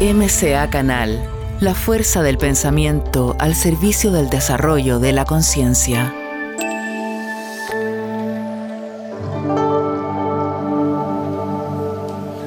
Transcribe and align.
MCA 0.00 0.70
Canal, 0.70 1.22
la 1.60 1.74
fuerza 1.74 2.22
del 2.22 2.38
pensamiento 2.38 3.36
al 3.38 3.54
servicio 3.54 4.10
del 4.10 4.30
desarrollo 4.30 4.98
de 4.98 5.12
la 5.12 5.26
conciencia. 5.26 6.14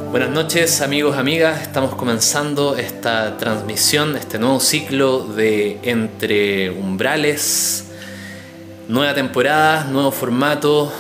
Buenas 0.10 0.32
noches 0.32 0.82
amigos, 0.82 1.16
amigas. 1.16 1.62
Estamos 1.62 1.94
comenzando 1.94 2.76
esta 2.76 3.38
transmisión, 3.38 4.16
este 4.16 4.40
nuevo 4.40 4.60
ciclo 4.60 5.24
de 5.24 5.78
Entre 5.84 6.72
Umbrales. 6.72 7.86
Nueva 8.88 9.14
temporada, 9.14 9.84
nuevo 9.84 10.12
formato, 10.12 10.92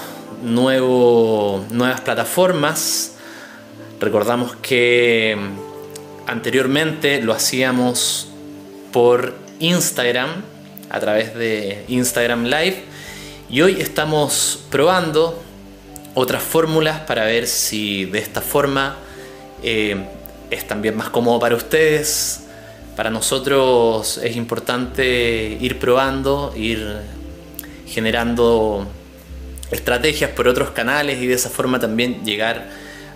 nuevo, 0.43 1.65
nuevas 1.71 2.01
plataformas. 2.01 3.15
Recordamos 3.99 4.55
que 4.57 5.35
anteriormente 6.27 7.21
lo 7.21 7.33
hacíamos 7.33 8.29
por 8.91 9.33
Instagram, 9.59 10.29
a 10.89 10.99
través 10.99 11.33
de 11.35 11.85
Instagram 11.87 12.45
Live, 12.45 12.83
y 13.49 13.61
hoy 13.61 13.81
estamos 13.81 14.65
probando 14.69 15.41
otras 16.13 16.43
fórmulas 16.43 17.01
para 17.01 17.25
ver 17.25 17.47
si 17.47 18.05
de 18.05 18.19
esta 18.19 18.41
forma 18.41 18.97
eh, 19.63 19.95
es 20.51 20.67
también 20.67 20.95
más 20.95 21.09
cómodo 21.09 21.39
para 21.39 21.55
ustedes. 21.55 22.41
Para 22.95 23.09
nosotros 23.09 24.19
es 24.19 24.35
importante 24.35 25.57
ir 25.59 25.79
probando, 25.79 26.53
ir 26.55 26.99
generando 27.87 28.87
estrategias 29.71 30.29
por 30.31 30.47
otros 30.47 30.69
canales 30.71 31.19
y 31.19 31.27
de 31.27 31.33
esa 31.33 31.49
forma 31.49 31.79
también 31.79 32.23
llegar 32.23 32.69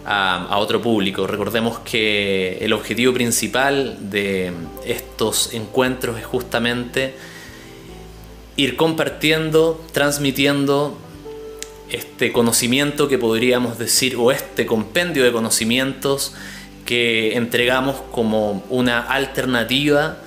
a, 0.08 0.58
otro 0.58 0.82
público. 0.82 1.28
Recordemos 1.28 1.80
que 1.80 2.58
el 2.62 2.74
objetivo 2.74 3.14
principal 3.14 3.98
de 4.10 4.54
estos 4.86 5.54
encuentros 5.54 6.18
es 6.18 6.26
justamente 6.26 7.16
ir 8.56 8.76
compartiendo, 8.78 9.84
transmitiendo 9.92 10.98
este 11.90 12.32
conocimiento 12.32 13.08
que 13.08 13.18
podríamos 13.18 13.78
decir, 13.78 14.16
o 14.18 14.32
este 14.32 14.66
compendio 14.66 15.24
de 15.24 15.32
conocimientos 15.32 16.34
que 16.86 17.36
entregamos 17.36 17.98
como 18.12 18.64
una 18.70 19.02
alternativa 19.02 20.18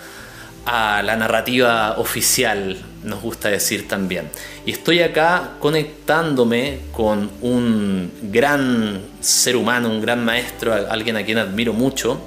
a 0.72 1.02
la 1.02 1.16
narrativa 1.16 1.96
oficial, 1.98 2.76
nos 3.02 3.20
gusta 3.20 3.48
decir 3.48 3.88
también. 3.88 4.30
Y 4.64 4.70
estoy 4.70 5.00
acá 5.00 5.54
conectándome 5.58 6.78
con 6.92 7.28
un 7.40 8.12
gran 8.22 9.00
ser 9.18 9.56
humano, 9.56 9.88
un 9.88 10.00
gran 10.00 10.24
maestro, 10.24 10.72
alguien 10.72 11.16
a 11.16 11.24
quien 11.24 11.38
admiro 11.38 11.72
mucho. 11.72 12.20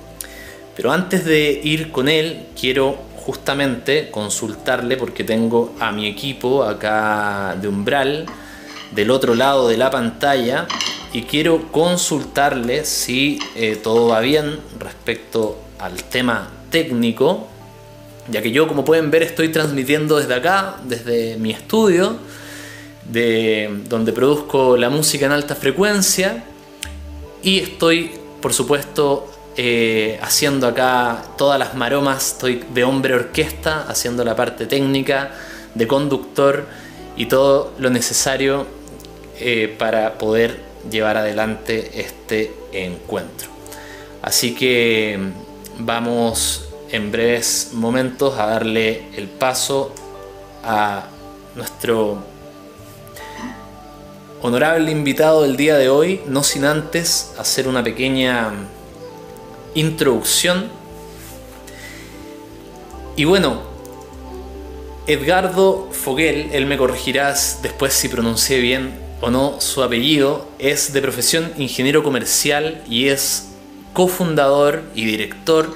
Pero 0.75 0.91
antes 0.91 1.23
de 1.23 1.61
ir 1.63 1.89
con 1.89 2.09
él, 2.09 2.47
quiero 2.59 2.97
justamente 3.15 4.11
consultarle 4.11 4.97
porque 4.97 5.23
tengo 5.23 5.73
a 5.79 5.93
mi 5.93 6.05
equipo 6.05 6.65
acá 6.65 7.55
de 7.61 7.69
umbral 7.69 8.25
del 8.91 9.09
otro 9.11 9.35
lado 9.35 9.69
de 9.69 9.77
la 9.77 9.89
pantalla 9.89 10.67
y 11.13 11.21
quiero 11.21 11.71
consultarle 11.71 12.83
si 12.83 13.39
eh, 13.55 13.77
todo 13.81 14.09
va 14.09 14.19
bien 14.19 14.59
respecto 14.79 15.61
al 15.79 16.03
tema 16.03 16.49
técnico 16.69 17.47
ya 18.29 18.41
que 18.41 18.51
yo 18.51 18.67
como 18.67 18.85
pueden 18.85 19.11
ver 19.11 19.23
estoy 19.23 19.49
transmitiendo 19.49 20.17
desde 20.17 20.33
acá, 20.33 20.77
desde 20.85 21.37
mi 21.37 21.51
estudio, 21.51 22.17
de 23.09 23.69
donde 23.89 24.13
produzco 24.13 24.77
la 24.77 24.89
música 24.89 25.25
en 25.25 25.33
alta 25.33 25.55
frecuencia 25.55 26.43
y 27.41 27.59
estoy 27.59 28.11
por 28.41 28.53
supuesto 28.53 29.29
eh, 29.55 30.17
haciendo 30.21 30.67
acá 30.67 31.23
todas 31.37 31.59
las 31.59 31.75
maromas, 31.75 32.33
estoy 32.33 32.63
de 32.73 32.83
hombre 32.83 33.13
orquesta, 33.13 33.85
haciendo 33.87 34.23
la 34.23 34.35
parte 34.35 34.65
técnica, 34.65 35.31
de 35.75 35.87
conductor 35.87 36.65
y 37.15 37.27
todo 37.27 37.71
lo 37.77 37.89
necesario 37.89 38.65
eh, 39.39 39.73
para 39.77 40.17
poder 40.17 40.59
llevar 40.89 41.17
adelante 41.17 42.01
este 42.01 42.51
encuentro. 42.71 43.49
Así 44.21 44.55
que 44.55 45.19
vamos 45.79 46.72
en 46.93 47.11
breves 47.11 47.71
momentos 47.73 48.37
a 48.37 48.45
darle 48.45 49.07
el 49.17 49.27
paso 49.27 49.93
a 50.63 51.07
nuestro 51.55 52.23
honorable 54.43 54.91
invitado 54.91 55.41
del 55.41 55.57
día 55.57 55.75
de 55.75 55.89
hoy, 55.89 56.21
no 56.27 56.43
sin 56.43 56.65
antes 56.65 57.33
hacer 57.39 57.67
una 57.67 57.83
pequeña 57.83 58.51
introducción. 59.73 60.69
Y 63.15 63.25
bueno, 63.25 63.63
Edgardo 65.07 65.89
Foguel, 65.91 66.51
él 66.53 66.67
me 66.67 66.77
corregirás 66.77 67.59
después 67.63 67.93
si 67.93 68.07
pronuncié 68.07 68.59
bien 68.59 68.93
o 69.19 69.31
no 69.31 69.59
su 69.61 69.81
apellido, 69.81 70.47
es 70.59 70.93
de 70.93 71.01
profesión 71.01 71.53
ingeniero 71.57 72.03
comercial 72.03 72.83
y 72.87 73.07
es 73.07 73.49
cofundador 73.93 74.83
y 74.93 75.05
director 75.05 75.73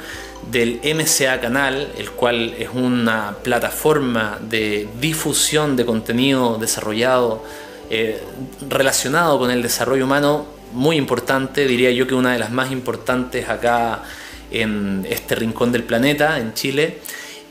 del 0.51 0.79
MCA 0.83 1.39
Canal, 1.39 1.89
el 1.97 2.11
cual 2.11 2.55
es 2.57 2.69
una 2.73 3.35
plataforma 3.43 4.39
de 4.41 4.87
difusión 4.99 5.75
de 5.75 5.85
contenido 5.85 6.57
desarrollado 6.57 7.43
eh, 7.89 8.21
relacionado 8.67 9.39
con 9.39 9.51
el 9.51 9.61
desarrollo 9.61 10.05
humano 10.05 10.45
muy 10.73 10.97
importante, 10.97 11.65
diría 11.65 11.91
yo 11.91 12.07
que 12.07 12.15
una 12.15 12.33
de 12.33 12.39
las 12.39 12.51
más 12.51 12.71
importantes 12.71 13.49
acá 13.49 14.03
en 14.51 15.05
este 15.09 15.35
rincón 15.35 15.71
del 15.71 15.83
planeta, 15.83 16.37
en 16.39 16.53
Chile. 16.53 16.99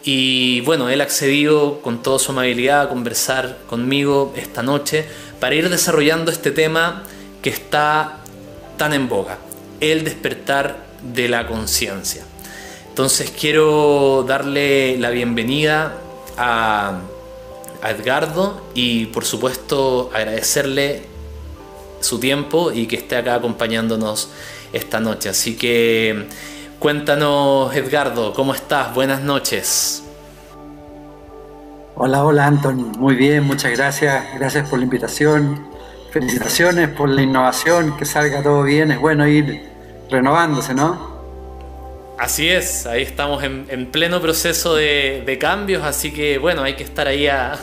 Y 0.05 0.61
bueno, 0.61 0.89
él 0.89 1.01
ha 1.01 1.05
accedido 1.05 1.81
con 1.81 2.03
toda 2.03 2.19
su 2.19 2.33
amabilidad 2.33 2.83
a 2.83 2.89
conversar 2.89 3.59
conmigo 3.67 4.33
esta 4.37 4.63
noche 4.63 5.05
para 5.41 5.55
ir 5.55 5.69
desarrollando 5.69 6.31
este 6.31 6.51
tema 6.51 7.03
que 7.43 7.51
está 7.51 8.19
tan 8.77 8.93
en 8.93 9.09
boga, 9.09 9.39
el 9.81 10.05
despertar 10.05 10.87
de 11.03 11.29
la 11.29 11.47
conciencia. 11.47 12.25
Entonces 12.97 13.31
quiero 13.31 14.25
darle 14.27 14.97
la 14.97 15.11
bienvenida 15.11 15.99
a, 16.39 17.01
Edgardo 17.87 18.63
y 18.73 19.05
por 19.05 19.27
supuesto 19.27 20.11
agradecerle 20.15 21.03
su 22.01 22.19
tiempo 22.19 22.73
y 22.73 22.87
que 22.87 22.97
esté 22.97 23.17
acá 23.17 23.35
acompañándonos 23.35 24.31
esta 24.73 24.99
noche. 24.99 25.29
Así 25.29 25.59
que 25.59 26.27
cuéntanos 26.79 27.77
Edgardo, 27.77 28.33
¿cómo 28.33 28.55
estás? 28.55 28.95
Buenas 28.95 29.21
noches. 29.21 30.03
Hola, 31.97 32.25
hola 32.25 32.47
Anton, 32.47 32.93
muy 32.93 33.15
bien, 33.15 33.45
muchas 33.45 33.73
gracias, 33.73 34.25
gracias 34.39 34.71
por 34.71 34.79
la 34.79 34.87
invitación, 34.87 35.67
felicitaciones 36.13 36.89
por 36.89 37.11
la 37.11 37.21
innovación, 37.21 37.95
que 37.99 38.07
salga 38.07 38.43
todo 38.43 38.63
bien, 38.63 38.91
es 38.91 38.99
bueno 38.99 39.29
ir 39.29 39.69
renovándose, 40.11 40.73
¿no? 40.73 41.16
Así 42.19 42.49
es, 42.49 42.87
ahí 42.87 43.03
estamos 43.03 43.43
en, 43.45 43.87
pleno 43.93 44.23
proceso 44.23 44.75
de, 44.75 45.37
cambios, 45.39 45.85
así 45.85 46.13
que 46.13 46.39
bueno, 46.39 46.63
hay 46.63 46.75
que 46.75 46.83
estar 46.83 47.07
ahí 47.07 47.27
a, 47.29 47.59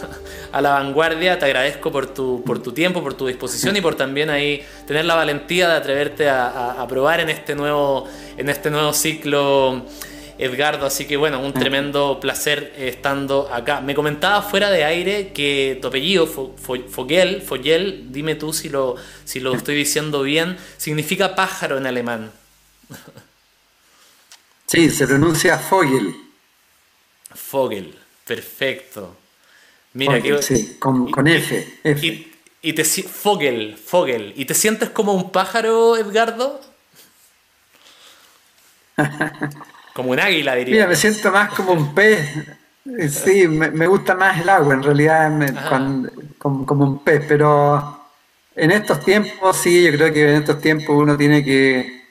la 0.53 0.69
vanguardia. 0.69 1.39
Te 1.39 1.45
agradezco 1.45 1.91
por 1.91 2.13
tu, 2.13 2.43
por 2.45 2.61
tu 2.61 2.71
tiempo, 2.71 3.01
por 3.01 3.15
tu 3.15 3.25
disposición 3.25 3.75
y 3.75 3.81
por 3.81 3.95
también 3.95 4.29
ahí 4.29 4.63
tener 4.85 5.05
la 5.05 5.15
valentía 5.15 5.67
de 5.69 5.75
atreverte 5.75 6.29
a, 6.29 6.85
probar 6.87 7.19
en 7.19 7.29
este, 7.29 7.55
nuevo, 7.55 8.07
en 8.37 8.47
este 8.47 8.69
nuevo 8.69 8.93
ciclo, 8.93 9.87
Edgardo. 10.37 10.85
Así 10.85 11.05
que 11.05 11.17
bueno, 11.17 11.39
un 11.39 11.53
tremendo 11.53 12.19
placer 12.19 12.73
estando 12.77 13.49
acá. 13.51 13.81
Me 13.81 13.95
comentaba 13.95 14.43
fuera 14.43 14.69
de 14.69 14.83
aire 14.83 15.29
que 15.29 15.79
tu 15.81 15.87
apellido, 15.87 16.27
Fogel, 16.27 17.41
Fogel, 17.41 18.11
dime 18.11 18.35
tú 18.35 18.53
si 18.53 18.69
lo, 18.69 18.97
si 19.25 19.39
lo 19.39 19.55
estoy 19.55 19.73
diciendo 19.73 20.21
bien, 20.21 20.57
significa 20.77 21.33
pájaro 21.33 21.79
en 21.79 21.87
alemán. 21.87 22.31
Sí, 24.67 24.89
se 24.89 25.07
pronuncia 25.07 25.57
Fogel. 25.57 26.15
Fogel, 27.33 27.97
perfecto. 28.25 29.15
Mira 29.93 30.21
que. 30.21 30.41
Sí, 30.41 30.77
con, 30.79 31.11
con 31.11 31.27
F. 31.27 31.79
Y, 32.61 32.73
te, 32.73 32.83
Fogel, 32.83 33.77
Fogel. 33.77 34.33
¿Y 34.35 34.45
te 34.45 34.53
sientes 34.53 34.89
como 34.89 35.13
un 35.13 35.31
pájaro, 35.31 35.97
Edgardo? 35.97 36.61
como 39.93 40.11
un 40.11 40.19
águila, 40.19 40.55
diría. 40.55 40.75
Mira, 40.75 40.87
me 40.87 40.95
siento 40.95 41.31
más 41.31 41.53
como 41.53 41.73
un 41.73 41.93
pez. 41.93 42.27
Sí, 43.09 43.47
me, 43.47 43.87
gusta 43.87 44.13
más 44.13 44.41
el 44.41 44.49
agua, 44.49 44.73
en 44.73 44.83
realidad, 44.83 45.31
como, 46.37 46.83
un 46.83 47.03
pez, 47.03 47.23
pero 47.27 48.09
en 48.55 48.71
estos 48.71 48.99
tiempos, 49.05 49.57
sí, 49.57 49.83
yo 49.83 49.91
creo 49.93 50.13
que 50.13 50.29
en 50.29 50.35
estos 50.41 50.59
tiempos 50.59 50.89
uno 50.89 51.15
tiene 51.15 51.45
que 51.45 52.02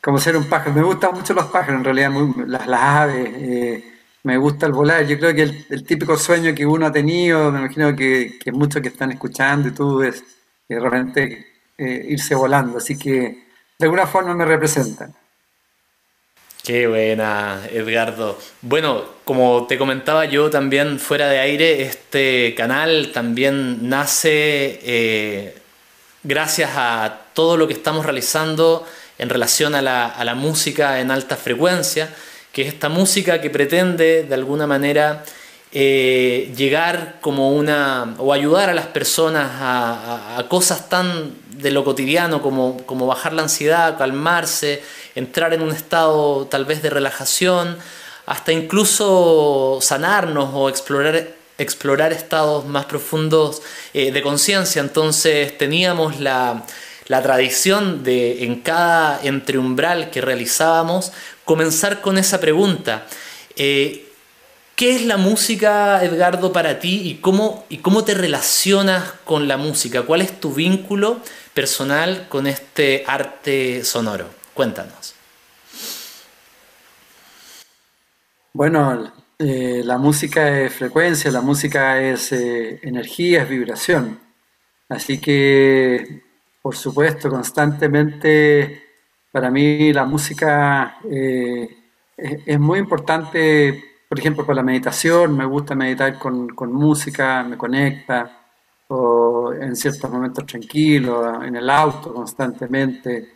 como 0.00 0.18
ser 0.18 0.36
un 0.36 0.48
pájaro. 0.48 0.72
Me 0.72 0.82
gustan 0.82 1.14
mucho 1.14 1.34
los 1.34 1.46
pájaros, 1.46 1.78
en 1.78 1.84
realidad, 1.84 2.10
las, 2.46 2.68
aves. 2.68 3.28
Eh, 3.34 3.84
me 4.22 4.36
gusta 4.36 4.66
el 4.66 4.72
volar. 4.72 5.06
Yo 5.06 5.18
creo 5.18 5.34
que 5.34 5.42
el, 5.42 5.84
típico 5.84 6.16
sueño 6.16 6.54
que 6.54 6.66
uno 6.66 6.86
ha 6.86 6.92
tenido, 6.92 7.50
me 7.50 7.60
imagino 7.60 7.94
que, 7.94 8.38
muchos 8.52 8.82
que 8.82 8.88
están 8.88 9.12
escuchando 9.12 9.68
y 9.68 9.72
todo 9.72 10.02
es 10.02 10.22
realmente 10.68 11.46
eh, 11.78 12.06
irse 12.10 12.34
volando. 12.34 12.78
Así 12.78 12.98
que 12.98 13.44
de 13.78 13.86
alguna 13.86 14.06
forma 14.06 14.34
me 14.34 14.44
representan. 14.44 15.14
Qué 16.62 16.86
buena, 16.86 17.62
Edgardo. 17.70 18.38
Bueno, 18.60 19.04
como 19.24 19.66
te 19.66 19.78
comentaba 19.78 20.26
yo 20.26 20.50
también 20.50 20.98
fuera 20.98 21.28
de 21.28 21.38
aire, 21.38 21.80
este 21.82 22.54
canal 22.54 23.12
también 23.14 23.88
nace 23.88 24.78
eh, 24.82 25.54
gracias 26.22 26.72
a 26.74 27.22
todo 27.32 27.56
lo 27.56 27.66
que 27.66 27.72
estamos 27.72 28.04
realizando 28.04 28.86
en 29.20 29.28
relación 29.28 29.74
a 29.74 29.82
la, 29.82 30.06
a 30.06 30.24
la, 30.24 30.34
música 30.34 30.98
en 30.98 31.10
alta 31.10 31.36
frecuencia, 31.36 32.08
que 32.52 32.62
es 32.62 32.68
esta 32.68 32.88
música 32.88 33.42
que 33.42 33.50
pretende 33.50 34.24
de 34.24 34.34
alguna 34.34 34.66
manera 34.66 35.24
eh, 35.72 36.50
llegar 36.56 37.18
como 37.20 37.52
una, 37.52 38.14
o 38.16 38.32
ayudar 38.32 38.70
a 38.70 38.74
las 38.74 38.86
personas 38.86 39.50
a, 39.60 40.38
a, 40.38 40.48
cosas 40.48 40.88
tan 40.88 41.34
de 41.50 41.70
lo 41.70 41.84
cotidiano 41.84 42.40
como, 42.40 42.78
como 42.86 43.06
bajar 43.06 43.34
la 43.34 43.42
ansiedad, 43.42 43.98
calmarse, 43.98 44.82
entrar 45.14 45.52
en 45.52 45.60
un 45.60 45.70
estado 45.70 46.46
tal 46.46 46.64
vez 46.64 46.80
de 46.80 46.88
relajación, 46.88 47.76
hasta 48.24 48.52
incluso 48.52 49.80
sanarnos 49.82 50.48
o 50.54 50.70
explorar, 50.70 51.28
explorar 51.58 52.14
estados 52.14 52.64
más 52.64 52.86
profundos 52.86 53.60
eh, 53.92 54.12
de 54.12 54.22
conciencia. 54.22 54.80
Entonces 54.80 55.58
teníamos 55.58 56.20
la, 56.20 56.64
la 57.10 57.22
tradición 57.22 58.04
de 58.04 58.44
en 58.44 58.60
cada 58.60 59.20
entreumbral 59.24 60.10
que 60.10 60.20
realizábamos 60.20 61.10
comenzar 61.44 62.02
con 62.02 62.18
esa 62.18 62.38
pregunta. 62.38 63.04
Eh, 63.56 64.08
¿Qué 64.76 64.94
es 64.94 65.04
la 65.04 65.16
música, 65.16 66.04
Edgardo, 66.04 66.52
para 66.52 66.78
ti 66.78 67.02
y 67.04 67.16
cómo, 67.16 67.66
y 67.68 67.78
cómo 67.78 68.04
te 68.04 68.14
relacionas 68.14 69.10
con 69.24 69.48
la 69.48 69.56
música? 69.56 70.02
¿Cuál 70.02 70.20
es 70.20 70.38
tu 70.38 70.54
vínculo 70.54 71.18
personal 71.52 72.28
con 72.28 72.46
este 72.46 73.02
arte 73.08 73.82
sonoro? 73.82 74.26
Cuéntanos. 74.54 75.16
Bueno, 78.52 79.12
eh, 79.36 79.82
la 79.84 79.98
música 79.98 80.60
es 80.60 80.72
frecuencia, 80.74 81.32
la 81.32 81.40
música 81.40 82.00
es 82.00 82.30
eh, 82.30 82.78
energía, 82.84 83.42
es 83.42 83.48
vibración. 83.48 84.20
Así 84.88 85.20
que, 85.20 86.29
por 86.62 86.76
supuesto, 86.76 87.30
constantemente 87.30 88.84
para 89.32 89.50
mí 89.50 89.92
la 89.92 90.04
música 90.04 90.98
eh, 91.04 91.68
es, 92.16 92.60
muy 92.60 92.78
importante, 92.78 93.82
por 94.08 94.18
ejemplo, 94.18 94.44
para 94.44 94.56
la 94.56 94.62
meditación, 94.62 95.36
me 95.36 95.44
gusta 95.44 95.74
meditar 95.74 96.18
con, 96.18 96.48
con 96.48 96.72
música, 96.72 97.42
me 97.44 97.56
conecta, 97.56 98.38
o 98.88 99.52
en 99.52 99.76
ciertos 99.76 100.10
momentos 100.10 100.44
tranquilos, 100.46 101.44
en 101.44 101.56
el 101.56 101.70
auto 101.70 102.12
constantemente. 102.12 103.28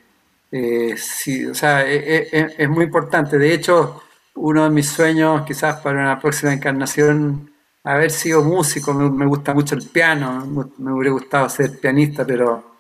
sí, 0.97 1.47
o 1.47 1.55
sea, 1.55 1.85
es 1.87 2.69
muy 2.69 2.85
importante. 2.85 3.39
De 3.39 3.55
hecho, 3.55 4.03
uno 4.35 4.65
de 4.65 4.71
mis 4.71 4.89
sueños, 4.89 5.43
quizás 5.47 5.81
para 5.81 6.01
una 6.01 6.21
próxima 6.21 6.53
encarnación, 6.53 7.51
haber 7.85 8.11
sido 8.11 8.43
músico. 8.43 8.93
Me, 8.95 9.27
gusta 9.27 9.55
mucho 9.55 9.75
el 9.75 9.87
piano, 9.89 10.69
me 10.79 10.93
hubiera 10.93 11.13
gustado 11.13 11.49
ser 11.49 11.79
pianista, 11.79 12.25
pero 12.27 12.74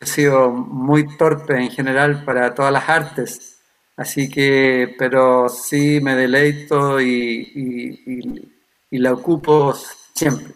he 0.00 0.06
sido 0.06 0.50
muy 0.50 1.16
torpe 1.16 1.56
en 1.56 1.70
general 1.70 2.24
para 2.24 2.54
todas 2.54 2.72
las 2.72 2.88
artes. 2.88 3.60
Así 3.96 4.30
que, 4.30 4.94
pero 4.98 5.48
sí 5.48 6.00
me 6.00 6.14
deleito 6.14 7.00
y, 7.00 8.48
y 8.90 8.98
la 8.98 9.12
ocupo 9.12 9.74
siempre. 10.14 10.54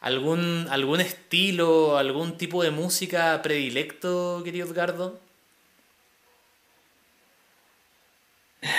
¿Algún, 0.00 0.66
¿Algún 0.70 1.00
estilo, 1.00 1.98
algún 1.98 2.36
tipo 2.36 2.62
de 2.62 2.70
música 2.70 3.40
predilecto, 3.42 4.42
querido 4.44 4.66
Edgardo? 4.68 5.20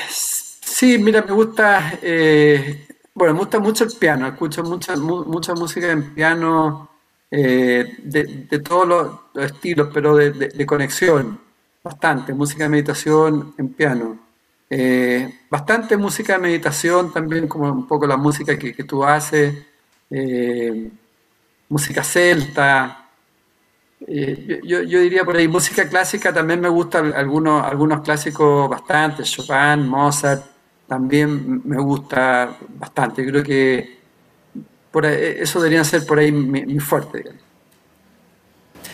Sí, 0.09 0.97
mira, 0.97 1.21
me 1.23 1.33
gusta, 1.33 1.99
eh, 2.01 2.87
bueno, 3.13 3.33
me 3.33 3.39
gusta 3.39 3.59
mucho 3.59 3.83
el 3.83 3.91
piano, 3.99 4.27
escucho 4.27 4.63
mucha, 4.63 4.95
mucha 4.95 5.53
música 5.53 5.91
en 5.91 6.13
piano 6.13 6.89
eh, 7.31 7.97
de, 8.03 8.59
todos 8.59 8.87
los, 8.87 9.45
estilos, 9.51 9.89
pero 9.93 10.15
de, 10.15 10.65
conexión, 10.65 11.39
bastante, 11.83 12.33
música 12.33 12.63
de 12.63 12.69
meditación 12.69 13.53
en 13.57 13.69
piano. 13.69 14.19
Eh, 14.69 15.41
bastante 15.49 15.97
música 15.97 16.33
de 16.33 16.39
meditación 16.39 17.11
también, 17.11 17.47
como 17.47 17.71
un 17.71 17.87
poco 17.87 18.05
la 18.07 18.17
música 18.17 18.57
que, 18.57 18.83
tú 18.83 19.03
haces, 19.03 19.55
música 21.69 22.03
celta, 22.03 23.09
eh, 24.07 24.61
yo, 24.63 24.81
yo, 24.83 25.01
diría 25.01 25.25
por 25.25 25.35
ahí, 25.35 25.47
música 25.47 25.87
clásica 25.87 26.33
también 26.33 26.61
me 26.61 26.69
gusta 26.69 26.99
algunos, 26.99 27.63
algunos 27.65 28.01
clásicos 28.01 28.69
bastante, 28.69 29.23
Chopin, 29.23 29.87
Mozart, 29.87 30.45
también 30.87 31.61
me 31.65 31.77
gusta 31.77 32.57
bastante. 32.69 33.25
Creo 33.25 33.43
que 33.43 33.98
por 34.91 35.06
eso 35.06 35.59
debería 35.59 35.83
ser 35.83 36.06
por 36.06 36.19
ahí 36.19 36.31
mi, 36.31 36.80
fuerte. 36.80 37.24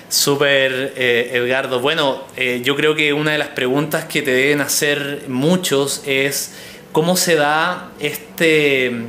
Súper, 0.09 0.93
eh, 0.95 1.31
Edgardo. 1.33 1.79
Bueno, 1.79 2.23
eh, 2.35 2.61
yo 2.63 2.75
creo 2.75 2.95
que 2.95 3.13
una 3.13 3.31
de 3.31 3.37
las 3.37 3.49
preguntas 3.49 4.05
que 4.05 4.21
te 4.21 4.31
deben 4.31 4.61
hacer 4.61 5.23
muchos 5.27 6.03
es 6.05 6.53
cómo 6.91 7.17
se 7.17 7.35
da 7.35 7.91
este 7.99 9.07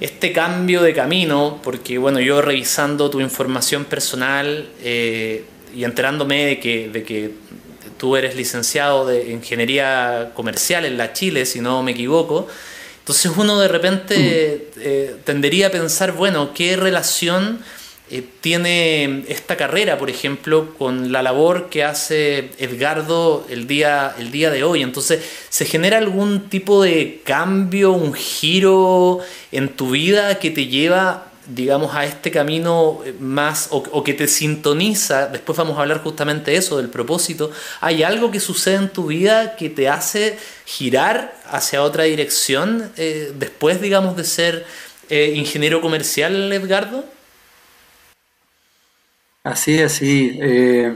este 0.00 0.32
cambio 0.32 0.82
de 0.82 0.94
camino, 0.94 1.60
porque 1.62 1.98
bueno, 1.98 2.20
yo 2.20 2.40
revisando 2.40 3.10
tu 3.10 3.20
información 3.20 3.84
personal 3.84 4.68
eh, 4.82 5.44
y 5.74 5.84
enterándome 5.84 6.46
de 6.46 6.60
que, 6.60 6.88
de 6.88 7.02
que 7.02 7.30
tú 7.96 8.16
eres 8.16 8.36
licenciado 8.36 9.06
de 9.06 9.32
ingeniería 9.32 10.30
comercial 10.34 10.84
en 10.84 10.96
la 10.96 11.12
Chile, 11.12 11.46
si 11.46 11.60
no 11.60 11.82
me 11.82 11.92
equivoco, 11.92 12.46
entonces 13.08 13.32
uno 13.38 13.58
de 13.58 13.68
repente 13.68 14.68
eh, 14.76 15.16
tendería 15.24 15.68
a 15.68 15.70
pensar, 15.70 16.12
bueno, 16.12 16.52
¿qué 16.52 16.76
relación 16.76 17.60
eh, 18.10 18.22
tiene 18.42 19.24
esta 19.28 19.56
carrera, 19.56 19.96
por 19.96 20.10
ejemplo, 20.10 20.74
con 20.76 21.10
la 21.10 21.22
labor 21.22 21.70
que 21.70 21.84
hace 21.84 22.50
Edgardo 22.58 23.46
el 23.48 23.66
día, 23.66 24.14
el 24.18 24.30
día 24.30 24.50
de 24.50 24.62
hoy. 24.62 24.82
Entonces, 24.82 25.20
¿se 25.48 25.64
genera 25.64 25.96
algún 25.96 26.50
tipo 26.50 26.82
de 26.82 27.22
cambio, 27.24 27.92
un 27.92 28.12
giro 28.12 29.20
en 29.52 29.70
tu 29.70 29.92
vida 29.92 30.38
que 30.38 30.50
te 30.50 30.66
lleva 30.66 31.27
digamos, 31.48 31.94
a 31.94 32.04
este 32.04 32.30
camino 32.30 33.00
eh, 33.04 33.14
más 33.18 33.68
o, 33.70 34.04
que 34.04 34.14
te 34.14 34.28
sintoniza, 34.28 35.26
después 35.28 35.56
vamos 35.58 35.78
a 35.78 35.82
hablar 35.82 36.02
justamente 36.02 36.52
de 36.52 36.58
eso, 36.58 36.76
del 36.76 36.88
propósito, 36.88 37.50
¿hay 37.80 38.02
algo 38.02 38.30
que 38.30 38.40
sucede 38.40 38.76
en 38.76 38.88
tu 38.90 39.06
vida 39.06 39.56
que 39.56 39.70
te 39.70 39.88
hace 39.88 40.38
girar 40.64 41.34
hacia 41.50 41.82
otra 41.82 42.04
dirección 42.04 42.92
eh, 42.96 43.32
después, 43.36 43.80
digamos, 43.80 44.16
de 44.16 44.24
ser 44.24 44.66
ingeniero 45.10 45.80
comercial, 45.80 46.52
Edgardo? 46.52 47.02
Así 49.42 49.78
es, 49.80 49.92
sí. 49.92 50.38
Eh, 50.42 50.92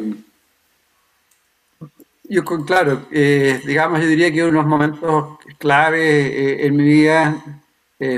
yo, 2.24 2.44
claro, 2.44 3.06
eh, 3.12 3.60
digamos, 3.66 4.00
yo 4.00 4.06
diría 4.06 4.32
que 4.32 4.42
uno 4.42 4.46
de 4.46 4.52
los 4.52 4.66
momentos 4.66 5.38
clave 5.58 6.62
eh, 6.62 6.66
en 6.66 6.76
mi 6.76 6.84
vida 6.84 7.61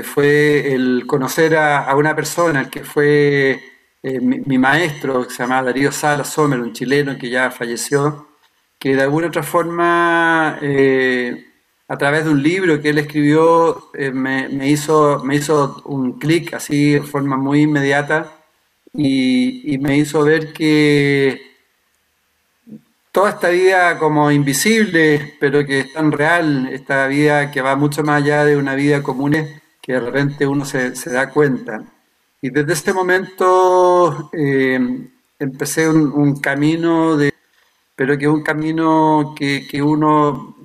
fue 0.03 0.73
el 0.73 1.05
conocer 1.07 1.55
a, 1.55 1.95
una 1.95 2.15
persona, 2.15 2.69
que 2.69 2.83
fue 2.83 3.61
mi, 4.03 4.57
maestro, 4.57 5.27
que 5.27 5.33
se 5.33 5.43
llamaba 5.43 5.67
Darío 5.67 5.91
Sala 5.91 6.23
Sommer, 6.23 6.59
un 6.59 6.73
chileno 6.73 7.17
que 7.17 7.29
ya 7.29 7.51
falleció, 7.51 8.27
que 8.79 8.95
de 8.95 9.01
alguna 9.01 9.27
otra 9.27 9.43
forma, 9.43 10.59
a 11.87 11.97
través 11.97 12.25
de 12.25 12.31
un 12.31 12.41
libro 12.41 12.81
que 12.81 12.89
él 12.89 12.97
escribió, 12.99 13.89
me, 14.13 14.69
hizo, 14.69 15.23
me 15.23 15.35
hizo 15.35 15.81
un 15.85 16.19
clic 16.19 16.53
así 16.53 16.91
de 16.93 17.01
forma 17.01 17.37
muy 17.37 17.61
inmediata 17.61 18.35
y, 18.97 19.77
me 19.79 19.97
hizo 19.97 20.23
ver 20.23 20.53
que 20.53 21.41
toda 23.11 23.31
esta 23.31 23.49
vida 23.49 23.97
como 23.99 24.31
invisible, 24.31 25.35
pero 25.39 25.65
que 25.65 25.81
es 25.81 25.93
tan 25.93 26.11
real, 26.11 26.69
esta 26.71 27.07
vida 27.07 27.51
que 27.51 27.61
va 27.61 27.75
mucho 27.75 28.03
más 28.03 28.21
allá 28.23 28.45
de 28.45 28.57
una 28.57 28.75
vida 28.75 29.03
común, 29.03 29.35
que 29.85 29.93
de 29.93 29.99
repente 29.99 30.47
uno 30.47 30.65
se, 30.65 30.91
da 31.11 31.29
cuenta. 31.29 31.83
Y 32.41 32.49
desde 32.49 32.73
este 32.73 32.93
momento 32.93 34.31
eh, 34.33 34.79
empecé 35.37 35.87
un, 35.87 36.39
camino, 36.39 37.15
de, 37.15 37.31
pero 37.95 38.17
que 38.17 38.25
es 38.25 38.31
un 38.31 38.41
camino 38.41 39.35
que, 39.37 39.81
uno 39.83 40.55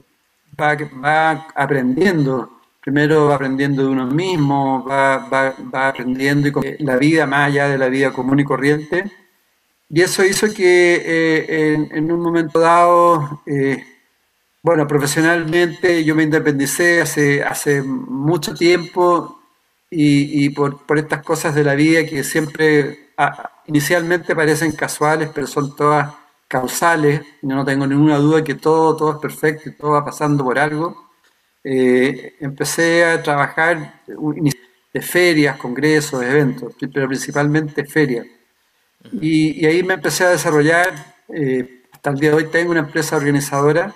va, 0.59 0.75
va 1.05 1.49
aprendiendo 1.55 2.61
primero 2.81 3.27
va 3.27 3.35
aprendiendo 3.35 3.83
de 3.83 3.89
uno 3.89 4.07
mismo, 4.07 4.85
va, 4.85 5.55
aprendiendo 5.73 6.51
la 6.79 6.97
vida 6.97 7.27
más 7.27 7.49
allá 7.49 7.69
de 7.69 7.79
la 7.79 7.89
vida 7.89 8.13
común 8.13 8.41
y 8.41 8.45
corriente. 8.45 9.05
Y 9.89 10.03
eso 10.03 10.25
hizo 10.25 10.47
que 10.55 11.03
eh, 11.05 11.89
en, 11.93 12.11
un 12.11 12.21
momento 12.21 12.61
dado, 12.61 13.43
eh, 13.47 13.85
bueno, 14.63 14.87
profesionalmente 14.87 16.05
yo 16.05 16.15
me 16.15 16.23
independicé 16.23 17.01
hace, 17.01 17.43
hace 17.43 17.83
mucho 17.83 18.55
tiempo 18.55 19.41
y, 19.91 20.51
por, 20.51 20.79
estas 20.97 21.23
cosas 21.23 21.55
de 21.55 21.65
la 21.65 21.75
vida 21.75 22.07
que 22.07 22.23
siempre 22.25 23.11
inicialmente 23.67 24.37
parecen 24.37 24.73
casuales, 24.73 25.31
pero 25.35 25.47
son 25.47 25.75
todas 25.75 26.15
causales, 26.47 27.21
yo 27.43 27.55
no 27.55 27.65
tengo 27.65 27.87
ninguna 27.87 28.19
duda 28.19 28.45
que 28.45 28.55
todo, 28.55 28.97
todo 28.97 29.13
es 29.13 29.19
perfecto 29.19 29.69
y 29.69 29.77
todo 29.77 29.93
va 29.93 30.05
pasando 30.05 30.45
por 30.45 30.59
algo. 30.59 31.11
Eh, 31.63 32.37
empecé 32.41 33.05
a 33.05 33.23
trabajar 33.23 34.03
de 34.93 35.03
ferias, 35.03 35.57
congresos, 35.57 36.23
eventos, 36.23 36.75
pero 36.93 37.07
principalmente 37.09 37.85
ferias. 37.85 38.27
Y, 39.21 39.65
ahí 39.67 39.83
me 39.83 39.95
empecé 39.95 40.25
a 40.25 40.31
desarrollar, 40.31 41.15
eh, 41.29 41.85
hasta 41.93 42.11
el 42.11 42.17
día 42.19 42.31
de 42.31 42.37
hoy 42.37 42.45
tengo 42.47 42.71
una 42.71 42.81
empresa 42.81 43.17
organizadora, 43.17 43.95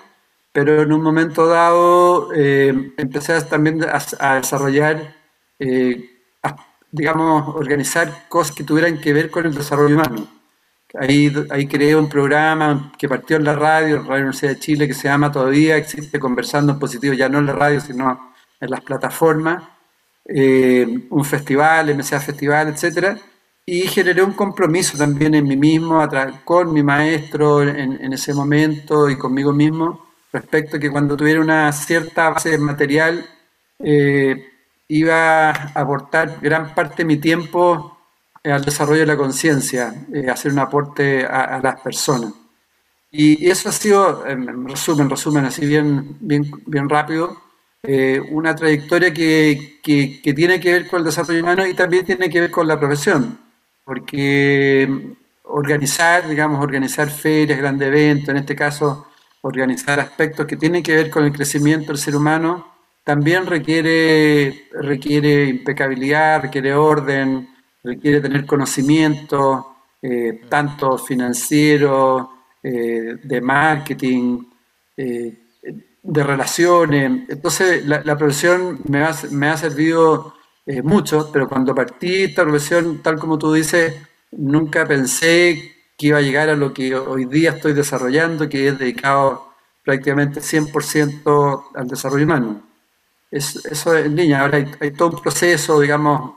pero 0.55 0.83
en 0.83 0.93
un 0.93 1.01
momento 1.01 1.47
dado 1.47 2.29
eh, 2.33 2.93
empecé 2.95 3.41
también 3.41 3.83
a, 3.83 4.35
desarrollar, 4.35 5.13
digamos, 6.91 7.55
organizar 7.55 8.29
cosas 8.29 8.55
que 8.55 8.63
tuvieran 8.63 9.01
que 9.01 9.11
ver 9.11 9.29
con 9.29 9.45
el 9.45 9.53
desarrollo 9.53 9.95
humano. 9.95 10.27
Ahí, 10.97 11.29
ahí 11.49 11.67
creé 11.67 11.93
un 11.93 12.07
programa 12.07 12.93
que 12.97 13.09
partió 13.09 13.35
en 13.35 13.43
la 13.43 13.53
radio, 13.53 13.97
en 13.97 14.07
la 14.07 14.15
Universidad 14.15 14.53
de 14.53 14.59
Chile, 14.59 14.87
que 14.87 14.93
se 14.93 15.09
llama 15.09 15.29
Todavía 15.29 15.75
Existe 15.75 16.19
Conversando 16.21 16.71
en 16.71 16.79
Positivo, 16.79 17.13
ya 17.13 17.27
no 17.27 17.39
en 17.39 17.47
la 17.47 17.53
radio, 17.53 17.81
sino 17.81 18.33
en 18.61 18.69
las 18.69 18.79
plataformas, 18.79 19.61
eh, 20.23 20.87
un 21.09 21.25
festival, 21.25 21.93
MCA 21.93 22.21
Festival, 22.21 22.69
etc. 22.69 23.19
Y 23.65 23.81
generé 23.87 24.23
un 24.23 24.33
compromiso 24.33 24.97
también 24.97 25.35
en 25.35 25.45
mí 25.45 25.57
mismo, 25.57 26.01
con 26.45 26.71
mi 26.71 26.81
maestro 26.81 27.61
en, 27.61 28.13
ese 28.13 28.33
momento 28.33 29.09
y 29.09 29.17
conmigo 29.17 29.51
mismo, 29.51 30.04
respecto 30.35 30.77
a 30.77 30.79
que 30.79 30.91
cuando 30.91 31.17
tuviera 31.17 31.39
una 31.41 31.71
cierta 31.71 32.29
base 32.29 32.57
material, 32.57 33.25
eh, 33.79 34.35
iba 34.87 35.49
a 35.49 35.71
aportar 35.73 36.39
gran 36.41 36.73
parte 36.75 36.97
de 36.97 37.05
mi 37.05 37.17
tiempo 37.17 37.97
eh, 38.43 38.51
al 38.51 38.63
desarrollo 38.63 39.01
de 39.01 39.07
la 39.07 39.17
conciencia, 39.17 39.93
eh, 40.13 40.29
hacer 40.29 40.51
un 40.51 40.59
aporte 40.59 41.25
a, 41.25 41.59
las 41.63 41.81
personas. 41.81 42.33
Y, 43.11 43.49
eso 43.49 43.69
ha 43.69 43.71
sido, 43.71 44.27
en 44.27 44.67
resumen, 44.67 45.09
resumen 45.09 45.45
así 45.45 45.65
bien, 45.65 46.17
bien, 46.19 46.51
bien 46.65 46.89
rápido, 46.89 47.41
eh, 47.81 48.19
una 48.31 48.55
trayectoria 48.55 49.13
que, 49.13 49.79
que, 49.83 50.33
tiene 50.33 50.59
que 50.59 50.73
ver 50.73 50.87
con 50.87 50.99
el 50.99 51.05
desarrollo 51.05 51.41
humano 51.41 51.65
y 51.65 51.73
también 51.73 52.05
tiene 52.05 52.29
que 52.29 52.41
ver 52.41 52.51
con 52.51 52.67
la 52.67 52.79
profesión, 52.79 53.39
porque 53.83 55.15
organizar, 55.43 56.27
digamos, 56.27 56.61
organizar 56.63 57.09
ferias, 57.09 57.59
grandes 57.59 57.87
eventos, 57.87 58.29
en 58.29 58.37
este 58.37 58.55
caso, 58.55 59.07
organizar 59.45 59.99
aspectos 59.99 60.47
que 60.47 60.57
tienen 60.57 60.81
que 60.81 60.95
ver 60.95 61.09
con 61.11 61.23
el 61.23 61.31
crecimiento 61.31 61.87
del 61.89 61.99
ser 61.99 62.15
humano, 62.15 62.73
también 63.03 63.45
requiere, 63.45 64.67
requiere 64.73 65.45
impecabilidad, 65.45 66.41
requiere 66.41 66.73
orden, 66.73 67.47
requiere 67.83 68.21
tener 68.21 68.47
conocimiento, 68.47 69.75
eh, 70.01 70.41
tanto 70.49 70.97
financiero, 70.97 72.31
eh, 72.63 73.17
de 73.21 73.41
marketing, 73.41 74.45
eh, 74.97 75.37
de 76.01 76.23
relaciones. 76.23 77.29
Entonces, 77.29 77.85
la, 77.85 78.17
profesión 78.17 78.81
me 78.89 79.03
ha, 79.03 79.15
me 79.29 79.47
ha 79.49 79.57
servido 79.57 80.33
mucho, 80.83 81.29
pero 81.31 81.47
cuando 81.47 81.75
partí 81.75 82.23
esta 82.23 82.41
profesión, 82.41 83.03
tal 83.03 83.19
como 83.19 83.37
tú 83.37 83.53
dices, 83.53 83.93
nunca 84.31 84.87
pensé 84.87 85.74
que 85.97 86.07
iba 86.07 86.17
a 86.17 86.21
llegar 86.21 86.49
a 86.49 86.55
lo 86.55 86.73
que 86.73 86.95
hoy 86.95 87.25
día 87.25 87.51
estoy 87.51 87.73
desarrollando, 87.73 88.49
que 88.49 88.67
es 88.67 88.79
dedicado 88.79 89.53
prácticamente 89.83 90.41
100% 90.41 91.63
al 91.75 91.87
desarrollo 91.87 92.25
humano. 92.25 92.61
eso 93.31 93.95
es 93.95 94.11
niña, 94.11 94.41
ahora 94.41 94.65
hay, 94.79 94.91
todo 94.91 95.09
un 95.09 95.21
proceso, 95.21 95.79
digamos, 95.79 96.33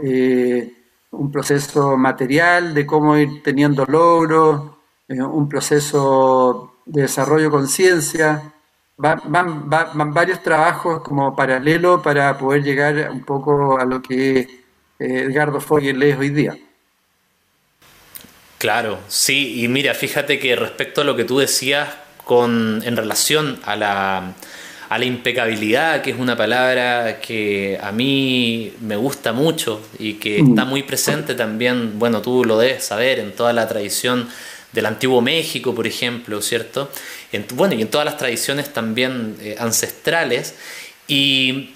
un 1.11 1.33
proceso 1.33 1.97
material 1.97 2.75
de 2.75 2.87
cómo 2.87 3.17
ir 3.17 3.43
teniendo 3.43 3.85
logros, 3.87 4.73
eh, 5.09 5.23
un 5.23 5.49
proceso 5.49 6.75
de 6.85 7.03
desarrollo 7.03 7.50
conciencia. 7.50 8.53
Van, 8.97 9.21
van, 9.69 10.12
varios 10.12 10.43
trabajos 10.43 11.03
como 11.03 11.35
paralelo 11.37 12.03
para 12.03 12.37
poder 12.37 12.62
llegar 12.65 13.11
un 13.12 13.25
poco 13.25 13.79
a 13.79 13.85
lo 13.85 14.03
que 14.03 14.41
eh, 14.41 14.47
Edgardo 14.99 15.61
Fogel 15.61 16.03
es 16.03 16.19
hoy 16.19 16.31
día. 16.31 16.57
Claro, 18.59 18.99
sí, 19.07 19.62
y 19.62 19.69
mira, 19.69 19.95
fíjate 19.95 20.38
que 20.41 20.57
respecto 20.57 21.03
a 21.03 21.05
lo 21.05 21.15
que 21.15 21.25
tú 21.25 21.38
decías 21.38 21.88
con, 22.25 22.83
en 22.85 22.97
relación 22.97 23.61
a 23.65 23.77
la, 23.77 24.35
a 24.88 24.99
la 24.99 25.05
impecabilidad, 25.05 26.03
que 26.03 26.11
es 26.11 26.19
una 26.19 26.37
palabra 26.37 27.21
que 27.21 27.79
a 27.81 27.93
mí 27.93 28.73
me 28.81 28.97
gusta 28.97 29.33
mucho 29.33 29.81
y 29.99 30.15
que 30.15 30.43
mm. 30.43 30.49
está 30.50 30.65
muy 30.65 30.83
presente 30.83 31.35
también, 31.35 32.00
bueno, 32.00 32.21
tú 32.21 32.45
lo 32.45 32.59
debes 32.59 32.85
saber, 32.85 33.21
en 33.21 33.33
toda 33.33 33.53
la 33.53 33.69
tradición 33.69 34.29
del 34.73 34.87
antiguo 34.87 35.21
México, 35.21 35.75
por 35.75 35.87
ejemplo, 35.87 36.43
¿cierto? 36.43 36.91
En, 37.33 37.47
bueno, 37.55 37.75
y 37.75 37.83
en 37.83 37.88
todas 37.88 38.05
las 38.05 38.17
tradiciones 38.17 38.73
también 38.73 39.37
eh, 39.41 39.57
ancestrales. 39.59 40.55
Y 41.07 41.71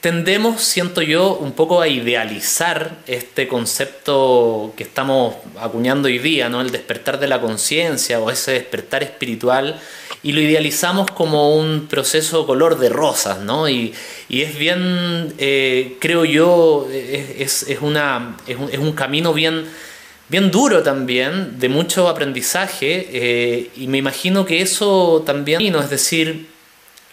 tendemos, 0.00 0.62
siento 0.62 1.02
yo, 1.02 1.34
un 1.34 1.52
poco 1.52 1.80
a 1.80 1.88
idealizar 1.88 2.98
este 3.06 3.48
concepto 3.48 4.72
que 4.76 4.82
estamos 4.82 5.34
acuñando 5.60 6.08
hoy 6.08 6.18
día, 6.18 6.48
¿no? 6.48 6.60
El 6.60 6.70
despertar 6.70 7.20
de 7.20 7.28
la 7.28 7.40
conciencia 7.40 8.20
o 8.20 8.30
ese 8.30 8.52
despertar 8.52 9.02
espiritual 9.02 9.80
y 10.22 10.32
lo 10.32 10.40
idealizamos 10.40 11.10
como 11.10 11.56
un 11.56 11.86
proceso 11.88 12.46
color 12.46 12.78
de 12.78 12.88
rosas, 12.88 13.40
¿no? 13.40 13.68
Y, 13.68 13.94
es 14.28 14.56
bien, 14.58 15.34
eh, 15.38 15.96
creo 16.00 16.24
yo, 16.24 16.88
es, 16.90 17.66
una, 17.80 18.36
es, 18.46 18.56
un, 18.56 18.92
camino 18.92 19.34
bien, 19.34 19.66
bien 20.28 20.50
duro 20.50 20.82
también, 20.82 21.58
de 21.58 21.68
mucho 21.68 22.08
aprendizaje, 22.08 23.08
eh, 23.12 23.70
y 23.76 23.86
me 23.86 23.98
imagino 23.98 24.44
que 24.44 24.62
eso 24.62 25.22
también, 25.26 25.74
es 25.74 25.90
decir, 25.90 26.46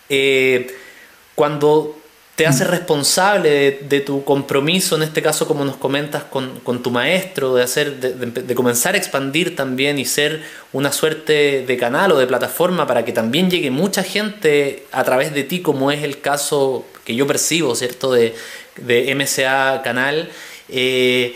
eh, 0.10 0.76
cuando 1.36 1.98
te 2.38 2.46
hace 2.46 2.66
responsable 2.66 3.80
de, 3.82 4.00
tu 4.00 4.24
compromiso, 4.24 4.96
en 4.96 5.02
este 5.02 5.24
caso 5.24 5.48
como 5.48 5.66
nos 5.66 5.76
comentas 5.76 6.24
con, 6.24 6.84
tu 6.84 6.92
maestro, 6.92 7.56
de, 7.56 7.64
hacer, 7.64 8.00
de, 8.00 8.54
comenzar 8.54 8.94
a 8.94 9.00
expandir 9.00 9.56
también 9.56 9.98
y 9.98 10.06
ser 10.06 10.44
una 10.72 10.92
suerte 10.92 11.66
de 11.66 11.78
canal 11.78 12.12
o 12.12 12.20
de 12.20 12.28
plataforma 12.28 12.86
para 12.86 13.04
que 13.04 13.12
también 13.12 13.50
llegue 13.50 13.72
mucha 13.72 14.04
gente 14.04 14.86
a 14.92 15.04
través 15.04 15.34
de 15.34 15.46
ti, 15.46 15.64
como 15.64 15.92
es 15.92 16.04
el 16.04 16.22
caso 16.22 16.86
que 17.06 17.16
yo 17.16 17.26
percibo, 17.26 17.74
¿cierto?, 17.74 18.12
de, 18.12 18.36
MCA 18.86 19.82
Canal. 19.84 20.30
Eh, 20.70 21.36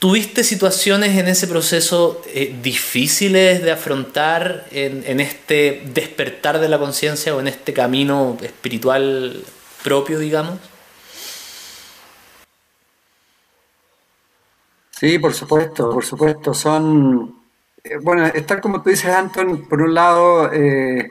¿Tuviste 0.00 0.42
situaciones 0.42 1.16
en 1.16 1.28
ese 1.28 1.46
proceso 1.46 2.20
eh, 2.34 2.52
difíciles 2.60 3.62
de 3.62 3.70
afrontar 3.70 4.66
en, 4.72 5.04
en 5.06 5.20
este 5.20 5.82
despertar 5.94 6.58
de 6.58 6.68
la 6.68 6.80
conciencia 6.80 7.36
o 7.36 7.38
en 7.38 7.46
este 7.46 7.72
camino 7.72 8.36
espiritual 8.42 9.44
propio, 9.82 10.18
digamos? 10.18 10.58
Sí, 14.90 15.18
por 15.18 15.34
supuesto, 15.34 15.90
por 15.90 16.04
supuesto. 16.04 16.54
Son, 16.54 17.34
eh, 17.82 17.98
bueno, 18.00 18.24
estar 18.26 18.60
como 18.60 18.82
tú 18.82 18.90
dices, 18.90 19.12
Anton, 19.12 19.68
por 19.68 19.82
un 19.82 19.94
lado, 19.94 20.52
eh, 20.52 21.10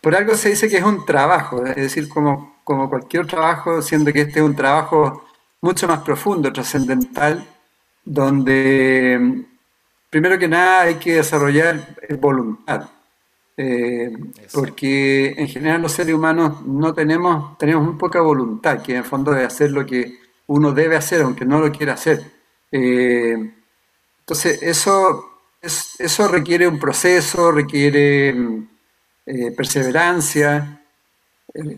por 0.00 0.14
algo 0.16 0.34
se 0.34 0.50
dice 0.50 0.68
que 0.68 0.78
es 0.78 0.84
un 0.84 1.04
trabajo, 1.04 1.64
es 1.66 1.76
decir, 1.76 2.08
como, 2.08 2.60
como 2.64 2.88
cualquier 2.88 3.26
trabajo, 3.26 3.82
siendo 3.82 4.12
que 4.12 4.22
este 4.22 4.40
es 4.40 4.44
un 4.44 4.56
trabajo 4.56 5.24
mucho 5.60 5.86
más 5.88 6.00
profundo, 6.02 6.52
trascendental, 6.52 7.46
donde 8.04 9.44
primero 10.10 10.38
que 10.38 10.48
nada 10.48 10.82
hay 10.82 10.94
que 10.96 11.14
desarrollar 11.16 11.86
voluntad. 12.18 12.88
Eh, 13.62 14.10
porque 14.54 15.34
en 15.36 15.46
general 15.46 15.82
los 15.82 15.92
seres 15.92 16.14
humanos 16.14 16.64
no 16.64 16.94
tenemos, 16.94 17.58
tenemos 17.58 17.84
muy 17.84 17.96
poca 17.96 18.22
voluntad, 18.22 18.80
que 18.80 18.92
en 18.92 18.98
el 18.98 19.04
fondo 19.04 19.32
de 19.32 19.44
hacer 19.44 19.70
lo 19.70 19.84
que 19.84 20.18
uno 20.46 20.72
debe 20.72 20.96
hacer, 20.96 21.20
aunque 21.20 21.44
no 21.44 21.60
lo 21.60 21.70
quiera 21.70 21.92
hacer. 21.92 22.22
Eh, 22.72 23.36
entonces, 24.20 24.62
eso, 24.62 25.42
eso 25.60 26.28
requiere 26.28 26.66
un 26.66 26.78
proceso, 26.78 27.52
requiere 27.52 28.30
eh, 29.26 29.50
perseverancia, 29.54 30.82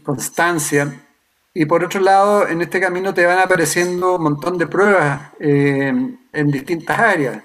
constancia. 0.04 1.04
Y 1.52 1.64
por 1.66 1.82
otro 1.82 2.00
lado, 2.00 2.46
en 2.46 2.62
este 2.62 2.80
camino 2.80 3.12
te 3.12 3.26
van 3.26 3.40
apareciendo 3.40 4.16
un 4.16 4.22
montón 4.22 4.56
de 4.56 4.68
pruebas 4.68 5.32
en 5.40 6.50
distintas 6.52 6.98
áreas. 6.98 7.42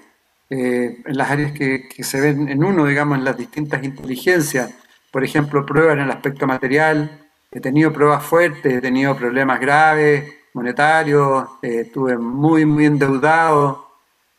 Eh, 0.50 1.02
en 1.04 1.16
las 1.16 1.30
áreas 1.30 1.52
que, 1.52 1.88
se 2.02 2.20
ven 2.20 2.48
en 2.48 2.64
uno, 2.64 2.86
digamos, 2.86 3.18
en 3.18 3.24
las 3.24 3.36
distintas 3.36 3.84
inteligencias. 3.84 4.72
Por 5.10 5.22
ejemplo, 5.24 5.66
pruebas 5.66 5.94
en 5.94 6.04
el 6.04 6.10
aspecto 6.10 6.46
material. 6.46 7.26
He 7.50 7.60
tenido 7.60 7.92
pruebas 7.92 8.24
fuertes, 8.24 8.72
he 8.72 8.80
tenido 8.80 9.16
problemas 9.16 9.60
graves, 9.60 10.24
monetarios, 10.54 11.48
eh, 11.62 11.82
estuve 11.86 12.16
muy, 12.16 12.64
muy 12.64 12.86
endeudado, 12.86 13.88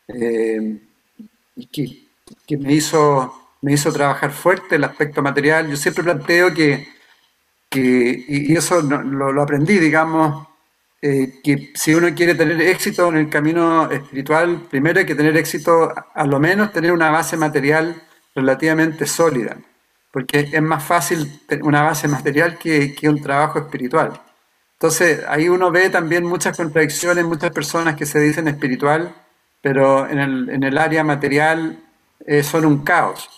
eh, 0.08 0.78
que, 1.72 2.56
me, 2.56 2.72
hizo, 2.72 3.56
me 3.62 3.72
hizo 3.72 3.92
trabajar 3.92 4.32
fuerte 4.32 4.76
el 4.76 4.84
aspecto 4.84 5.22
material. 5.22 5.68
Yo 5.68 5.76
siempre 5.76 6.04
planteo 6.04 6.52
que, 6.54 6.88
que 7.68 8.24
y 8.28 8.56
eso 8.56 8.82
lo 8.82 9.42
aprendí, 9.42 9.78
digamos, 9.78 10.49
eh, 11.02 11.40
que 11.42 11.72
si 11.74 11.94
uno 11.94 12.14
quiere 12.14 12.34
tener 12.34 12.60
éxito 12.60 13.08
en 13.08 13.16
el 13.16 13.30
camino 13.30 13.90
espiritual, 13.90 14.66
primero 14.70 14.98
hay 14.98 15.06
que 15.06 15.14
tener 15.14 15.36
éxito, 15.36 15.92
a 16.14 16.26
lo 16.26 16.38
menos 16.38 16.72
tener 16.72 16.92
una 16.92 17.10
base 17.10 17.36
material 17.36 18.02
relativamente 18.34 19.06
sólida, 19.06 19.56
porque 20.12 20.50
es 20.52 20.62
más 20.62 20.84
fácil 20.84 21.40
una 21.62 21.82
base 21.82 22.06
material 22.06 22.58
que, 22.58 22.94
que 22.94 23.08
un 23.08 23.20
trabajo 23.22 23.58
espiritual. 23.58 24.20
Entonces, 24.74 25.22
ahí 25.28 25.48
uno 25.48 25.70
ve 25.70 25.90
también 25.90 26.24
muchas 26.24 26.56
contradicciones, 26.56 27.24
muchas 27.24 27.50
personas 27.50 27.96
que 27.96 28.06
se 28.06 28.18
dicen 28.20 28.48
espiritual, 28.48 29.14
pero 29.60 30.08
en 30.08 30.18
el, 30.18 30.48
en 30.50 30.62
el 30.62 30.78
área 30.78 31.04
material 31.04 31.78
eh, 32.26 32.42
son 32.42 32.64
un 32.64 32.82
caos. 32.82 33.28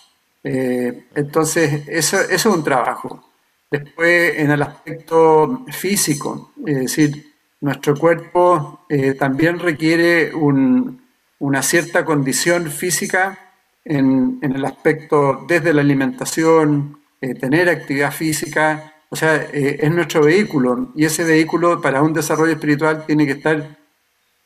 Eh, 0.43 1.05
entonces, 1.15 1.87
eso, 1.87 2.19
eso, 2.19 2.29
es 2.31 2.45
un 2.45 2.63
trabajo. 2.63 3.29
Después, 3.69 4.37
en 4.37 4.51
el 4.51 4.61
aspecto 4.61 5.65
físico, 5.71 6.53
es 6.65 6.75
decir, 6.79 7.32
nuestro 7.63 7.95
cuerpo 7.95 8.85
eh, 8.89 9.13
también 9.13 9.59
requiere 9.59 10.33
un, 10.33 11.01
una 11.39 11.61
cierta 11.63 12.05
condición 12.05 12.69
física 12.69 13.39
en, 13.85 14.39
en, 14.41 14.55
el 14.55 14.65
aspecto 14.65 15.45
desde 15.47 15.73
la 15.73 15.81
alimentación, 15.81 16.99
tener 17.39 17.69
actividad 17.69 18.11
física, 18.11 18.93
o 19.09 19.15
sea, 19.15 19.35
es 19.35 19.91
nuestro 19.91 20.25
vehículo 20.25 20.91
y 20.93 21.05
ese 21.05 21.23
vehículo 21.23 21.79
para 21.81 22.01
un 22.01 22.11
desarrollo 22.11 22.51
espiritual 22.51 23.05
tiene 23.05 23.25
que 23.25 23.33
estar 23.33 23.77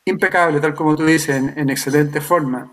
impecable, 0.08 0.60
tal 0.60 0.74
como 0.74 0.96
tú 0.96 1.04
dices, 1.04 1.36
en, 1.36 1.70
excelente 1.70 2.20
forma. 2.20 2.72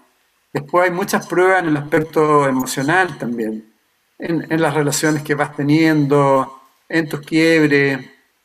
Después 0.54 0.86
hay 0.86 0.92
muchas 0.92 1.28
pruebas 1.28 1.62
en 1.62 1.70
el 1.70 1.78
aspecto 1.78 2.48
emocional 2.48 3.18
también, 3.18 3.74
en, 4.18 4.62
las 4.62 4.74
relaciones 4.74 5.22
que 5.22 5.36
vas 5.36 5.56
teniendo, 5.56 6.62
en 6.88 7.10
tus 7.10 7.22
quiebres. 7.22 8.00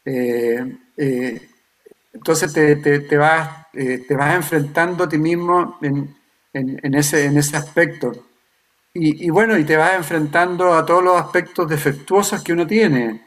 Eh, 0.04 0.76
eh, 0.97 1.50
entonces 2.20 2.52
te, 2.52 2.76
te, 2.76 3.16
vas, 3.16 3.66
eh, 3.72 4.04
te 4.06 4.14
vas 4.14 4.34
enfrentando 4.34 5.04
a 5.04 5.08
ti 5.08 5.18
mismo 5.18 5.78
en, 5.80 6.14
ese, 6.94 7.24
en 7.24 7.38
ese 7.38 7.56
aspecto. 7.56 8.12
Y, 8.92 9.30
bueno, 9.30 9.56
y 9.56 9.64
te 9.64 9.76
vas 9.76 9.94
enfrentando 9.94 10.74
a 10.74 10.84
todos 10.84 11.02
los 11.02 11.16
aspectos 11.20 11.68
defectuosos 11.68 12.42
que 12.42 12.52
uno 12.52 12.66
tiene. 12.66 13.22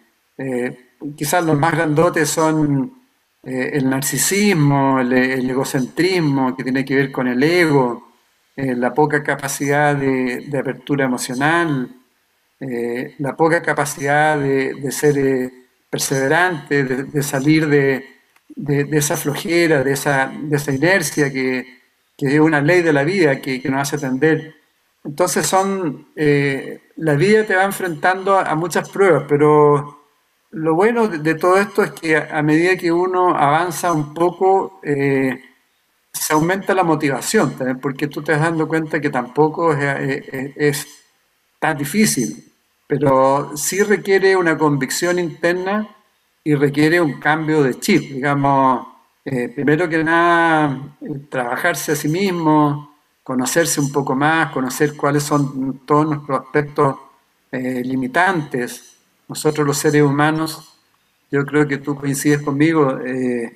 quizás 1.16 1.46
los 1.46 1.58
más 1.58 1.74
grandotes 1.74 2.30
son 2.30 3.04
eh, 3.46 3.72
el 3.74 3.90
narcisismo, 3.90 5.02
el, 5.02 5.12
egocentrismo 5.50 6.56
que 6.56 6.64
tiene 6.64 6.86
que 6.86 6.96
ver 6.96 7.12
con 7.12 7.28
el 7.28 7.44
ego, 7.44 8.14
eh, 8.56 8.74
la 8.76 8.94
poca 8.94 9.22
capacidad 9.22 9.96
de, 9.98 10.48
apertura 10.58 11.06
emocional, 11.06 11.90
eh, 12.62 13.16
la 13.20 13.36
poca 13.36 13.62
capacidad 13.62 14.40
de, 14.40 14.92
ser 14.92 15.52
perseverante, 15.90 16.86
de, 16.86 17.24
salir 17.24 17.68
de, 17.68 18.13
esa 18.92 19.18
flojera, 19.18 19.84
de 19.84 19.94
esa, 19.94 20.32
esa 20.52 20.72
inercia 20.72 21.32
que, 21.32 21.82
es 22.18 22.40
una 22.40 22.62
ley 22.62 22.82
de 22.82 22.94
la 22.94 23.04
vida 23.04 23.42
que, 23.42 23.62
nos 23.66 23.82
hace 23.82 23.98
atender. 23.98 24.56
Entonces 25.04 25.46
son, 25.46 26.08
la 26.16 27.16
vida 27.16 27.46
te 27.46 27.56
va 27.56 27.66
enfrentando 27.66 28.38
a 28.38 28.56
muchas 28.56 28.90
pruebas, 28.90 29.26
pero 29.28 30.04
lo 30.54 30.76
bueno 30.76 31.08
de, 31.08 31.36
todo 31.36 31.58
esto 31.58 31.84
es 31.84 31.92
que 31.92 32.16
a, 32.16 32.42
medida 32.44 32.78
que 32.78 32.92
uno 32.92 33.36
avanza 33.36 33.92
un 33.92 34.14
poco, 34.14 34.80
eh, 34.84 35.42
se 36.12 36.34
aumenta 36.34 36.76
la 36.76 36.84
motivación, 36.84 37.58
también, 37.58 37.80
porque 37.80 38.08
tú 38.08 38.22
te 38.22 38.34
vas 38.34 38.42
dando 38.42 38.68
cuenta 38.68 39.02
que 39.02 39.10
tampoco 39.10 39.74
es, 39.74 40.88
tan 41.60 41.78
difícil, 41.78 42.52
pero 42.88 43.56
sí 43.56 43.82
requiere 43.82 44.36
una 44.36 44.58
convicción 44.58 45.18
interna 45.18 45.88
y 46.44 46.56
requiere 46.56 47.00
un 47.00 47.20
cambio 47.20 47.64
de 47.64 47.80
chip, 47.80 48.12
digamos, 48.14 48.88
eh, 49.26 49.50
primero 49.50 49.88
que 49.88 50.04
nada, 50.04 50.96
eh, 51.02 51.22
trabajarse 51.30 51.94
a 51.94 51.96
sí 51.96 52.10
mismo, 52.10 52.96
conocerse 53.24 53.80
un 53.80 53.92
poco 53.92 54.16
más, 54.16 54.52
conocer 54.52 54.96
cuáles 54.98 55.24
son 55.24 55.80
todos 55.86 56.08
nuestros 56.08 56.42
aspectos 56.42 56.98
limitantes, 57.52 58.98
nosotros 59.28 59.68
los 59.68 59.78
seres 59.78 60.02
humanos, 60.02 60.74
yo 61.34 61.44
creo 61.46 61.68
que 61.68 61.80
tú 61.80 61.96
coincides 61.96 62.44
conmigo, 62.44 63.00
eh, 63.00 63.52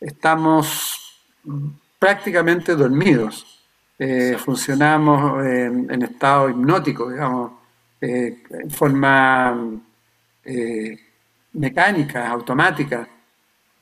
estamos 0.00 1.22
prácticamente 1.96 2.74
dormidos. 2.74 3.60
Eh, 3.96 4.36
funcionamos 4.36 5.46
en 5.46 6.02
estado 6.02 6.50
hipnótico, 6.50 7.08
digamos, 7.08 7.52
eh, 8.00 8.42
en 8.50 8.70
forma 8.72 9.80
mecánica, 11.52 12.28
automática. 12.30 13.08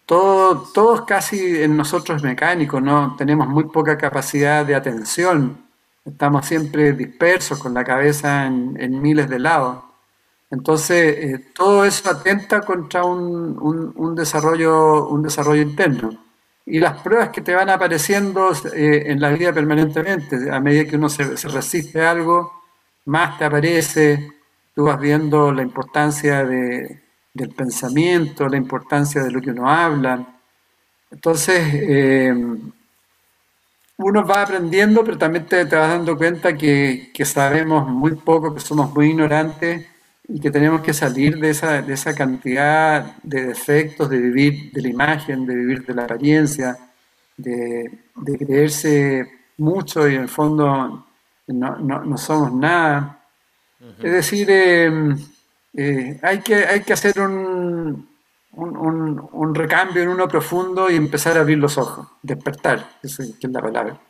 Todo, 0.06 0.62
todos 0.72 1.02
casi 1.04 1.62
en 1.62 1.76
nosotros 1.76 2.22
mecánicos, 2.22 2.82
¿no? 2.82 3.14
Tenemos 3.16 3.46
muy 3.48 3.64
poca 3.64 3.98
capacidad 3.98 4.64
de 4.64 4.74
atención. 4.74 5.68
Estamos 6.04 6.46
siempre 6.46 6.92
dispersos 6.92 7.58
con 7.58 7.74
la 7.74 7.84
cabeza 7.84 8.46
en, 8.46 9.02
miles 9.02 9.28
de 9.28 9.38
lados. 9.38 9.84
Entonces, 10.50 11.16
eh, 11.18 11.52
todo 11.54 11.84
eso 11.84 12.08
atenta 12.10 12.62
contra 12.62 13.04
un, 13.04 14.14
desarrollo, 14.14 15.08
un 15.08 15.22
desarrollo 15.22 15.60
interno. 15.60 16.10
Y 16.64 16.80
las 16.80 17.00
pruebas 17.02 17.30
que 17.30 17.42
te 17.42 17.54
van 17.54 17.68
apareciendo 17.68 18.50
eh, 18.74 19.04
en 19.06 19.20
la 19.20 19.30
vida 19.30 19.52
permanentemente, 19.52 20.50
a 20.50 20.60
medida 20.60 20.86
que 20.88 20.96
uno 20.96 21.10
se, 21.10 21.24
resiste 21.48 22.00
a 22.00 22.12
algo, 22.12 22.62
más 23.06 23.38
te 23.38 23.44
aparece, 23.44 24.32
tú 24.74 24.84
vas 24.84 24.98
viendo 24.98 25.52
la 25.52 25.62
importancia 25.62 26.44
de, 26.44 27.07
del 27.32 27.50
pensamiento, 27.50 28.48
la 28.48 28.56
importancia 28.56 29.22
de 29.22 29.30
lo 29.30 29.40
que 29.40 29.50
uno 29.50 29.68
habla. 29.68 30.26
Entonces, 31.10 31.60
eh, 31.74 32.34
uno 33.98 34.24
va 34.24 34.42
aprendiendo, 34.42 35.04
pero 35.04 35.18
también 35.18 35.46
te, 35.46 35.64
te 35.66 35.76
vas 35.76 35.90
dando 35.90 36.16
cuenta 36.16 36.56
que, 36.56 37.10
que 37.12 37.24
sabemos 37.24 37.88
muy 37.88 38.14
poco, 38.14 38.54
que 38.54 38.60
somos 38.60 38.94
muy 38.94 39.10
ignorantes 39.10 39.86
y 40.28 40.40
que 40.40 40.50
tenemos 40.50 40.82
que 40.82 40.92
salir 40.92 41.38
de 41.38 41.50
esa, 41.50 41.80
de 41.80 41.94
esa 41.94 42.14
cantidad 42.14 43.16
de 43.22 43.46
defectos, 43.46 44.10
de 44.10 44.18
vivir 44.18 44.70
de 44.72 44.82
la 44.82 44.88
imagen, 44.88 45.46
de 45.46 45.54
vivir 45.54 45.86
de 45.86 45.94
la 45.94 46.04
apariencia, 46.04 46.76
de, 47.36 47.98
creerse 48.38 49.26
mucho 49.56 50.06
y 50.08 50.16
en 50.16 50.22
el 50.22 50.28
fondo 50.28 51.06
no, 51.46 52.18
somos 52.18 52.52
nada. 52.52 53.24
Es 54.02 54.12
decir, 54.12 54.50
em, 54.50 55.16
eh, 55.80 56.18
hay, 56.22 56.40
que, 56.40 56.56
hay 56.66 56.82
que 56.82 56.92
hacer 56.92 57.20
un, 57.20 58.08
un, 58.50 59.54
recambio 59.54 60.02
en 60.02 60.08
uno 60.08 60.26
profundo 60.26 60.90
y 60.90 60.96
empezar 60.96 61.36
a 61.36 61.42
abrir 61.42 61.58
los 61.58 61.78
ojos, 61.78 62.08
despertar, 62.20 62.98
que 63.00 63.06
es 63.06 63.52
la 63.52 63.62
palabra. 63.62 64.00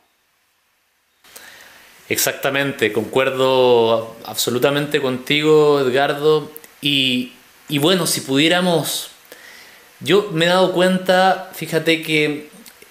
Exactamente, 2.07 2.91
concuerdo 2.91 4.15
absolutamente 4.25 4.99
contigo, 4.99 5.79
Edgardo. 5.79 6.51
Y, 6.81 7.33
bueno, 7.79 8.07
si 8.07 8.21
pudiéramos, 8.21 9.11
yo 9.99 10.31
me 10.33 10.45
he 10.45 10.47
dado 10.47 10.73
cuenta, 10.73 11.51
fíjate 11.53 12.01
que 12.01 12.49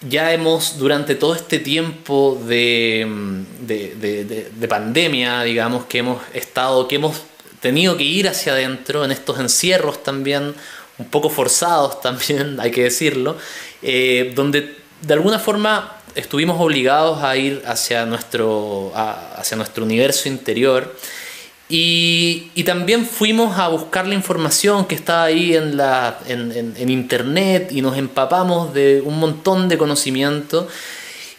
ya 0.09 0.33
hemos, 0.33 0.79
durante 0.79 1.17
todo 1.17 1.35
este 1.35 1.59
tiempo 1.59 2.41
de, 2.47 3.45
de, 3.67 4.69
pandemia, 4.69 5.43
digamos, 5.43 5.87
que 5.87 5.99
hemos 5.99 6.23
estado, 6.33 6.87
que 6.87 6.95
hemos 6.95 7.25
tenido 7.61 7.97
que 7.97 8.05
ir 8.05 8.29
hacia 8.29 8.53
adentro 8.53 9.05
en 9.05 9.13
estos 9.13 9.39
encierros 9.39 10.03
también, 10.03 10.55
un 10.99 11.07
poco 11.07 11.31
forzados 11.31 12.01
también, 12.03 12.59
hay 12.61 12.71
que 12.71 12.85
decirlo, 12.85 13.37
eh, 13.83 14.33
donde 14.35 14.77
de 15.03 15.15
alguna 15.15 15.39
forma 15.39 15.97
estuvimos 16.15 16.61
obligados 16.61 17.23
a 17.23 17.37
ir 17.37 17.63
hacia 17.67 18.05
nuestro, 18.07 18.93
hacia 18.95 19.57
nuestro 19.57 19.85
universo 19.85 20.29
interior 20.29 20.95
y, 21.71 22.63
también 22.65 23.07
fuimos 23.07 23.59
a 23.59 23.69
buscar 23.69 24.07
la 24.07 24.15
información 24.15 24.87
que 24.87 24.95
estaba 24.95 25.25
ahí 25.25 25.55
en, 25.55 25.77
la, 25.77 26.19
en, 26.27 26.89
internet 26.89 27.71
y 27.71 27.83
nos 27.83 27.97
empapamos 27.99 28.73
de 28.73 29.03
un 29.05 29.19
montón 29.19 29.69
de 29.69 29.77
conocimiento. 29.77 30.67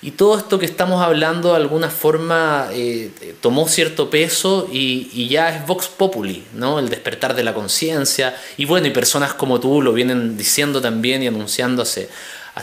Y 0.02 0.12
todo 0.12 0.38
esto 0.38 0.60
que 0.60 0.66
estamos 0.66 1.02
hablando 1.02 1.50
de 1.50 1.58
alguna 1.58 1.90
forma 1.90 2.70
eh, 2.72 3.12
tomó 3.42 3.68
cierto 3.68 4.10
peso 4.10 4.70
y, 4.72 5.28
ya 5.28 5.50
es 5.50 5.68
Vox 5.68 5.88
Populi, 5.90 6.46
¿no? 6.54 6.80
el 6.80 6.88
despertar 6.88 7.36
de 7.36 7.44
la 7.44 7.54
conciencia. 7.54 8.34
Y 8.56 8.64
bueno, 8.64 8.88
y 8.88 8.92
personas 8.92 9.34
como 9.34 9.60
tú 9.60 9.82
lo 9.82 9.92
vienen 9.92 10.38
diciendo 10.38 10.82
también 10.82 11.22
y 11.22 11.28
anunciando 11.28 11.82
hace, 11.82 12.10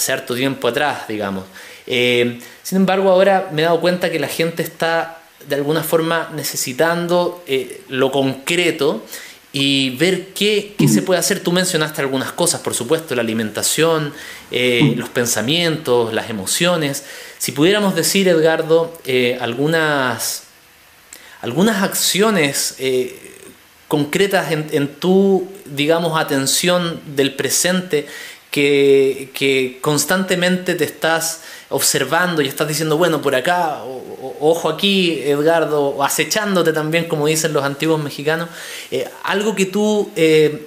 harto 0.09 0.35
tiempo 0.35 0.67
atrás, 0.69 1.09
digamos. 1.09 1.45
Eh, 1.87 2.41
sin 2.63 2.77
embargo, 2.77 3.11
ahora 3.11 3.51
me 3.53 3.63
he 3.63 3.65
dado 3.67 3.81
cuenta 3.81 4.11
que 4.11 4.19
la 4.19 4.29
gente 4.29 4.63
está 4.63 5.19
de 5.47 5.57
alguna 5.57 5.83
forma 5.83 6.31
necesitando 6.35 7.45
eh, 7.47 7.83
lo 7.89 8.11
concreto 8.11 9.05
y 9.53 9.91
ver 9.97 10.29
qué, 10.29 10.75
se 10.89 11.03
puede 11.03 11.21
hacer. 11.21 11.41
Tú 11.41 11.53
mencionaste 11.53 12.01
algunas 12.01 12.33
cosas, 12.33 12.61
por 12.61 12.75
supuesto, 12.75 13.15
la 13.15 13.23
alimentación, 13.23 14.13
los 14.51 15.09
pensamientos, 15.09 16.13
las 16.13 16.29
emociones. 16.29 17.05
Si 17.47 17.53
pudiéramos 17.53 17.95
decir, 17.95 18.27
Edgardo, 18.27 18.93
algunas, 19.39 20.43
algunas 21.43 21.81
acciones 21.85 22.75
concretas 23.87 24.51
en, 24.51 24.67
en, 24.73 24.89
tu, 24.89 25.47
digamos, 25.65 26.19
atención 26.19 27.01
del 27.15 27.37
presente 27.37 28.09
que, 28.51 29.79
constantemente 29.81 30.75
te 30.75 30.83
estás 30.83 31.43
observando 31.69 32.43
y 32.43 32.49
estás 32.49 32.67
diciendo, 32.67 32.99
bueno, 32.99 33.23
por 33.23 33.37
acá, 33.37 33.81
ojo 34.41 34.69
aquí, 34.69 35.21
Edgardo, 35.23 36.03
acechándote 36.03 36.73
también, 36.73 37.05
como 37.05 37.29
dicen 37.29 37.53
los 37.53 37.63
antiguos 37.63 38.03
mexicanos, 38.03 38.49
eh, 38.91 39.09
algo 39.23 39.55
que 39.55 39.67
tú 39.67 40.11
eh, 40.17 40.67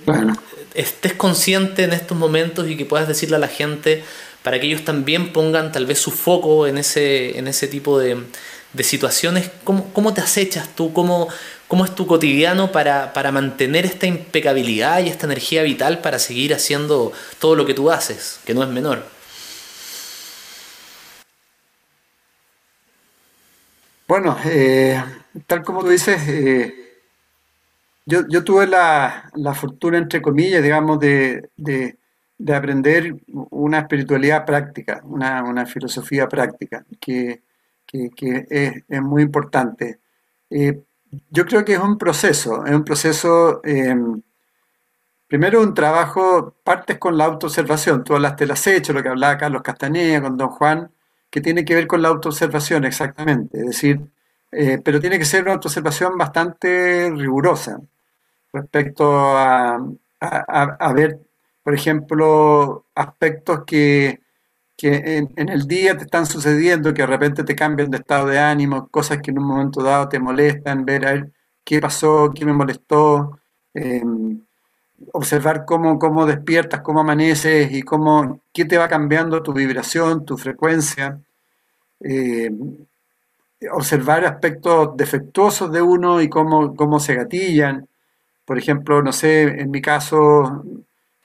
estés 0.76 1.12
consciente 1.12 1.84
en 1.84 1.92
estos 1.92 2.18
momentos 2.18 2.70
y 2.70 2.78
que 2.78 2.86
puedas 2.86 3.10
decirle 3.10 3.36
a 3.36 3.40
la 3.40 3.50
gente 3.50 4.02
para 4.44 4.60
que 4.60 4.68
ellos 4.68 4.86
también 4.86 5.34
pongan 5.34 5.72
tal 5.72 5.86
vez 5.86 6.00
su 6.00 6.12
foco 6.12 6.68
en 6.68 6.78
ese, 6.78 7.38
en 7.38 7.48
ese 7.48 7.68
tipo 7.68 8.00
de, 8.00 8.24
situaciones. 8.80 9.52
¿Cómo, 9.64 10.14
te 10.14 10.22
acechas 10.22 10.70
tú? 10.76 10.94
¿Cómo, 10.94 11.28
cómo 11.68 11.86
es 11.86 11.96
tu 11.96 12.08
cotidiano 12.08 12.72
para, 12.72 13.12
mantener 13.32 13.86
esta 13.86 14.08
impecabilidad 14.08 15.04
y 15.04 15.10
esta 15.10 15.26
energía 15.26 15.64
vital 15.64 16.00
para 16.02 16.20
seguir 16.20 16.54
haciendo 16.54 17.12
todo 17.40 17.56
lo 17.56 17.66
que 17.66 17.74
tú 17.74 17.92
haces, 17.92 18.40
que 18.46 18.54
no 18.54 18.64
es 18.64 18.70
menor? 18.70 19.06
Bueno, 24.08 24.38
eh, 24.46 25.04
tal 25.46 25.62
como 25.64 25.82
tú 25.82 25.90
dices, 25.90 26.20
eh, 26.28 26.80
yo, 28.10 28.44
tuve 28.44 28.66
la, 28.66 29.30
fortuna, 29.54 30.00
entre 30.00 30.22
comillas, 30.22 30.64
digamos, 30.64 31.00
de, 31.00 31.50
aprender 32.48 33.16
una 33.52 33.80
espiritualidad 33.80 34.46
práctica, 34.46 35.02
una, 35.04 35.66
filosofía 35.66 36.28
práctica, 36.28 36.86
que, 37.00 37.42
es, 37.92 39.02
muy 39.02 39.24
importante. 39.24 40.00
Eh, 40.50 40.82
yo 41.30 41.46
creo 41.46 41.66
que 41.66 41.74
es 41.74 41.80
un 41.80 41.98
proceso, 41.98 42.66
es 42.66 42.74
un 42.74 42.84
proceso, 42.84 43.62
em, 43.64 44.22
primero 45.28 45.62
un 45.62 45.74
trabajo, 45.74 46.56
partes 46.64 46.98
con 46.98 47.18
la 47.18 47.26
autoobservación, 47.26 48.04
tú 48.04 48.16
hablaste 48.16 48.46
del 48.46 48.52
acecho, 48.52 48.94
lo 48.94 49.04
que 49.04 49.10
hablaba 49.10 49.38
Carlos 49.38 49.62
Castaneda 49.62 50.22
con 50.22 50.38
Don 50.38 50.50
Juan, 50.50 50.92
que 51.30 51.42
tiene 51.42 51.66
que 51.66 51.76
ver 51.76 51.88
con 51.88 52.02
la 52.02 52.10
autoobservación 52.10 52.86
exactamente, 52.86 53.60
es 53.60 53.66
decir, 53.68 54.02
eh, 54.52 54.80
pero 54.84 55.00
tiene 55.00 55.20
que 55.20 55.26
ser 55.26 55.44
una 55.44 55.54
autoobservación 55.54 56.18
bastante 56.18 57.12
rigurosa 57.12 57.80
respecto 58.54 59.38
a, 59.38 59.80
a, 60.20 60.94
ver, 60.94 61.20
por 61.64 61.74
ejemplo, 61.76 62.86
aspectos 62.96 63.64
que, 63.66 64.22
que 64.78 65.18
en, 65.18 65.50
el 65.50 65.68
día 65.68 65.98
te 65.98 66.06
están 66.06 66.26
sucediendo, 66.26 66.94
que 66.94 67.02
de 67.04 67.08
repente 67.08 67.44
te 67.44 67.56
cambian 67.56 67.92
de 67.92 67.98
estado 67.98 68.28
de 68.28 68.40
ánimo, 68.40 68.88
cosas 68.90 69.20
que 69.22 69.32
en 69.32 69.40
un 69.40 69.46
momento 69.48 69.84
dado 69.84 70.10
te 70.10 70.20
molestan, 70.20 70.86
ver 70.86 71.06
a 71.08 71.12
ver 71.14 71.32
qué 71.64 71.80
pasó, 71.82 72.32
qué 72.34 72.46
me 72.46 72.54
molestó, 72.54 73.40
em, 73.74 74.42
observar 75.14 75.66
cómo, 75.66 76.00
cómo 76.00 76.26
despiertas, 76.26 76.82
cómo 76.82 77.02
amaneces 77.02 77.72
y 77.74 77.84
cómo, 77.84 78.42
qué 78.54 78.66
te 78.66 78.78
va 78.78 78.88
cambiando 78.90 79.44
tu 79.44 79.54
vibración, 79.54 80.26
tu 80.26 80.38
frecuencia. 80.38 81.20
Em, 82.02 82.88
observar 83.72 84.26
aspectos 84.26 84.96
defectuosos 84.96 85.72
de 85.72 85.82
uno 85.82 86.22
y 86.22 86.30
cómo, 86.30 86.76
cómo 86.76 87.00
se 87.00 87.16
gatillan. 87.16 87.88
Por 88.46 88.58
ejemplo, 88.58 89.02
no 89.04 89.14
sé, 89.14 89.44
en 89.62 89.72
mi 89.72 89.82
caso 89.82 90.64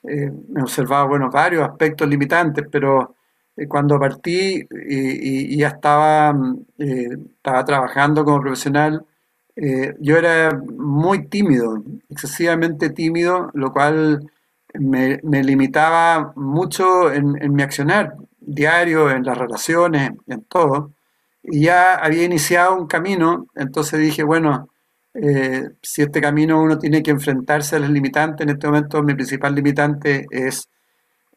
eh, 0.07 0.31
me 0.49 0.61
observaba 0.61 1.05
bueno, 1.05 1.29
varios 1.29 1.67
aspectos 1.67 2.07
limitantes, 2.07 2.65
pero 2.71 3.15
eh, 3.55 3.67
cuando 3.67 3.99
partí 3.99 4.67
y, 4.87 5.57
ya 5.57 5.69
estaba, 5.69 6.35
eh, 6.77 7.09
estaba 7.37 7.65
trabajando 7.65 8.23
como 8.25 8.41
profesional, 8.41 9.05
yo 10.01 10.17
era 10.17 10.51
muy 10.77 11.27
tímido, 11.27 11.81
excesivamente 12.09 12.89
tímido, 12.89 13.51
lo 13.53 13.71
cual 13.71 14.29
me, 14.73 15.17
limitaba 15.23 16.33
mucho 16.35 17.09
en, 17.13 17.41
en, 17.41 17.53
mi 17.55 17.63
accionar 17.63 18.15
diario, 18.41 19.09
en 19.09 19.23
las 19.23 19.37
relaciones, 19.37 20.11
en 20.27 20.41
todo. 20.43 20.91
Y 21.41 21.61
ya 21.61 21.95
había 21.95 22.23
iniciado 22.25 22.75
un 22.75 22.87
camino, 22.87 23.47
entonces 23.55 23.99
dije, 24.01 24.23
bueno, 24.23 24.69
eh, 25.15 25.69
si 25.81 26.01
este 26.01 26.21
camino 26.21 26.61
uno 26.61 26.77
tiene 26.77 27.01
que 27.01 27.11
enfrentarse 27.11 27.75
a 27.75 27.79
las 27.79 27.89
limitantes, 27.89 28.45
en 28.45 28.53
este 28.53 28.67
momento 28.67 29.01
mi 29.01 29.13
principal 29.15 29.55
limitante 29.55 30.27
es, 30.29 30.69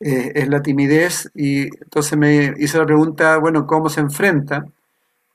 eh, 0.01 0.33
es 0.35 0.49
la 0.49 0.63
timidez 0.63 1.31
y 1.35 1.63
entonces 1.63 2.19
me 2.19 2.55
hice 2.59 2.79
la 2.79 2.87
pregunta, 2.87 3.39
bueno, 3.39 3.67
¿cómo 3.67 3.89
se 3.89 4.01
enfrenta? 4.01 4.65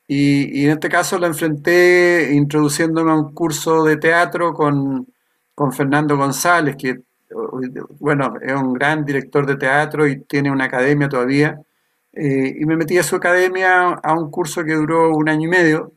Y, 0.07 0.65
en 0.65 0.71
este 0.71 0.89
caso 0.89 1.17
la 1.19 1.27
enfrenté 1.27 2.33
introduciéndome 2.33 3.11
a 3.11 3.15
un 3.15 3.33
curso 3.33 3.83
de 3.85 3.97
teatro 3.97 4.53
con, 4.53 5.07
con 5.55 5.71
Fernando 5.73 6.17
González, 6.17 6.75
que 6.77 7.01
bueno, 7.99 8.35
es 8.41 8.53
un 8.53 8.73
gran 8.73 9.05
director 9.05 9.45
de 9.45 9.55
teatro 9.57 10.07
y 10.07 10.21
tiene 10.21 10.51
una 10.51 10.65
academia 10.65 11.09
todavía. 11.09 11.59
Eh, 12.13 12.55
y 12.59 12.65
me 12.65 12.77
metí 12.77 12.97
a 12.97 13.03
su 13.03 13.15
academia 13.15 13.89
a 13.93 14.13
un 14.13 14.29
curso 14.29 14.63
que 14.63 14.73
duró 14.73 15.15
un 15.15 15.29
año 15.29 15.47
y 15.47 15.51
medio, 15.51 15.93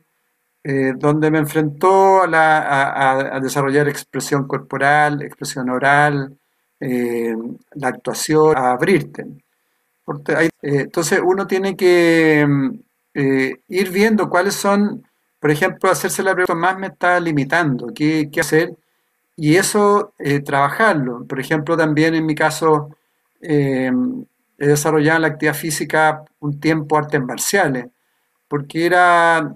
eh, 0.69 0.91
donde 0.97 1.31
me 1.31 1.37
enfrentó 1.37 2.23
a, 2.23 3.39
desarrollar 3.41 3.87
expresión 3.87 4.45
corporal, 4.45 5.21
expresión 5.21 5.69
oral, 5.69 6.37
eh, 6.81 7.33
la 7.75 7.87
actuación, 7.87 8.57
a 8.57 8.71
abrirte. 8.73 9.25
Eh, 10.27 10.49
entonces 10.61 11.21
uno 11.23 11.47
tiene 11.47 11.77
que 11.77 12.45
ir 13.13 13.89
viendo 13.91 14.29
cuáles 14.29 14.55
son, 14.55 15.07
por 15.39 15.51
ejemplo, 15.51 15.89
hacerse 15.89 16.21
la 16.21 16.33
pregunta 16.33 16.55
más 16.55 16.77
me 16.77 16.87
está 16.87 17.17
limitando, 17.21 17.93
qué 17.95 18.29
hacer, 18.37 18.75
y 19.37 19.55
eso 19.55 20.13
trabajarlo. 20.43 21.25
Por 21.25 21.39
ejemplo, 21.39 21.77
también 21.77 22.13
en 22.13 22.25
mi 22.25 22.35
caso 22.35 22.89
he 23.39 23.89
desarrollado 24.57 25.15
en 25.15 25.21
la 25.21 25.27
actividad 25.29 25.55
física 25.55 26.25
un 26.41 26.59
tiempo 26.59 26.97
artes 26.97 27.21
marciales, 27.21 27.85
porque 28.49 28.85
era 28.85 29.53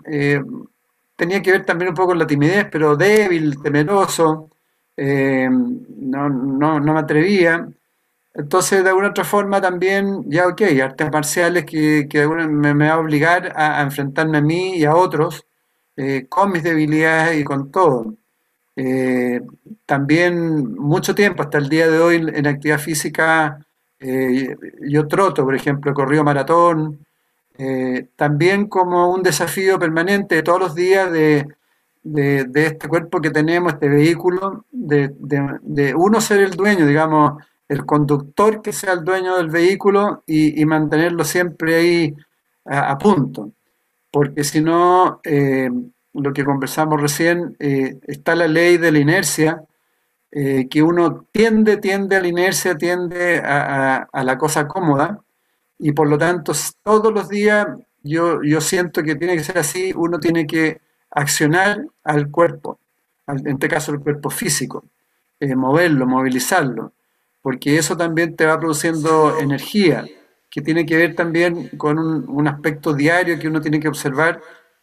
tenía 1.21 1.43
que 1.43 1.51
ver 1.51 1.63
también 1.65 1.89
un 1.89 1.95
poco 1.95 2.07
con 2.09 2.17
la 2.19 2.25
timidez, 2.25 2.65
pero 2.71 2.95
débil, 2.95 3.61
temeroso, 3.61 4.49
eh, 4.97 5.47
no, 5.47 6.29
no, 6.29 6.79
no, 6.79 6.93
me 6.93 6.99
atrevía. 6.99 7.69
Entonces, 8.33 8.83
de 8.83 8.89
alguna 8.89 9.09
otra 9.09 9.23
forma 9.23 9.61
también, 9.61 10.23
ya 10.27 10.47
ok, 10.47 10.61
artes 10.83 11.11
marciales 11.11 11.65
que, 11.65 12.07
que 12.09 12.27
me, 12.27 12.73
me, 12.73 12.87
va 12.87 12.95
a 12.95 12.99
obligar 12.99 13.53
a, 13.55 13.83
enfrentarme 13.83 14.39
a 14.39 14.41
mí 14.41 14.77
y 14.77 14.85
a 14.85 14.95
otros 14.95 15.45
eh, 15.95 16.25
con 16.27 16.51
mis 16.51 16.63
debilidades 16.63 17.39
y 17.39 17.43
con 17.43 17.71
todo. 17.71 18.15
Eh, 18.75 19.41
también 19.85 20.73
mucho 20.73 21.13
tiempo, 21.13 21.43
hasta 21.43 21.59
el 21.59 21.69
día 21.69 21.87
de 21.87 21.99
hoy, 21.99 22.15
en 22.15 22.47
actividad 22.47 22.79
física, 22.79 23.63
yo 23.99 25.07
troto, 25.07 25.43
por 25.45 25.53
ejemplo, 25.53 25.93
corrido 25.93 26.23
maratón, 26.23 27.05
eh, 27.57 28.07
también 28.15 28.67
como 28.67 29.11
un 29.11 29.23
desafío 29.23 29.77
permanente 29.77 30.41
todos 30.43 30.59
los 30.59 30.75
días 30.75 31.11
de, 31.11 31.47
este 32.03 32.87
cuerpo 32.87 33.21
que 33.21 33.29
tenemos, 33.29 33.73
este 33.73 33.89
vehículo, 33.89 34.65
de, 34.71 35.93
uno 35.95 36.21
ser 36.21 36.41
el 36.41 36.51
dueño, 36.51 36.85
digamos, 36.85 37.43
el 37.67 37.85
conductor 37.85 38.61
que 38.61 38.73
sea 38.73 38.93
el 38.93 39.03
dueño 39.03 39.37
del 39.37 39.49
vehículo 39.49 40.23
y, 40.25 40.65
mantenerlo 40.65 41.23
siempre 41.23 41.75
ahí 41.75 42.15
a, 42.65 42.97
punto. 42.97 43.51
Porque 44.11 44.43
si 44.43 44.61
no, 44.61 45.21
eh, 45.23 45.69
lo 46.13 46.33
que 46.33 46.43
conversamos 46.43 46.99
recién, 46.99 47.55
eh, 47.59 47.99
está 48.07 48.35
la 48.35 48.47
ley 48.47 48.77
de 48.77 48.91
la 48.91 48.99
inercia, 48.99 49.63
que 50.31 50.81
uno 50.81 51.25
tiende, 51.33 51.75
tiende 51.75 52.15
a 52.15 52.21
la 52.21 52.27
inercia, 52.27 52.77
tiende 52.77 53.41
a 53.43 54.23
la 54.23 54.37
cosa 54.37 54.65
cómoda, 54.65 55.19
y 55.81 55.91
por 55.93 56.07
lo 56.07 56.17
tanto 56.17 56.53
todos 56.83 57.11
los 57.11 57.27
días 57.27 57.67
yo, 58.03 58.41
yo 58.43 58.61
siento 58.61 59.01
que 59.01 59.15
tiene 59.15 59.35
que 59.35 59.43
ser 59.43 59.57
así, 59.57 59.91
uno 59.95 60.19
tiene 60.19 60.45
que 60.45 60.79
accionar 61.09 61.85
al 62.03 62.29
cuerpo, 62.29 62.79
en 63.27 63.47
este 63.47 63.67
caso 63.67 63.91
el 63.91 63.99
cuerpo 63.99 64.29
físico, 64.29 64.85
eh, 65.39 65.55
moverlo, 65.55 66.05
movilizarlo, 66.05 66.93
porque 67.41 67.77
eso 67.77 67.97
también 67.97 68.35
te 68.35 68.45
va 68.45 68.59
produciendo 68.59 69.39
energía, 69.39 70.05
que 70.51 70.61
tiene 70.61 70.85
que 70.85 70.97
ver 70.97 71.15
también 71.15 71.69
con 71.77 71.97
un, 71.97 72.47
aspecto 72.47 72.93
diario 72.93 73.39
que 73.39 73.47
uno 73.47 73.61
tiene 73.61 73.79
que 73.79 73.87
observar 73.87 74.39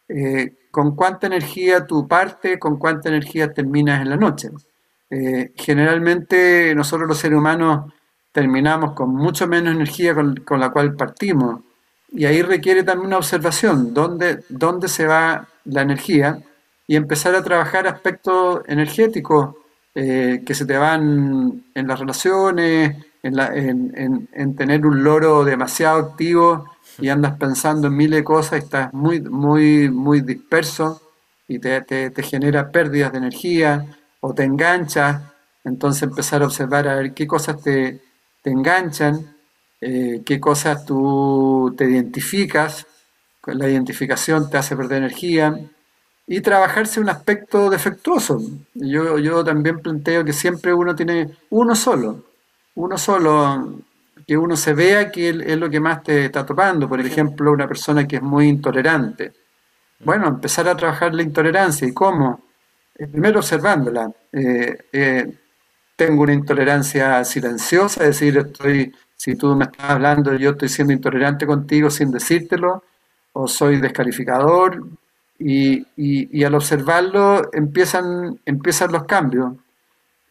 eh, 0.09 0.57
con 0.71 0.97
cuánta 0.97 1.29
energía 1.29 1.87
tú 1.87 2.09
partes, 2.09 2.59
con 2.59 2.77
cuánta 2.77 3.09
energía 3.09 3.53
terminas 3.53 4.01
en 4.01 4.11
la 4.11 4.17
noche. 4.17 4.49
Eh, 5.11 5.53
generalmente 5.57 6.75
nosotros 6.75 7.09
los 7.09 7.19
seres 7.19 7.39
humanos 7.39 7.93
terminamos 8.39 8.93
con 8.93 9.13
mucho 9.13 9.49
menos 9.49 9.75
energía 9.75 10.15
con, 10.15 10.61
la 10.61 10.71
cual 10.71 10.95
partimos. 10.95 11.61
Y 12.13 12.25
ahí 12.25 12.41
requiere 12.41 12.85
también 12.85 13.09
una 13.09 13.17
observación, 13.17 13.93
dónde, 13.93 14.45
dónde 14.49 14.87
se 14.87 15.07
va 15.07 15.49
la 15.65 15.83
energía 15.83 16.39
y 16.87 16.95
empezar 16.95 17.35
a 17.35 17.43
trabajar 17.43 17.89
aspectos 17.89 18.63
energéticos 18.69 19.57
eh, 19.93 20.45
que 20.47 20.55
se 20.55 20.67
te 20.67 20.77
van 20.77 21.65
en 21.75 21.89
las 21.89 21.99
relaciones, 21.99 22.97
en, 23.25 24.29
en, 24.33 24.57
tener 24.57 24.87
un 24.87 25.03
loro 25.03 25.43
demasiado 25.43 25.99
activo 25.99 26.65
y 26.99 27.09
andas 27.09 27.37
pensando 27.39 27.89
en 27.89 27.97
miles 27.97 28.21
de 28.21 28.25
cosas, 28.25 28.63
estás 28.63 28.95
muy, 28.95 29.21
muy, 29.21 29.91
muy 29.91 30.21
disperso 30.21 31.03
y 31.49 31.59
te, 31.59 31.81
te, 31.81 32.11
te 32.11 32.23
genera 32.23 32.71
pérdidas 32.71 33.11
de 33.11 33.19
energía 33.19 33.85
o 34.21 34.33
te 34.33 34.45
enganchas, 34.45 35.23
entonces 35.65 36.05
empezar 36.05 36.43
a 36.43 36.47
observar 36.47 36.87
a 36.87 36.95
ver 36.95 37.15
qué 37.15 37.27
cosas 37.27 37.61
te, 37.61 38.01
te 38.43 38.51
enganchan 38.51 39.37
eh, 39.81 40.23
qué 40.25 40.41
cosas 40.41 40.85
tú 40.85 41.75
te 41.77 41.85
identificas, 41.85 42.87
la 43.47 43.69
identificación 43.69 44.51
te 44.51 44.59
hace 44.59 44.77
perder 44.77 44.99
energía, 44.99 45.55
y 46.31 46.43
trabajarse 46.43 47.01
un 47.01 47.09
aspecto 47.09 47.71
defectuoso. 47.71 48.39
Yo, 48.75 49.19
yo 49.19 49.43
también 49.43 49.81
planteo 49.81 50.25
que 50.25 50.35
siempre 50.35 50.75
uno 50.75 50.95
tiene 50.95 51.31
uno 51.51 51.75
solo, 51.75 52.25
uno 52.75 52.99
solo, 52.99 53.81
que 54.27 54.37
uno 54.37 54.55
se 54.57 54.75
vea 54.75 55.11
que 55.11 55.31
es 55.31 55.57
lo 55.57 55.71
que 55.71 55.81
más 55.81 56.03
te 56.03 56.27
está 56.27 56.45
topando. 56.45 56.87
Por 56.87 57.01
ejemplo, 57.01 57.51
una 57.51 57.67
persona 57.67 58.07
que 58.07 58.17
es 58.17 58.23
muy 58.23 58.47
intolerante. 58.47 59.33
Bueno, 60.01 60.29
empezar 60.29 60.69
a 60.69 60.77
trabajar 60.77 61.15
la 61.15 61.23
intolerancia. 61.23 61.89
¿Y 61.89 61.95
cómo? 61.95 62.43
Eh, 62.95 63.07
primero 63.07 63.39
observándola. 63.41 64.13
Eh, 64.31 64.79
eh, 64.93 65.35
tengo 65.99 66.23
una 66.23 66.33
intolerancia 66.33 67.25
silenciosa, 67.25 68.05
es 68.05 68.21
decir, 68.21 68.39
estoy, 68.39 68.95
si 69.17 69.35
tú 69.35 69.57
me 69.57 69.65
estás 69.65 69.91
hablando, 69.91 70.33
yo 70.37 70.51
estoy 70.51 70.69
siendo 70.69 70.93
intolerante 70.93 71.45
contigo 71.45 71.91
sin 71.91 72.13
decírtelo, 72.13 72.85
o 73.33 73.49
soy 73.49 73.81
descalificador, 73.81 74.81
y, 75.41 76.45
al 76.45 76.55
observarlo 76.55 77.51
empiezan, 77.53 78.41
empiezan 78.47 78.93
los 78.93 79.05
cambios. 79.05 79.55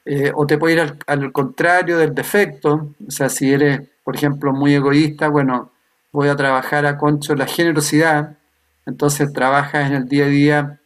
Eh, 0.06 0.32
o 0.34 0.48
te 0.48 0.58
puede 0.58 0.76
ir 0.76 0.98
al, 1.06 1.32
contrario 1.34 1.98
del 1.98 2.16
defecto, 2.16 2.96
o 3.06 3.12
sea, 3.12 3.28
si 3.28 3.52
eres, 3.52 3.82
por 4.06 4.16
ejemplo, 4.16 4.54
muy 4.54 4.74
egoísta, 4.74 5.28
bueno, 5.28 5.72
voy 6.14 6.30
a 6.30 6.38
trabajar 6.38 6.86
a 6.86 6.98
concho 6.98 7.36
la 7.36 7.46
generosidad, 7.46 8.38
entonces 8.86 9.34
trabajas 9.34 9.90
en 9.90 9.96
el 9.96 10.08
día 10.08 10.26
a 10.26 10.30
día 10.30 10.80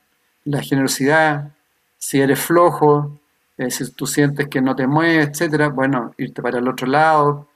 la 0.44 0.64
generosidad, 0.64 1.52
si 2.00 2.20
eres 2.20 2.40
flojo, 2.40 3.21
eh, 3.62 3.72
si 3.72 3.92
tú 3.94 4.08
sientes 4.08 4.48
que 4.48 4.62
no 4.62 4.76
te 4.76 4.88
mueves, 4.88 5.30
etcétera, 5.30 5.70
bueno, 5.70 6.14
irte 6.18 6.42
para 6.42 6.60
el 6.60 6.68
otro 6.68 6.88
lado, 6.88 7.48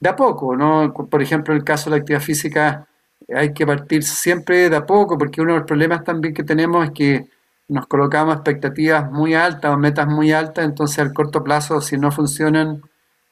de 0.00 0.08
a 0.08 0.16
poco, 0.16 0.56
¿no? 0.56 0.92
Por 0.94 1.22
ejemplo, 1.22 1.52
en 1.52 1.58
el 1.60 1.64
caso 1.64 1.90
de 1.90 1.96
la 1.96 2.00
actividad 2.00 2.22
física, 2.22 2.88
hay 3.34 3.52
que 3.52 3.66
partir 3.66 4.02
siempre 4.02 4.70
de 4.70 4.76
a 4.76 4.86
poco, 4.86 5.18
porque 5.18 5.40
uno 5.42 5.52
de 5.52 5.58
los 5.60 5.66
problemas 5.66 6.02
también 6.04 6.34
que 6.34 6.44
tenemos 6.44 6.86
es 6.86 6.92
que 6.92 7.28
nos 7.68 7.86
colocamos 7.86 8.36
expectativas 8.36 9.10
muy 9.12 9.34
altas 9.34 9.72
o 9.72 9.78
metas 9.78 10.08
muy 10.08 10.32
altas, 10.32 10.64
entonces 10.64 10.98
al 11.00 11.12
corto 11.12 11.44
plazo, 11.44 11.80
si 11.80 11.98
no 11.98 12.10
funcionan, 12.10 12.82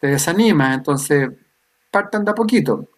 te 0.00 0.08
desanimas. 0.08 0.76
Entonces, 0.76 1.30
partan 1.90 2.24
de 2.24 2.32
a 2.32 2.34
poquito, 2.34 2.88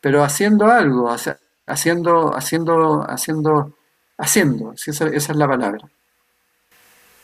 pero 0.00 0.22
haciendo 0.24 0.66
algo, 0.66 1.10
haciendo, 1.10 2.36
haciendo, 2.36 3.04
haciendo, 3.08 3.76
haciendo, 4.18 4.72
esa, 4.74 5.08
esa 5.08 5.32
es 5.32 5.38
la 5.38 5.48
palabra. 5.48 5.80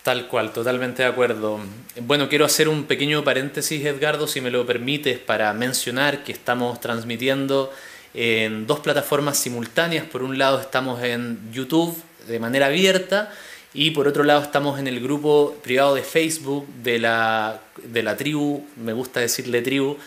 Tal 0.03 0.27
cual, 0.27 0.53
totalmente 0.53 1.05
de 1.05 1.09
acuerdo. 1.09 1.61
Bueno, 2.01 2.29
quiero 2.29 2.45
hacer 2.45 2.69
un 2.69 2.85
pequeño 2.85 3.23
paréntesis, 3.23 3.85
Edgardo, 3.85 4.27
si 4.27 4.41
me 4.41 4.51
lo 4.51 4.67
permites, 4.67 5.21
para 5.21 5.53
mencionar 5.53 6.25
que 6.25 6.33
estamos 6.33 6.81
transmitiendo 6.81 7.73
en 8.13 8.67
dos 8.67 8.81
plataformas 8.81 9.39
simultáneas. 9.39 10.05
Por 10.07 10.25
un 10.25 10.39
lado 10.39 10.61
estamos 10.61 11.01
en 11.05 11.39
YouTube 11.53 11.97
de 12.27 12.41
manera 12.41 12.67
abierta 12.67 13.33
y 13.75 13.93
por 13.93 14.09
otro 14.09 14.25
lado 14.25 14.43
estamos 14.43 14.81
en 14.81 14.89
el 14.89 15.01
grupo 15.01 15.57
privado 15.63 15.95
de 15.95 16.03
Facebook 16.03 16.67
de 16.83 16.99
la, 16.99 17.61
de 17.85 18.03
la 18.03 18.17
tribu, 18.17 18.67
me 18.77 18.93
gusta 18.93 19.21
decirle 19.21 19.63
tribu, 19.63 19.99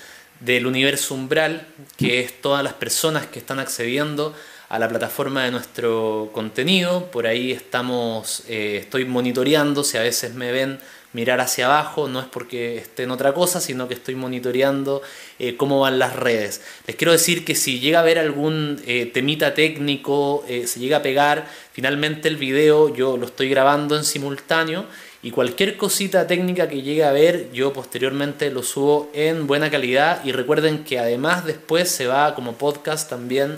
del 0.42 0.68
universo 0.68 1.16
umbral, 1.16 1.68
que 1.98 2.20
es 2.20 2.42
todas 2.42 2.64
las 2.64 2.74
personas 2.74 3.28
que 3.28 3.40
están 3.40 3.60
accediendo 3.60 4.36
a 4.70 4.80
la 4.80 4.88
plataforma 4.88 5.44
de 5.44 5.52
nuestro 5.52 6.30
contenido. 6.34 7.10
Por 7.12 7.28
ahí 7.28 7.52
estamos, 7.52 8.44
eh, 8.48 8.78
estoy 8.82 9.06
monitoreando, 9.06 9.84
si 9.84 9.98
a 9.98 10.02
veces 10.02 10.34
me 10.34 10.52
ven 10.52 10.80
mirar 11.14 11.40
hacia 11.40 11.68
abajo, 11.68 12.10
no 12.10 12.20
es 12.20 12.26
porque 12.26 12.78
esté 12.78 13.04
en 13.04 13.12
otra 13.12 13.34
cosa, 13.34 13.62
sino 13.62 13.88
que 13.88 13.94
estoy 13.94 14.16
monitoreando 14.16 15.02
eh, 15.40 15.56
cómo 15.56 15.80
van 15.80 15.98
las 15.98 16.14
redes. 16.16 16.62
Les 16.88 16.98
quiero 16.98 17.14
decir 17.14 17.46
que 17.46 17.56
si 17.56 17.80
llega 17.80 18.00
a 18.00 18.02
haber 18.02 18.20
algún 18.20 18.82
eh, 18.86 19.06
temita 19.14 19.54
técnico, 19.54 20.44
se 20.48 20.80
llega 20.80 20.98
a 20.98 21.02
pegar, 21.02 21.48
finalmente 21.72 22.28
el 22.28 22.36
video 22.36 22.94
yo 22.94 23.16
lo 23.16 23.28
estoy 23.28 23.48
grabando 23.48 23.96
en 23.96 24.04
simultáneo 24.04 24.86
y 25.26 25.32
cualquier 25.32 25.78
cosita 25.78 26.28
técnica 26.28 26.68
que 26.68 26.82
llegue 26.82 27.04
a 27.04 27.12
ver, 27.12 27.50
yo 27.52 27.72
posteriormente 27.72 28.52
lo 28.52 28.62
subo 28.62 29.10
en 29.14 29.48
buena 29.48 29.72
calidad 29.72 30.24
y 30.26 30.34
recuerden 30.34 30.84
que 30.84 31.00
además 31.00 31.46
después 31.46 31.90
se 31.90 32.08
va 32.08 32.36
como 32.36 32.58
podcast 32.58 33.10
también 33.10 33.58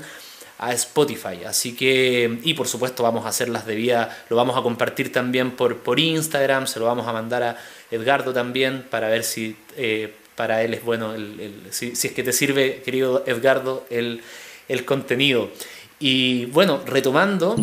a 0.57 0.73
Spotify. 0.73 1.43
Así 1.45 1.75
que, 1.75 2.39
y 2.43 2.53
por 2.53 2.67
supuesto 2.67 3.03
vamos 3.03 3.25
a 3.25 3.29
hacer 3.29 3.49
las 3.49 3.65
debidas, 3.65 4.15
lo 4.29 4.35
vamos 4.35 4.57
a 4.57 4.61
compartir 4.61 5.11
también 5.11 5.51
por, 5.51 5.77
por 5.77 5.99
Instagram, 5.99 6.67
se 6.67 6.79
lo 6.79 6.85
vamos 6.85 7.07
a 7.07 7.13
mandar 7.13 7.43
a 7.43 7.57
Edgardo 7.91 8.33
también 8.33 8.85
para 8.89 9.07
ver 9.09 9.23
si 9.23 9.55
eh, 9.75 10.13
para 10.35 10.63
él 10.63 10.73
es 10.73 10.83
bueno, 10.83 11.13
el, 11.13 11.61
si, 11.69 11.93
es 11.93 12.11
que 12.11 12.23
te 12.23 12.33
sirve, 12.33 12.81
querido 12.83 13.23
Edgardo, 13.27 13.85
el, 13.89 14.21
contenido. 14.85 15.49
Y 15.99 16.45
bueno, 16.45 16.81
retomando, 16.85 17.55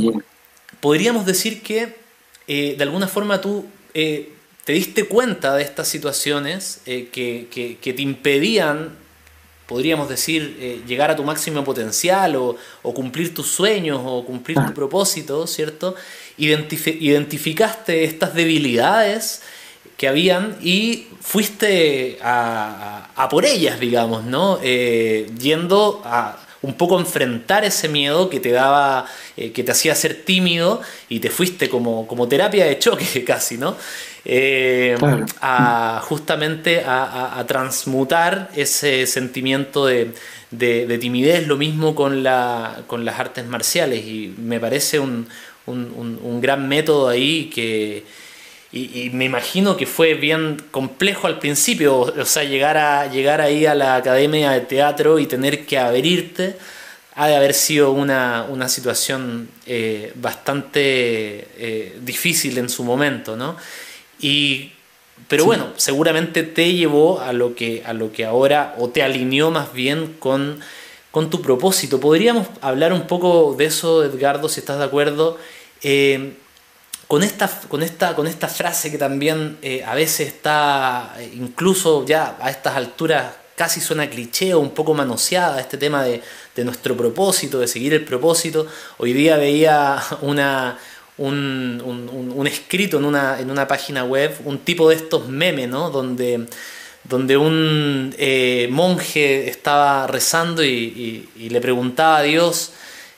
podríamos 0.81 1.27
decir 1.27 1.63
que 1.63 1.95
eh, 2.49 2.75
de 2.77 2.83
alguna 2.83 3.07
forma 3.07 3.41
tú 3.41 3.67
eh, 3.93 4.33
te 4.65 4.73
diste 4.73 5.05
cuenta 5.05 5.55
de 5.55 5.63
estas 5.63 5.87
situaciones 5.87 6.81
que, 6.85 7.49
que 7.81 7.93
te 7.93 8.03
impedían 8.03 9.04
podríamos 9.67 10.09
decir, 10.09 10.57
eh, 10.61 10.83
llegar 10.87 11.11
a 11.11 11.17
tu 11.17 11.25
máximo 11.25 11.65
potencial 11.65 12.37
o, 12.37 12.57
cumplir 12.95 13.35
tus 13.35 13.49
sueños 13.49 14.01
o 14.05 14.25
cumplir 14.25 14.57
tu 14.57 14.63
ah. 14.63 14.75
propósito, 14.75 15.47
¿cierto? 15.47 15.95
identificaste 16.37 18.05
estas 18.05 18.35
debilidades 18.35 19.43
que 19.97 20.09
habían 20.09 20.57
y 20.61 21.07
fuiste 21.21 22.19
a, 22.23 23.29
por 23.31 23.45
ellas, 23.45 23.79
digamos, 23.79 24.25
¿no? 24.25 24.59
Eh, 24.63 25.31
yendo 25.39 26.03
a 26.05 26.44
un 26.65 26.75
poco 26.75 26.99
enfrentar 26.99 27.65
ese 27.65 27.89
miedo 27.89 28.31
que 28.31 28.41
te 28.41 28.51
daba, 28.51 29.07
eh, 29.37 29.53
que 29.53 29.63
te 29.63 29.73
hacía 29.73 29.95
ser 29.95 30.23
tímido 30.25 30.81
y 31.11 31.21
te 31.21 31.29
fuiste 31.29 31.69
como, 31.69 32.07
como 32.07 32.27
terapia 32.27 32.65
de 32.65 32.79
choque 32.79 33.23
casi, 33.27 33.59
¿no? 33.59 33.77
Eh, 34.25 34.97
a 35.43 36.01
justamente 36.03 36.83
a, 36.87 37.45
transmutar 37.47 38.51
ese 38.57 39.07
sentimiento 39.07 39.85
de, 39.85 40.15
timidez, 40.99 41.47
lo 41.47 41.59
mismo 41.59 41.95
con, 41.95 42.23
la, 42.23 42.85
con 42.87 43.05
las 43.05 43.21
artes 43.21 43.45
marciales 43.47 44.07
y 44.07 44.35
me 44.39 44.59
parece 44.59 44.99
un, 44.99 45.29
gran 46.41 46.69
método 46.69 47.09
ahí 47.09 47.51
que... 47.55 48.24
Y, 48.77 49.11
me 49.11 49.25
imagino 49.25 49.77
que 49.77 49.87
fue 49.87 50.15
bien 50.15 50.61
complejo 50.73 51.29
al 51.29 51.39
principio, 51.39 52.01
o 52.01 52.25
sea, 52.25 52.43
llegar, 52.43 52.77
a, 52.77 53.07
llegar 53.07 53.41
ahí 53.41 53.67
a 53.67 53.75
la 53.77 53.95
academia 53.95 54.51
de 54.51 54.63
teatro 54.63 55.21
y 55.21 55.27
tener 55.27 55.65
que 55.65 55.79
abrirte 55.79 56.57
ha 57.15 57.29
de 57.29 57.37
haber 57.37 57.55
sido 57.55 57.93
una, 57.93 58.69
situación 58.69 59.49
eh, 59.67 60.13
bastante 60.17 60.81
eh, 61.57 61.99
difícil 62.01 62.59
en 62.59 62.69
su 62.69 62.83
momento, 62.83 63.37
¿no? 63.37 63.57
Y, 64.19 64.73
pero 65.29 65.45
bueno, 65.45 65.69
seguramente 65.77 66.43
te 66.43 66.75
llevó 66.75 67.21
a 67.21 67.33
lo, 67.33 67.55
que, 67.55 67.85
a 67.87 67.93
lo 67.93 68.11
que 68.11 68.25
ahora, 68.25 68.75
o 68.79 68.89
te 68.89 69.05
alineó 69.05 69.53
más 69.53 69.73
bien 69.73 70.17
con, 70.19 70.59
con 71.13 71.31
tu 71.31 71.41
propósito. 71.43 72.01
¿Podríamos 72.01 72.49
hablar 72.61 72.93
un 72.93 73.07
poco 73.07 73.55
de 73.57 73.67
eso, 73.67 74.03
Edgardo, 74.03 74.49
si 74.49 74.59
estás 74.59 74.79
de 74.79 74.85
acuerdo? 74.85 75.39
Eh, 75.85 76.33
con 77.15 77.23
esta, 77.23 77.49
con, 77.69 77.85
esta, 77.85 78.17
con 78.17 78.27
esta 78.27 78.49
frase 78.49 78.91
que 78.91 78.99
también 78.99 79.57
eh, 79.63 79.85
a 79.87 79.95
veces 79.95 80.27
está, 80.27 81.15
eh, 81.17 81.31
incluso 81.37 82.05
ya 82.05 82.37
a 82.41 82.51
estas 82.51 82.75
alturas, 82.75 83.27
casi 83.55 83.81
suena 83.81 84.11
cliché 84.11 84.53
o 84.53 84.59
un 84.59 84.73
poco 84.73 84.95
manoseada, 84.95 85.61
este 85.61 85.79
tema 85.79 86.03
de, 86.03 86.21
de 86.57 86.65
nuestro 86.65 86.97
propósito, 86.97 87.61
de 87.61 87.69
seguir 87.69 87.95
el 87.95 88.05
propósito. 88.05 88.67
Hoy 88.99 89.13
día 89.13 89.37
veía 89.37 90.03
una, 90.23 90.77
un, 91.19 92.45
escrito 92.49 92.99
en 92.99 93.05
una, 93.05 93.39
en 93.39 93.49
una, 93.49 93.69
página 93.69 94.03
web, 94.03 94.37
un 94.45 94.59
tipo 94.59 94.89
de 94.89 94.97
estos 94.97 95.29
memes, 95.29 95.69
¿no? 95.69 95.91
Donde, 95.91 96.49
donde 97.05 97.37
un 97.37 98.13
eh, 98.19 98.67
monje 98.73 99.49
estaba 99.49 100.09
rezando 100.09 100.65
y, 100.65 101.29
le 101.37 101.61
preguntaba 101.61 102.17
a 102.17 102.23
Dios, 102.23 102.73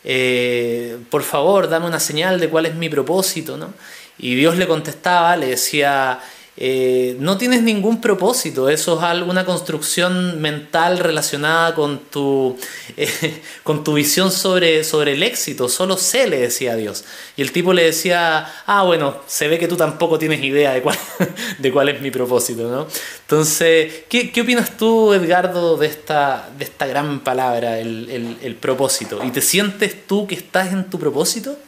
eh, 0.09 0.99
por 1.11 1.25
favor, 1.25 1.69
dame 1.69 1.87
una 1.87 1.99
señal 1.99 2.39
de 2.39 2.49
cuál 2.49 2.67
es 2.67 2.77
mi 2.77 2.89
propósito, 2.89 3.57
¿no? 3.57 3.75
Y 4.19 4.37
Dios 4.37 4.57
le 4.57 4.69
contestaba, 4.69 5.37
le 5.37 5.47
decía, 5.49 6.21
eh, 6.59 7.17
no 7.21 7.37
tienes 7.37 7.63
ningún 7.63 8.01
propósito, 8.01 8.71
eso 8.71 8.97
es 8.97 9.05
alguna 9.05 9.45
construcción 9.45 10.41
mental 10.41 10.99
relacionada 10.99 11.75
con 11.75 11.99
tu, 11.99 12.57
eh, 12.97 13.43
con 13.63 13.85
tu 13.85 13.93
visión 13.93 14.33
sobre, 14.33 14.83
sobre 14.83 15.13
el 15.13 15.23
éxito, 15.23 15.69
solo 15.69 15.99
sé, 15.99 16.27
le 16.27 16.39
decía 16.39 16.73
a 16.73 16.77
Dios. 16.77 17.05
Y 17.37 17.43
el 17.43 17.53
tipo 17.53 17.75
le 17.75 17.85
decía, 17.85 18.51
ah, 18.65 18.85
bueno, 18.85 19.21
se 19.27 19.49
ve 19.49 19.59
que 19.59 19.69
tú 19.69 19.77
tampoco 19.77 20.19
tienes 20.19 20.43
idea 20.43 20.73
de 20.73 20.81
cuál, 20.81 20.99
de 21.59 21.73
cuál 21.73 21.91
es 21.91 22.01
mi 22.01 22.11
propósito, 22.11 22.71
¿no? 22.71 22.87
Entonces, 23.21 24.05
¿qué, 24.09 24.33
opinas 24.41 24.79
tú, 24.79 25.13
Edgardo, 25.13 25.77
de 25.77 25.89
esta, 25.89 26.49
de 26.57 26.65
esta 26.65 26.87
gran 26.87 27.21
palabra, 27.21 27.79
el, 27.81 28.39
el 28.41 28.55
propósito? 28.55 29.23
¿Y 29.23 29.31
te 29.31 29.43
sientes 29.43 30.07
tú 30.07 30.27
que 30.27 30.37
estás 30.37 30.73
en 30.73 30.89
tu 30.89 30.99
propósito? 30.99 31.59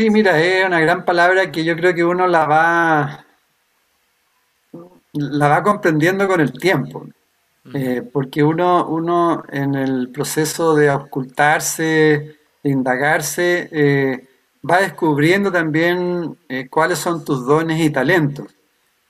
Sí, 0.00 0.08
mira, 0.08 0.40
es 0.40 0.64
una 0.64 0.80
gran 0.80 1.04
palabra 1.04 1.52
que 1.52 1.62
yo 1.62 1.76
creo 1.76 1.94
que 1.94 2.02
uno 2.02 2.26
la 2.26 2.46
va, 2.46 3.26
la 5.12 5.48
va 5.48 5.62
comprendiendo 5.62 6.26
con 6.26 6.40
el 6.40 6.52
tiempo. 6.52 7.06
Eh, 7.74 8.00
porque 8.10 8.42
uno, 8.42 8.88
uno 8.88 9.44
en 9.52 9.74
el 9.74 10.08
proceso 10.08 10.74
de 10.74 10.88
ocultarse, 10.90 12.34
de 12.62 12.70
indagarse, 12.70 13.68
eh, 13.70 14.26
va 14.64 14.80
descubriendo 14.80 15.52
también 15.52 16.34
eh, 16.48 16.66
cuáles 16.70 16.98
son 16.98 17.22
tus 17.22 17.44
dones 17.44 17.78
y 17.78 17.90
talentos, 17.90 18.46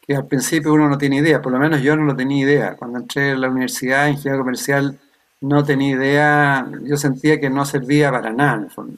que 0.01 0.17
al 0.17 0.27
principio 0.27 0.73
uno 0.73 0.89
no 0.89 0.99
tiene 0.99 1.19
idea, 1.19 1.41
por 1.41 1.53
lo 1.53 1.61
menos 1.61 1.83
yo 1.83 1.95
no 1.95 2.03
lo 2.03 2.17
tenía 2.17 2.45
idea. 2.45 2.75
Cuando 2.75 2.99
entré 2.99 3.31
en 3.31 3.43
la 3.43 3.49
universidad 3.49 4.07
de 4.07 4.11
ingeniería 4.11 4.41
comercial 4.41 4.99
no 5.41 5.63
tenía 5.63 5.95
idea, 5.95 6.69
yo 6.83 6.97
sentía 6.97 7.39
que 7.39 7.49
no 7.49 7.65
servía 7.65 8.11
para 8.11 8.33
nada 8.33 8.57
en 8.57 8.65
el 8.65 8.71
fondo. 8.71 8.97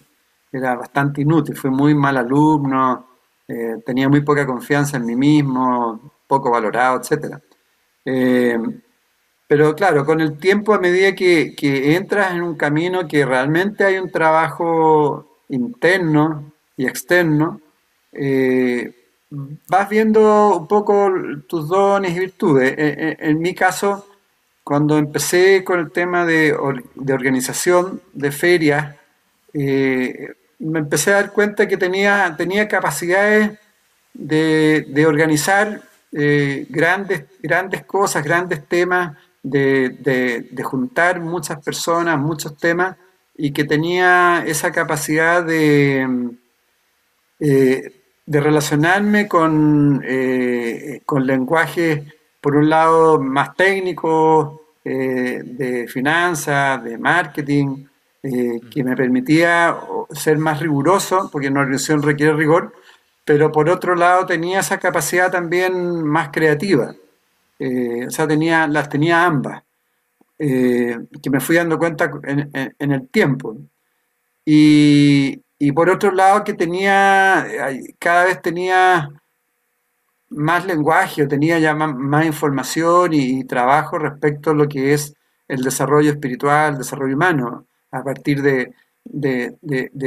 Era 0.53 0.77
bastante 0.77 1.23
inútil, 1.23 1.57
fui 1.57 1.71
muy 1.71 1.95
mal 1.95 2.17
alumno, 2.17 3.07
tenía 3.85 4.09
muy 4.09 4.21
poca 4.21 4.47
confianza 4.47 4.99
en 4.99 5.07
mí 5.07 5.17
mismo, 5.17 6.13
poco 6.27 6.51
valorado, 6.51 7.01
etc. 7.01 7.41
Pero 9.53 9.75
claro, 9.75 10.07
con 10.07 10.23
el 10.23 10.39
tiempo, 10.39 10.73
a 10.73 10.79
medida 10.79 11.15
que, 11.15 11.55
entras 11.95 12.33
en 12.33 12.41
un 12.43 12.57
camino 12.57 13.07
que 13.07 13.27
realmente 13.27 13.85
hay 13.85 13.99
un 13.99 14.11
trabajo 14.11 15.41
interno 15.51 16.55
y 16.75 16.87
externo, 16.87 17.61
eh, 18.13 18.95
vas 19.29 19.91
viendo 19.91 20.57
un 20.57 20.67
poco 20.67 21.13
tus 21.47 21.69
dones 21.69 22.17
y 22.17 22.21
virtudes. 22.21 22.73
E, 22.79 23.17
e, 23.21 23.29
en, 23.29 23.41
mi 23.41 23.55
caso, 23.55 24.07
cuando 24.65 24.97
empecé 24.97 25.63
con 25.65 25.81
el 25.81 25.93
tema 25.93 26.25
de, 26.25 26.55
organización 26.55 28.01
de 28.15 28.33
ferias, 28.33 28.97
eh, 29.53 30.33
me 30.63 30.79
empecé 30.79 31.11
a 31.11 31.17
dar 31.17 31.33
cuenta 31.33 31.67
que 31.67 31.77
tenía, 31.77 32.35
tenía 32.37 32.69
capacidades 32.69 33.59
de, 34.15 35.05
organizar 35.07 35.83
eh, 36.13 36.67
grandes, 36.69 37.25
grandes 37.43 37.85
cosas, 37.85 38.23
grandes 38.23 38.67
temas 38.67 39.17
de, 39.43 40.47
juntar 40.63 41.21
muchas 41.21 41.63
personas, 41.65 42.19
muchos 42.19 42.57
temas, 42.57 42.97
y 43.37 43.53
que 43.53 43.65
tenía 43.65 44.45
esa 44.47 44.71
capacidad 44.71 45.43
de, 45.43 46.31
eh, 47.41 47.93
de 48.25 48.41
relacionarme 48.41 49.27
con, 49.27 50.03
eh, 50.07 51.01
con 51.05 51.27
lenguajes, 51.27 52.03
por 52.41 52.57
un 52.57 52.69
lado, 52.69 53.19
más 53.21 53.55
técnicos, 53.57 54.61
de 54.85 55.87
finanzas, 55.89 56.83
de 56.83 56.99
marketing, 56.99 57.85
que 58.23 58.85
me 58.85 58.95
permitía 58.95 59.77
ser 60.13 60.39
más 60.39 60.61
riguroso, 60.61 61.29
porque 61.33 61.49
una 61.49 61.61
organización 61.61 62.03
requiere 62.03 62.35
rigor, 62.35 62.73
pero 63.25 63.51
por 63.51 63.69
otro 63.69 63.95
lado 63.95 64.27
tenía 64.27 64.61
esa 64.61 64.79
capacidad 64.79 65.31
también 65.31 66.05
más 66.05 66.31
creativa. 66.31 66.95
Eh, 67.59 68.07
o 68.07 68.11
sea, 68.11 68.27
tenía, 68.27 68.67
las 68.67 68.89
tenía 68.89 69.25
ambas, 69.25 69.63
eh, 70.39 70.99
que 71.23 71.31
me 71.31 71.41
fui 71.41 71.57
dando 71.57 71.79
cuenta 71.79 72.11
en, 72.25 72.93
el 72.93 73.09
tiempo. 73.09 73.57
Y, 74.45 75.41
por 75.75 75.89
otro 75.91 76.11
lado, 76.13 76.43
que 76.45 76.55
tenía, 76.55 77.47
cada 78.01 78.25
vez 78.25 78.43
tenía 78.43 79.11
más 80.31 80.67
lenguaje, 80.67 81.23
o 81.23 81.29
tenía 81.29 81.59
ya 81.61 81.75
más, 81.75 82.27
información 82.27 83.13
y, 83.13 83.45
trabajo 83.45 83.99
respecto 83.99 84.51
a 84.51 84.55
lo 84.55 84.69
que 84.69 84.95
es 84.95 85.15
el 85.49 85.63
desarrollo 85.63 86.11
espiritual, 86.11 86.73
el 86.73 86.79
desarrollo 86.79 87.15
humano, 87.15 87.67
a 87.93 88.03
partir 88.03 88.43
de, 88.43 88.75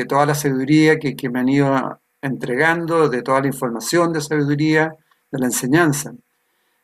toda 0.08 0.26
la 0.26 0.36
sabiduría 0.36 1.00
que, 1.00 1.16
que 1.16 1.30
me 1.30 1.40
han 1.40 1.50
ido 1.50 2.00
entregando, 2.22 3.08
de 3.08 3.22
toda 3.22 3.42
la 3.42 3.48
información 3.48 4.12
de 4.12 4.22
sabiduría, 4.22 4.94
de 5.32 5.40
la 5.40 5.46
enseñanza. 5.46 6.14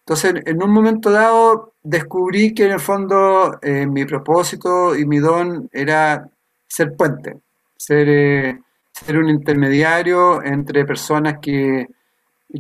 Entonces, 0.06 0.44
en 0.46 0.64
un 0.64 0.72
momento 0.72 1.12
dado, 1.12 1.74
descubrí 1.84 2.54
que 2.54 2.66
en 2.66 2.72
el 2.72 2.80
fondo 2.80 3.60
eh, 3.62 3.86
mi 3.86 4.06
propósito 4.06 4.96
y 4.96 5.06
mi 5.06 5.20
don 5.20 5.70
era 5.72 6.28
ser 6.68 6.96
puente, 6.96 7.38
ser, 7.78 8.10
eh, 8.10 8.60
ser 8.92 9.18
un 9.18 9.30
intermediario 9.30 10.44
entre 10.44 10.86
personas 10.86 11.38
que, 11.42 11.88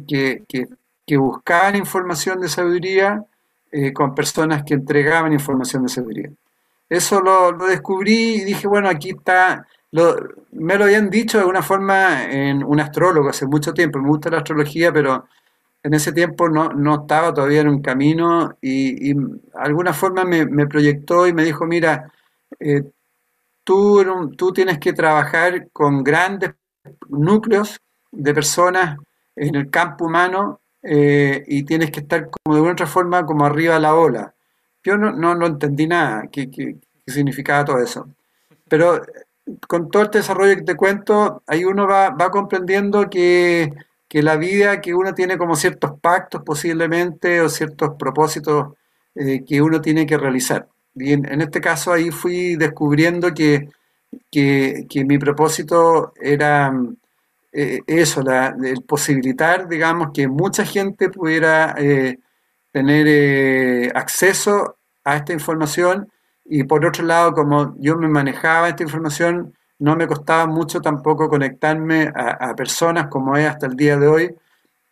que, 0.07 0.43
que, 0.47 1.17
buscaban 1.17 1.75
información 1.75 2.39
de 2.39 2.47
sabiduría 2.47 3.21
eh, 3.69 3.91
con 3.91 4.15
personas 4.15 4.63
que 4.63 4.75
entregaban 4.75 5.33
información 5.33 5.83
de 5.83 5.89
sabiduría. 5.89 6.29
Eso 6.91 7.21
lo, 7.21 7.53
descubrí 7.67 8.41
y 8.41 8.43
dije, 8.43 8.67
bueno, 8.67 8.89
aquí 8.89 9.11
está, 9.11 9.65
lo, 9.91 10.13
me 10.51 10.77
lo 10.77 10.83
habían 10.83 11.09
dicho 11.09 11.37
de 11.37 11.43
alguna 11.43 11.61
forma 11.61 12.25
en 12.25 12.65
un 12.65 12.81
astrólogo 12.81 13.29
hace 13.29 13.45
mucho 13.47 13.73
tiempo, 13.73 13.97
me 13.97 14.09
gusta 14.09 14.29
la 14.29 14.39
astrología, 14.39 14.91
pero 14.91 15.25
en 15.83 15.93
ese 15.93 16.11
tiempo 16.11 16.49
no, 16.49 16.73
no, 16.73 17.03
estaba 17.03 17.33
todavía 17.33 17.61
en 17.61 17.69
un 17.69 17.81
camino 17.81 18.57
y, 18.59 19.13
de 19.13 19.39
alguna 19.53 19.93
forma 19.93 20.25
me, 20.25 20.67
proyectó 20.67 21.25
y 21.27 21.31
me 21.31 21.45
dijo, 21.45 21.65
mira, 21.65 22.11
eh, 22.59 22.83
tú, 23.63 24.33
tú 24.37 24.51
tienes 24.51 24.77
que 24.77 24.91
trabajar 24.91 25.69
con 25.71 26.03
grandes 26.03 26.55
núcleos 27.07 27.79
de 28.11 28.33
personas 28.33 28.97
en 29.37 29.55
el 29.55 29.69
campo 29.69 30.07
humano 30.07 30.59
eh, 30.83 31.41
y 31.47 31.63
tienes 31.63 31.89
que 31.89 32.01
estar 32.01 32.29
como 32.29 32.53
de 32.53 32.61
una 32.61 32.73
otra 32.73 32.85
forma 32.85 33.25
como 33.25 33.45
arriba 33.45 33.75
de 33.75 33.79
la 33.79 33.95
ola. 33.95 34.35
Yo 34.83 34.97
no, 34.97 35.11
no, 35.11 35.45
entendí 35.45 35.87
nada, 35.87 36.27
qué, 36.31 36.49
qué, 36.49 36.75
qué, 37.05 37.11
significaba 37.11 37.65
todo 37.65 37.79
eso. 37.79 38.09
Pero 38.67 39.01
con 39.67 39.89
todo 39.89 40.03
este 40.03 40.19
desarrollo 40.19 40.55
que 40.55 40.63
te 40.63 40.75
cuento, 40.75 41.43
ahí 41.47 41.65
uno 41.65 41.87
va, 41.87 42.09
va 42.09 42.31
comprendiendo 42.31 43.09
que 43.09 43.71
que 44.11 44.21
la 44.21 44.35
vida 44.35 44.81
que 44.81 44.93
uno 44.93 45.13
tiene 45.13 45.37
como 45.37 45.55
ciertos 45.55 45.97
pactos 46.01 46.43
posiblemente 46.43 47.39
o 47.39 47.47
ciertos 47.47 47.91
propósitos 47.97 48.73
eh, 49.15 49.45
que 49.47 49.61
uno 49.61 49.79
tiene 49.79 50.05
que 50.05 50.17
realizar. 50.17 50.67
Y 50.93 51.13
en, 51.13 51.39
este 51.39 51.61
caso 51.61 51.93
ahí 51.93 52.11
fui 52.11 52.57
descubriendo 52.57 53.33
que, 53.33 53.69
que, 54.29 55.05
mi 55.05 55.17
propósito 55.17 56.11
era 56.21 56.73
eh, 57.53 57.79
eso, 57.87 58.21
la, 58.21 58.53
el 58.61 58.83
posibilitar, 58.83 59.69
digamos, 59.69 60.09
que 60.13 60.27
mucha 60.27 60.65
gente 60.65 61.07
pudiera 61.07 61.73
eh, 61.77 62.19
tener 62.71 63.95
acceso 63.95 64.77
a 65.03 65.17
esta 65.17 65.33
información 65.33 66.09
y 66.45 66.63
por 66.63 66.85
otro 66.85 67.05
lado, 67.05 67.33
como 67.33 67.75
yo 67.79 67.97
me 67.97 68.07
manejaba 68.07 68.69
esta 68.69 68.83
información, 68.83 69.53
no 69.79 69.95
me 69.95 70.07
costaba 70.07 70.45
mucho 70.47 70.81
tampoco 70.81 71.29
conectarme 71.29 72.11
a, 72.13 72.53
personas 72.55 73.07
como 73.07 73.35
es 73.37 73.47
hasta 73.47 73.67
el 73.67 73.75
día 73.75 73.97
de 73.97 74.07
hoy, 74.07 74.35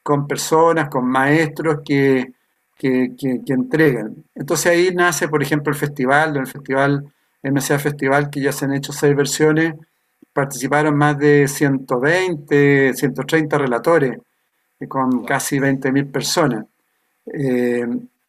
con 0.01 0.27
personas, 0.27 0.89
con 0.89 1.05
maestros 1.05 1.81
que, 1.85 2.33
que, 2.77 3.13
entregan. 3.47 4.23
Entonces 4.33 4.67
ahí 4.71 4.91
nace, 4.95 5.27
por 5.27 5.43
ejemplo, 5.43 5.71
el 5.71 5.77
festival, 5.77 6.37
el 6.37 6.47
festival 6.47 7.11
MCA 7.43 7.77
Festival, 7.77 8.29
que 8.29 8.41
ya 8.41 8.51
se 8.51 8.65
han 8.65 8.73
hecho 8.73 8.91
seis 8.91 9.15
versiones, 9.15 9.75
participaron 10.33 10.95
más 10.95 11.17
de 11.17 11.47
120, 11.47 12.93
130 12.93 13.57
relatores, 13.57 14.17
eh, 14.79 14.87
con 14.87 15.25
casi 15.25 15.59
20.000 15.59 16.11
personas. 16.11 16.65
Eh, 17.25 17.85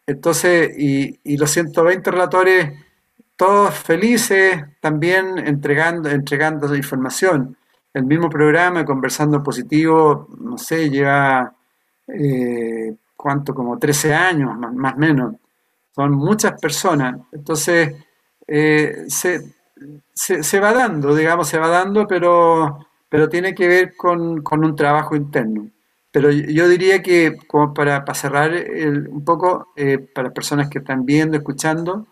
entonces, 0.06 0.78
y, 0.78 1.18
y 1.24 1.36
los 1.36 1.50
120 1.50 2.10
relatores 2.10 2.72
todos 3.40 3.74
felices, 3.74 4.62
también 4.80 5.38
entregando, 5.38 6.10
entregando 6.10 6.76
información. 6.76 7.56
El 7.94 8.04
mismo 8.04 8.28
programa, 8.28 8.84
Conversando 8.84 9.42
Positivo, 9.42 10.28
no 10.38 10.58
sé, 10.58 10.90
lleva, 10.90 11.50
eh, 12.06 12.94
¿cuánto? 13.16 13.54
Como 13.54 13.78
13 13.78 14.12
años, 14.12 14.58
más 14.58 14.92
o 14.92 14.98
menos. 14.98 15.36
Son 15.94 16.12
muchas 16.12 16.60
personas. 16.60 17.18
Entonces, 17.32 17.94
eh, 18.46 19.06
se, 19.08 20.60
va 20.60 20.74
dando, 20.74 21.14
digamos, 21.14 21.48
se 21.48 21.58
va 21.58 21.68
dando, 21.68 22.06
pero, 22.06 22.78
pero 23.08 23.30
tiene 23.30 23.54
que 23.54 23.66
ver 23.66 23.96
con, 23.96 24.42
un 24.46 24.76
trabajo 24.76 25.16
interno. 25.16 25.70
Pero 26.12 26.30
yo 26.30 26.68
diría 26.68 27.02
que, 27.02 27.36
como 27.46 27.72
para, 27.72 28.04
cerrar 28.14 28.52
un 29.10 29.24
poco, 29.24 29.72
eh, 29.76 29.98
para 29.98 30.30
personas 30.30 30.68
que 30.68 30.78
están 30.78 31.06
viendo, 31.06 31.36
escuchando, 31.36 32.06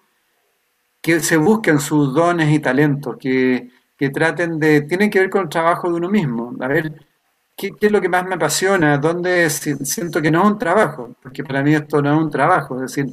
que 1.00 1.20
se 1.20 1.36
busquen 1.36 1.80
sus 1.80 2.14
dones 2.14 2.52
y 2.52 2.60
talentos, 2.60 3.16
que, 3.18 3.70
traten 4.12 4.58
de, 4.60 4.82
tienen 4.82 5.10
que 5.10 5.20
ver 5.20 5.30
con 5.30 5.42
el 5.42 5.48
trabajo 5.48 5.88
de 5.88 5.94
uno 5.96 6.08
mismo, 6.08 6.54
a 6.60 6.68
ver 6.68 6.92
qué, 7.56 7.72
es 7.80 7.92
lo 7.92 8.00
que 8.00 8.08
más 8.08 8.24
me 8.26 8.36
apasiona, 8.36 8.98
dónde 8.98 9.50
siento 9.50 10.22
que 10.22 10.30
no 10.30 10.42
es 10.42 10.50
un 10.52 10.58
trabajo, 10.58 11.16
porque 11.22 11.42
para 11.42 11.62
mí 11.62 11.74
esto 11.74 12.00
no 12.00 12.14
es 12.14 12.22
un 12.22 12.30
trabajo, 12.30 12.76
es 12.76 12.94
decir, 12.94 13.12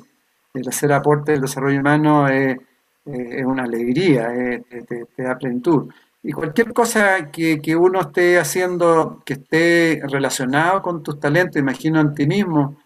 el 0.54 0.68
hacer 0.68 0.94
aporte 0.94 1.32
del 1.32 1.42
desarrollo 1.42 1.80
humano 1.80 2.28
es, 2.28 2.58
una 3.06 3.64
alegría, 3.64 4.30
te, 4.68 5.24
da 5.24 5.38
plenitud. 5.38 5.92
Y 6.28 6.32
cualquier 6.32 6.74
cosa 6.74 7.30
que, 7.32 7.76
uno 7.76 8.02
esté 8.02 8.40
haciendo 8.40 9.22
que 9.24 9.34
esté 9.34 10.02
relacionado 10.08 10.82
con 10.82 11.04
tus 11.04 11.20
talentos, 11.20 11.58
imagino 11.58 12.02
en 12.02 12.16
ti 12.16 12.26
mismo, 12.26 12.78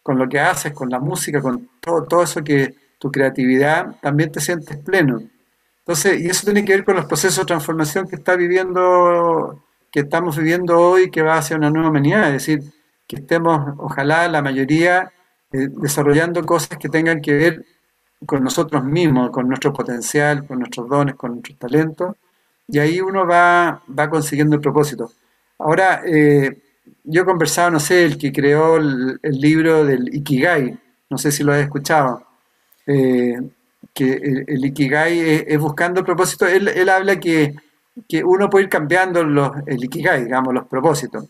con 0.00 0.16
lo 0.16 0.28
que 0.28 0.38
haces, 0.38 0.72
con 0.72 0.88
la 0.90 1.00
música, 1.00 1.42
con 1.42 1.68
todo, 1.80 2.04
todo 2.04 2.22
eso 2.22 2.44
que, 2.44 2.76
tu 2.98 3.10
creatividad, 3.10 3.96
también 4.00 4.30
te 4.30 4.40
sientes 4.40 4.76
pleno. 4.78 5.20
Entonces, 5.80 6.20
y 6.20 6.28
eso 6.28 6.44
tiene 6.44 6.64
que 6.64 6.72
ver 6.72 6.84
con 6.84 6.94
los 6.94 7.06
procesos 7.06 7.38
de 7.40 7.46
transformación 7.46 8.06
que 8.06 8.14
está 8.16 8.36
viviendo, 8.36 9.64
que 9.90 10.00
estamos 10.00 10.38
viviendo 10.38 10.78
hoy, 10.78 11.10
que 11.10 11.22
va 11.22 11.38
hacia 11.38 11.56
una 11.56 11.70
nueva 11.70 11.90
humanidad, 11.90 12.28
es 12.28 12.46
decir, 12.46 12.62
que 13.08 13.16
estemos, 13.16 13.74
ojalá 13.78 14.28
la 14.28 14.40
mayoría, 14.40 15.12
eh, 15.52 15.68
desarrollando 15.68 16.46
cosas 16.46 16.78
que 16.78 16.88
tengan 16.88 17.20
que 17.20 17.34
ver 17.34 17.64
con 18.24 18.44
nosotros 18.44 18.84
mismos, 18.84 19.30
con 19.30 19.48
nuestro 19.48 19.72
potencial, 19.72 20.46
con 20.46 20.60
nuestros 20.60 20.88
dones, 20.88 21.16
con 21.16 21.32
nuestros 21.32 21.58
talentos, 21.58 22.14
y 22.68 22.78
ahí 22.78 23.00
uno 23.00 23.26
va, 23.26 23.82
va 23.86 24.10
consiguiendo 24.10 24.56
el 24.56 24.62
propósito. 24.62 25.12
Ahora, 25.58 26.02
eh, 26.06 26.62
yo 27.04 27.22
he 27.22 27.24
conversado, 27.24 27.70
no 27.70 27.80
sé, 27.80 28.04
el 28.04 28.18
que 28.18 28.32
creó 28.32 28.76
el, 28.76 29.18
libro 29.22 29.84
del 29.84 30.14
Ikigai, 30.14 30.78
no 31.10 31.18
sé 31.18 31.30
si 31.30 31.44
lo 31.44 31.52
has 31.52 31.60
escuchado, 31.60 32.26
eh, 32.86 33.36
que 33.92 34.44
el, 34.46 34.64
Ikigai 34.64 35.44
es, 35.46 35.58
buscando 35.60 36.00
el 36.00 36.06
propósito, 36.06 36.46
él, 36.46 36.68
él 36.68 36.88
habla 36.88 37.20
que, 37.20 37.54
que, 38.08 38.24
uno 38.24 38.50
puede 38.50 38.64
ir 38.64 38.70
cambiando 38.70 39.22
los, 39.22 39.50
el 39.66 39.84
Ikigai, 39.84 40.24
digamos, 40.24 40.54
los 40.54 40.66
propósitos, 40.66 41.26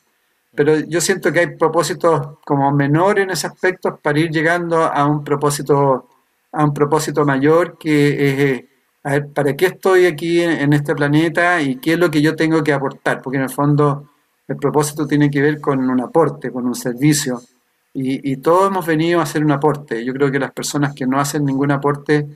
pero 0.54 0.78
yo 0.78 1.00
siento 1.00 1.32
que 1.32 1.40
hay 1.40 1.56
propósitos 1.56 2.38
como 2.44 2.70
menores 2.70 3.24
en 3.24 3.30
ese 3.30 3.48
aspecto 3.48 3.96
para 3.96 4.20
ir 4.20 4.30
llegando 4.30 4.84
a 4.84 5.04
un 5.04 5.24
propósito, 5.24 6.08
a 6.52 6.64
un 6.64 6.72
propósito 6.72 7.24
mayor 7.24 7.76
que 7.76 8.08
es, 8.08 8.38
eh, 8.38 8.68
a 9.04 9.10
ver, 9.10 9.28
¿para 9.28 9.54
qué 9.54 9.66
estoy 9.66 10.06
aquí 10.06 10.40
en 10.40 10.72
este 10.72 10.94
planeta 10.94 11.60
y 11.60 11.76
qué 11.76 11.92
es 11.92 11.98
lo 11.98 12.10
que 12.10 12.22
yo 12.22 12.34
tengo 12.34 12.64
que 12.64 12.72
aportar? 12.72 13.20
Porque 13.20 13.36
en 13.36 13.44
el 13.44 13.50
fondo 13.50 14.08
el 14.48 14.56
propósito 14.56 15.06
tiene 15.06 15.30
que 15.30 15.42
ver 15.42 15.60
con 15.60 15.78
un 15.90 16.00
aporte, 16.00 16.50
con 16.50 16.66
un 16.66 16.74
servicio. 16.74 17.42
Y, 17.96 18.38
todos 18.38 18.68
hemos 18.68 18.84
venido 18.86 19.20
a 19.20 19.22
hacer 19.22 19.44
un 19.44 19.52
aporte. 19.52 20.04
Yo 20.04 20.12
creo 20.12 20.30
que 20.30 20.40
las 20.40 20.50
personas 20.50 20.94
que 20.94 21.06
no 21.06 21.20
hacen 21.20 21.44
ningún 21.44 21.70
aporte 21.70 22.26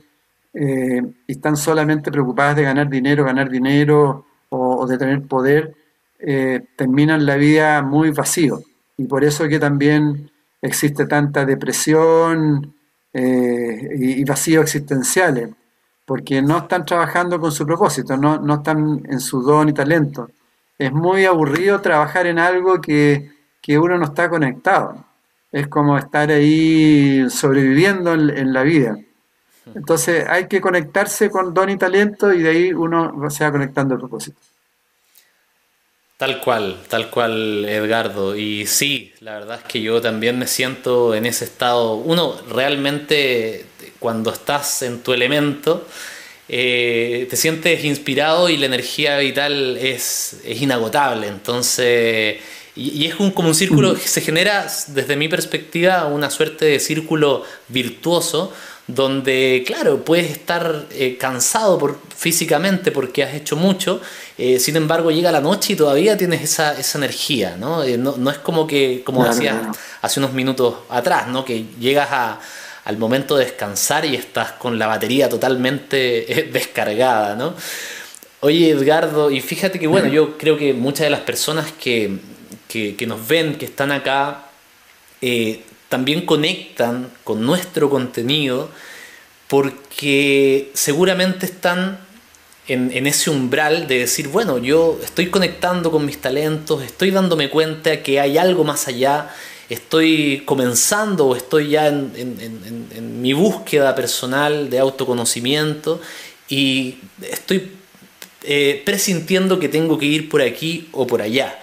eh, 0.53 1.01
y 1.27 1.31
están 1.31 1.57
solamente 1.57 2.11
preocupadas 2.11 2.55
de 2.55 2.63
ganar 2.63 2.87
dinero, 2.87 3.25
ganar 3.25 3.49
dinero 3.49 4.25
o, 4.49 4.87
de 4.87 4.97
tener 4.97 5.23
poder, 5.23 5.75
eh, 6.19 6.61
terminan 6.77 7.25
la 7.25 7.35
vida 7.35 7.81
muy 7.81 8.11
vacío. 8.11 8.61
Y 8.95 9.05
por 9.05 9.25
eso 9.25 9.49
que 9.49 9.59
también 9.59 10.31
existe 10.61 11.05
tanta 11.07 11.45
depresión 11.45 12.73
eh, 13.11 13.89
y, 13.97 14.21
y 14.21 14.23
vacíos 14.23 14.63
existenciales, 14.63 15.49
porque 16.09 16.41
no 16.41 16.57
están 16.57 16.83
trabajando 16.85 17.39
con 17.39 17.51
su 17.51 17.63
propósito, 17.63 18.17
no, 18.17 18.39
no 18.39 18.55
están 18.55 19.03
en 19.07 19.19
su 19.19 19.43
don 19.43 19.69
y 19.69 19.73
talento 19.73 20.27
es 20.79 20.93
muy 20.93 21.25
aburrido 21.25 21.81
trabajar 21.81 22.25
en 22.25 22.39
algo 22.39 22.81
que, 22.81 23.37
uno 23.67 23.99
no 23.99 24.05
está 24.05 24.29
conectado. 24.29 25.05
Es 25.51 25.67
como 25.67 25.97
estar 25.99 26.31
ahí 26.31 27.29
sobreviviendo 27.29 28.13
en, 28.13 28.51
la 28.51 28.63
vida. 28.63 28.97
Entonces 29.75 30.27
hay 30.27 30.47
que 30.47 30.59
conectarse 30.59 31.29
con 31.29 31.53
don 31.53 31.69
y 31.69 31.77
talento 31.77 32.33
y 32.33 32.41
de 32.41 32.49
ahí 32.49 32.73
uno 32.73 33.29
se 33.29 33.43
va 33.43 33.51
conectando 33.51 33.93
al 33.93 33.99
propósito. 33.99 34.39
Tal 36.17 36.41
cual, 36.41 36.77
tal 36.89 37.11
cual, 37.11 37.63
Edgardo. 37.65 38.35
Y 38.35 38.65
sí, 38.65 39.13
la 39.19 39.33
verdad 39.33 39.59
es 39.59 39.65
que 39.65 39.81
yo 39.81 40.01
también 40.01 40.39
me 40.39 40.47
siento 40.47 41.13
en 41.13 41.27
ese 41.27 41.45
estado. 41.45 41.93
Uno 41.93 42.35
realmente, 42.49 43.67
cuando 43.99 44.31
estás 44.31 44.81
en 44.81 44.99
tu 45.01 45.13
elemento, 45.13 45.85
eh, 46.47 47.27
te 47.29 47.35
sientes 47.35 47.83
inspirado 47.83 48.49
y 48.49 48.57
la 48.57 48.65
energía 48.65 49.17
vital 49.19 49.77
es, 49.77 50.37
inagotable. 50.45 51.27
Entonces, 51.27 52.37
y, 52.75 53.05
es 53.05 53.19
un, 53.19 53.31
como 53.31 53.49
un 53.49 53.55
círculo, 53.55 53.93
que 53.93 54.07
se 54.07 54.21
genera 54.21 54.67
desde 54.87 55.15
mi 55.15 55.27
perspectiva 55.27 56.05
una 56.05 56.29
suerte 56.29 56.65
de 56.65 56.79
círculo 56.79 57.43
virtuoso 57.67 58.53
donde, 58.87 59.63
claro, 59.67 60.03
puedes 60.03 60.31
estar 60.31 60.87
eh, 60.89 61.15
cansado 61.19 61.77
por, 61.77 61.99
físicamente 62.15 62.91
porque 62.91 63.23
has 63.23 63.35
hecho 63.35 63.55
mucho, 63.55 64.01
eh, 64.35 64.59
sin 64.59 64.75
embargo 64.77 65.11
llega 65.11 65.31
la 65.31 65.41
noche 65.41 65.73
y 65.73 65.75
todavía 65.75 66.17
tienes 66.17 66.41
esa, 66.41 66.75
energía, 66.97 67.55
¿no? 67.55 67.83
¿no? 67.85 68.31
es 68.31 68.39
como 68.39 68.65
que, 68.65 69.03
como 69.05 69.23
decías 69.25 69.55
hace 70.01 70.19
unos 70.19 70.33
minutos 70.33 70.73
atrás, 70.89 71.27
¿no? 71.27 71.45
Que 71.45 71.65
llegas 71.79 72.09
a, 72.11 72.39
al 72.85 72.97
momento 72.97 73.37
de 73.37 73.45
descansar 73.45 74.05
y 74.05 74.15
estás 74.15 74.53
con 74.53 74.79
la 74.79 74.87
batería 74.87 75.29
totalmente 75.29 76.39
eh, 76.39 76.43
descargada, 76.53 77.35
¿no? 77.35 77.55
Oye, 78.41 78.69
Edgardo, 78.69 79.31
y 79.31 79.41
fíjate 79.41 79.79
que 79.79 79.87
bueno, 79.87 80.07
yo 80.07 80.37
creo 80.37 80.57
que 80.57 80.73
muchas 80.73 81.05
de 81.05 81.09
las 81.09 81.21
personas 81.21 81.73
que, 81.73 82.19
nos 83.05 83.27
ven, 83.27 83.55
que 83.55 83.65
están 83.65 83.91
acá, 83.91 84.45
eh, 85.21 85.61
también 85.89 86.25
conectan 86.25 87.11
con 87.25 87.45
nuestro 87.45 87.89
contenido 87.89 88.69
porque 89.47 90.71
seguramente 90.73 91.47
están 91.47 91.99
en, 92.67 93.07
ese 93.07 93.31
umbral 93.31 93.87
de 93.87 93.99
decir, 93.99 94.27
bueno, 94.27 94.59
yo 94.59 94.99
estoy 95.03 95.29
conectando 95.29 95.91
con 95.91 96.05
mis 96.05 96.21
talentos, 96.21 96.83
estoy 96.83 97.09
dándome 97.11 97.49
cuenta 97.49 98.03
que 98.03 98.19
hay 98.19 98.37
algo 98.37 98.63
más 98.63 98.87
allá 98.87 99.29
estoy 99.69 100.43
comenzando 100.45 101.27
o 101.27 101.35
estoy 101.35 101.69
ya 101.69 101.87
en, 101.87 103.21
mi 103.21 103.33
búsqueda 103.33 103.95
personal 103.95 104.69
de 104.69 104.79
autoconocimiento 104.79 106.01
y 106.47 106.97
estoy 107.21 107.71
eh, 108.43 108.81
presintiendo 108.85 109.59
que 109.59 109.69
tengo 109.69 109.97
que 109.97 110.05
ir 110.05 110.29
por 110.29 110.41
aquí 110.41 110.89
o 110.93 111.05
por 111.05 111.21
allá. 111.21 111.59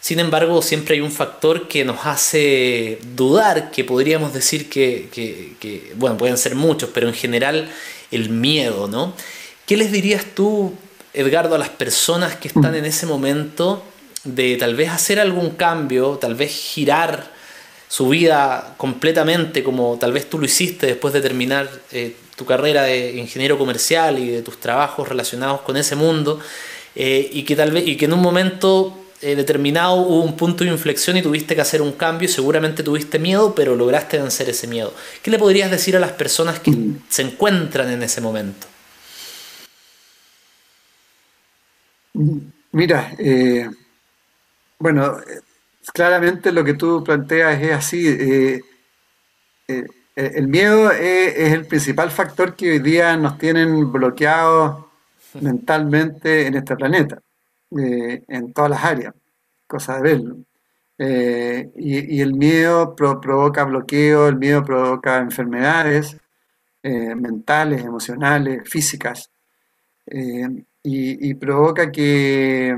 Sin 0.00 0.20
embargo, 0.20 0.62
siempre 0.62 0.94
hay 0.94 1.00
un 1.00 1.10
factor 1.10 1.66
que 1.66 1.84
nos 1.84 2.06
hace 2.06 2.98
dudar, 3.16 3.70
que 3.70 3.84
podríamos 3.84 4.32
decir 4.32 4.68
que, 4.70 5.90
bueno, 5.96 6.16
pueden 6.16 6.38
ser 6.38 6.54
muchos, 6.54 6.90
pero 6.94 7.08
en 7.08 7.14
general 7.14 7.68
el 8.10 8.30
miedo, 8.30 8.86
¿no? 8.86 9.14
¿Qué 9.66 9.76
les 9.76 9.90
dirías 9.90 10.24
tú, 10.34 10.72
Edgardo, 11.12 11.56
a 11.56 11.58
las 11.58 11.70
personas 11.70 12.36
que 12.36 12.48
están 12.48 12.74
en 12.74 12.84
ese 12.84 13.06
momento 13.06 13.82
de 14.24 14.56
tal 14.56 14.76
vez 14.76 14.90
hacer 14.90 15.18
algún 15.18 15.50
cambio, 15.50 16.18
tal 16.20 16.34
vez 16.34 16.52
girar 16.52 17.37
su 17.88 18.08
vida 18.08 18.74
completamente 18.76 19.64
como 19.64 19.96
tal 19.98 20.12
vez 20.12 20.28
tú 20.28 20.38
lo 20.38 20.44
hiciste 20.44 20.86
después 20.86 21.14
de 21.14 21.22
terminar 21.22 21.68
eh, 21.90 22.14
tu 22.36 22.44
carrera 22.44 22.82
de 22.82 23.16
ingeniero 23.16 23.58
comercial 23.58 24.18
y 24.18 24.28
de 24.28 24.42
tus 24.42 24.60
trabajos 24.60 25.08
relacionados 25.08 25.62
con 25.62 25.76
ese 25.76 25.96
mundo 25.96 26.38
eh, 26.94 27.28
y 27.32 27.42
que 27.42 27.56
tal 27.56 27.72
vez 27.72 27.86
y 27.88 27.96
que 27.96 28.04
en 28.04 28.12
un 28.12 28.20
momento 28.20 28.96
eh, 29.22 29.34
determinado 29.34 29.96
hubo 29.96 30.22
un 30.22 30.36
punto 30.36 30.64
de 30.64 30.70
inflexión 30.70 31.16
y 31.16 31.22
tuviste 31.22 31.54
que 31.54 31.62
hacer 31.62 31.80
un 31.80 31.92
cambio, 31.92 32.28
seguramente 32.28 32.82
tuviste 32.82 33.18
miedo, 33.18 33.54
pero 33.54 33.74
lograste 33.74 34.18
vencer 34.18 34.50
ese 34.50 34.66
miedo. 34.66 34.92
¿Qué 35.22 35.30
le 35.30 35.38
podrías 35.38 35.70
decir 35.70 35.96
a 35.96 36.00
las 36.00 36.12
personas 36.12 36.60
que 36.60 36.70
mm. 36.70 37.02
se 37.08 37.22
encuentran 37.22 37.90
en 37.90 38.02
ese 38.02 38.20
momento? 38.20 38.66
Mira, 42.72 43.16
bueno, 44.78 45.18
claramente 45.92 46.52
lo 46.52 46.64
que 46.64 46.74
tú 46.74 47.02
planteas 47.04 47.60
es 47.62 47.72
así. 47.72 48.06
Eh, 48.08 48.60
eh, 49.68 49.86
el 50.14 50.48
miedo 50.48 50.90
es, 50.90 51.52
el 51.52 51.66
principal 51.66 52.10
factor 52.10 52.56
que 52.56 52.72
hoy 52.72 52.78
día 52.80 53.16
nos 53.16 53.38
tienen 53.38 53.90
bloqueados 53.92 54.86
mentalmente 55.40 56.46
en 56.46 56.54
este 56.54 56.76
planeta, 56.76 57.20
eh, 57.78 58.24
en 58.26 58.52
todas 58.52 58.70
las 58.70 58.84
áreas, 58.84 59.14
cosa 59.66 59.96
de 59.96 60.02
verlo. 60.02 60.36
Y, 61.76 62.20
el 62.20 62.34
miedo 62.34 62.96
provoca 62.96 63.64
bloqueo, 63.64 64.28
el 64.28 64.36
miedo 64.36 64.64
provoca 64.64 65.18
enfermedades 65.18 66.16
mentales, 66.82 67.84
emocionales, 67.84 68.68
físicas, 68.68 69.30
y, 70.82 71.34
provoca 71.34 71.92
que 71.92 72.74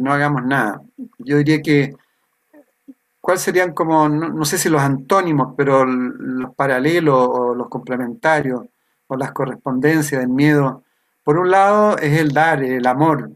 no 0.00 0.12
hagamos 0.12 0.44
nada. 0.44 0.82
Yo 1.18 1.38
diría 1.38 1.62
que 1.62 1.94
¿cuáles 3.26 3.42
serían 3.42 3.72
como, 3.74 4.08
no, 4.08 4.44
sé 4.44 4.56
si 4.56 4.68
los 4.68 4.80
antónimos, 4.80 5.54
pero 5.56 5.84
los 5.84 6.54
paralelos 6.54 7.28
o 7.28 7.56
los 7.56 7.68
complementarios 7.68 8.62
o 9.08 9.16
las 9.16 9.32
correspondencias 9.32 10.20
del 10.20 10.30
miedo? 10.30 10.84
Por 11.24 11.36
un 11.36 11.50
lado 11.50 11.98
es 11.98 12.20
el 12.20 12.30
dar, 12.30 12.62
el 12.62 12.86
amor. 12.86 13.32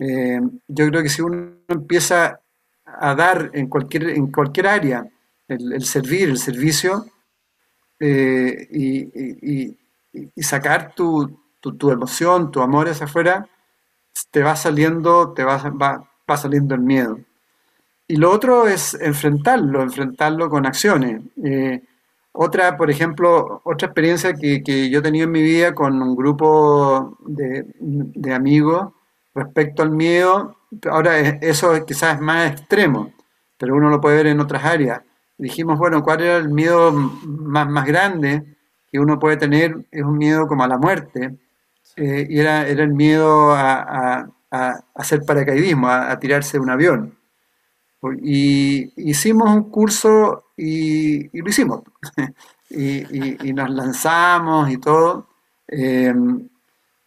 Eh, 0.00 0.40
yo 0.66 0.88
creo 0.88 1.04
que 1.04 1.08
si 1.08 1.22
uno 1.22 1.52
empieza 1.68 2.40
a 2.84 3.14
dar 3.14 3.52
en 3.54 3.68
cualquier, 3.68 4.08
en 4.08 4.32
cualquier 4.32 4.66
área, 4.66 5.06
el, 5.46 5.84
servir, 5.84 6.30
el 6.30 6.38
servicio, 6.38 7.06
eh, 8.00 8.66
y, 8.72 9.78
sacar 10.42 10.96
tu, 10.96 11.30
emoción, 11.92 12.50
tu 12.50 12.60
amor 12.60 12.88
hacia 12.88 13.06
afuera, 13.06 13.48
te 14.32 14.42
va 14.42 14.56
saliendo, 14.56 15.32
te 15.32 15.44
va, 15.44 15.58
va 16.28 16.36
saliendo 16.36 16.74
el 16.74 16.80
miedo. 16.80 17.20
Y 18.10 18.16
lo 18.16 18.30
otro 18.30 18.66
es 18.66 18.94
enfrentarlo, 18.94 19.82
enfrentarlo 19.82 20.48
con 20.48 20.64
acciones. 20.64 21.20
Eh, 21.44 21.82
otra, 22.32 22.76
por 22.78 22.90
ejemplo, 22.90 23.60
otra 23.64 23.88
experiencia 23.88 24.32
que, 24.32 24.62
que, 24.62 24.88
yo 24.88 25.00
he 25.00 25.02
tenido 25.02 25.24
en 25.24 25.32
mi 25.32 25.42
vida 25.42 25.74
con 25.74 26.00
un 26.00 26.16
grupo 26.16 27.18
de, 27.26 27.66
de 27.78 28.32
amigos 28.32 28.92
respecto 29.34 29.82
al 29.82 29.90
miedo, 29.90 30.56
ahora 30.90 31.18
eso 31.18 31.84
quizás 31.84 32.14
es 32.14 32.20
más 32.20 32.52
extremo, 32.52 33.12
pero 33.58 33.76
uno 33.76 33.90
lo 33.90 34.00
puede 34.00 34.16
ver 34.16 34.28
en 34.28 34.40
otras 34.40 34.64
áreas. 34.64 35.02
Dijimos, 35.36 35.78
bueno, 35.78 36.02
¿cuál 36.02 36.22
era 36.22 36.36
el 36.38 36.48
miedo 36.48 36.92
más, 36.92 37.68
más 37.68 37.86
grande 37.86 38.42
que 38.90 38.98
uno 38.98 39.18
puede 39.18 39.36
tener? 39.36 39.84
Es 39.90 40.02
un 40.02 40.16
miedo 40.16 40.46
como 40.46 40.64
a 40.64 40.68
la 40.68 40.78
muerte, 40.78 41.36
eh, 41.96 42.26
y 42.28 42.40
era, 42.40 42.66
era 42.66 42.84
el 42.84 42.94
miedo 42.94 43.52
a, 43.52 44.30
a, 44.50 44.80
hacer 44.94 45.24
paracaidismo, 45.26 45.88
a 45.88 46.18
tirarse 46.18 46.56
de 46.56 46.62
un 46.62 46.70
avión. 46.70 47.17
Y 48.22 49.10
hicimos 49.10 49.50
un 49.50 49.70
curso 49.70 50.44
y, 50.56 51.36
lo 51.40 51.48
hicimos. 51.48 51.82
y, 52.70 53.52
nos 53.52 53.70
lanzamos 53.70 54.70
y 54.70 54.78
todo. 54.78 55.28
Eh, 55.66 56.14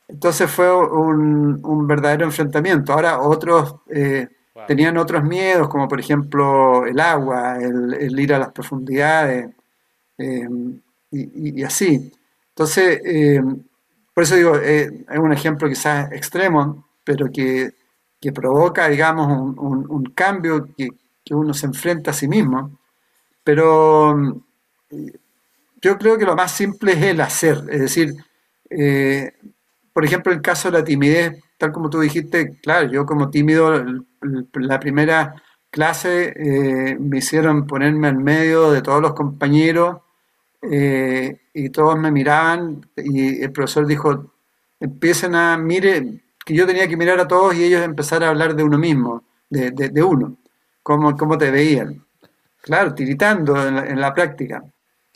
entonces 0.08 0.52
fue 0.52 0.76
un, 0.76 1.88
verdadero 1.88 2.26
enfrentamiento. 2.26 2.94
Ahora 2.94 3.20
otros 3.20 3.76
eh, 3.90 4.28
tenían 4.68 4.98
otros 4.98 5.24
miedos, 5.24 5.70
como 5.70 5.88
por 5.88 6.00
ejemplo 6.00 6.86
el 6.86 7.00
agua, 7.00 7.58
el, 7.60 8.20
ir 8.20 8.34
a 8.34 8.40
las 8.40 8.52
profundidades 8.52 9.50
eh, 10.18 10.48
y, 11.12 11.64
así. 11.64 12.12
Entonces, 12.50 13.02
por 14.14 14.24
eso 14.24 14.36
digo, 14.36 14.56
es 14.58 14.92
un 15.18 15.32
ejemplo 15.32 15.70
quizás 15.70 16.12
extremo, 16.12 16.86
pero 17.06 17.32
que, 17.32 17.74
provoca, 18.32 18.88
digamos, 18.88 19.56
un, 19.58 20.04
cambio 20.14 20.68
que, 20.78 20.90
que, 21.26 21.34
uno 21.34 21.54
se 21.54 21.66
enfrenta 21.66 22.12
a 22.12 22.14
sí 22.14 22.28
mismo. 22.28 22.80
Pero 23.44 24.44
yo 25.82 25.98
creo 25.98 26.18
que 26.18 26.26
lo 26.26 26.36
más 26.36 26.52
simple 26.52 26.94
es 26.94 27.02
el 27.04 27.22
hacer, 27.22 27.64
es 27.70 27.82
decir, 27.82 28.14
eh, 28.70 29.34
por 29.94 30.06
ejemplo, 30.06 30.32
el 30.32 30.42
caso 30.42 30.70
de 30.72 30.80
la 30.80 30.84
timidez, 30.84 31.44
tal 31.58 31.72
como 31.72 31.90
tú 31.90 32.00
dijiste, 32.00 32.60
claro, 32.62 32.90
yo 32.90 33.06
como 33.06 33.30
tímido, 33.30 33.84
la 34.54 34.80
primera 34.80 35.36
clase 35.70 36.34
eh, 36.36 36.98
me 37.00 37.18
hicieron 37.18 37.66
ponerme 37.68 38.10
en 38.10 38.24
medio 38.24 38.72
de 38.72 38.82
todos 38.82 39.02
los 39.02 39.14
compañeros 39.14 39.98
eh, 40.62 41.42
y 41.54 41.70
todos 41.70 41.98
me 41.98 42.12
miraban 42.12 42.86
y 42.96 43.42
el 43.42 43.52
profesor 43.52 43.88
dijo, 43.88 44.34
empiecen 44.80 45.36
a, 45.36 45.58
mire, 45.58 46.22
que 46.46 46.54
yo 46.54 46.66
tenía 46.66 46.88
que 46.88 46.98
mirar 46.98 47.20
a 47.20 47.28
todos 47.28 47.56
y 47.56 47.64
ellos 47.64 47.82
empezar 47.82 48.24
a 48.24 48.30
hablar 48.30 48.56
de 48.56 48.64
uno 48.64 48.78
mismo, 48.78 49.24
de, 49.50 50.04
uno, 50.04 50.38
cómo, 50.84 51.16
cómo 51.16 51.38
te 51.38 51.52
veían. 51.52 52.04
Claro, 52.62 52.94
tiritando 52.94 53.68
en 53.68 54.00
la 54.00 54.14
práctica. 54.14 54.64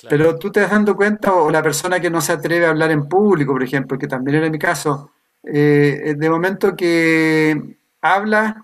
Pero 0.09 0.37
tú 0.37 0.51
te 0.51 0.59
das 0.59 0.71
dando 0.71 0.95
cuenta, 0.95 1.33
o 1.33 1.49
la 1.49 1.63
persona 1.63 1.99
que 1.99 2.09
no 2.09 2.21
se 2.21 2.33
atreve 2.33 2.65
a 2.65 2.69
hablar 2.69 2.91
en 2.91 3.07
público, 3.07 3.53
por 3.53 3.63
ejemplo, 3.63 3.97
que 3.97 4.07
también 4.07 4.37
era 4.37 4.49
mi 4.49 4.59
caso, 4.59 5.11
eh, 5.43 6.15
de 6.17 6.29
momento 6.29 6.75
que 6.75 7.77
hablas, 8.01 8.55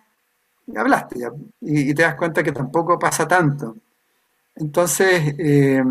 hablaste 0.75 1.19
ya, 1.19 1.31
y, 1.61 1.93
te 1.93 2.03
das 2.03 2.15
cuenta 2.15 2.43
que 2.43 2.51
tampoco 2.51 2.99
pasa 2.99 3.27
tanto. 3.27 3.77
Entonces, 4.55 5.35
eh, 5.37 5.83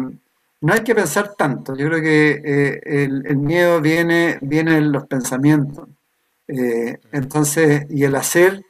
no 0.60 0.72
hay 0.72 0.80
que 0.80 0.94
pensar 0.94 1.34
tanto. 1.34 1.74
Yo 1.74 1.86
creo 1.86 2.02
que 2.02 2.42
eh, 2.44 2.80
el, 2.84 3.36
miedo 3.38 3.80
viene, 3.80 4.38
viene 4.42 4.76
en 4.76 4.92
los 4.92 5.06
pensamientos. 5.06 5.88
Entonces, 7.12 7.86
y 7.90 8.04
el 8.04 8.16
hacer 8.16 8.64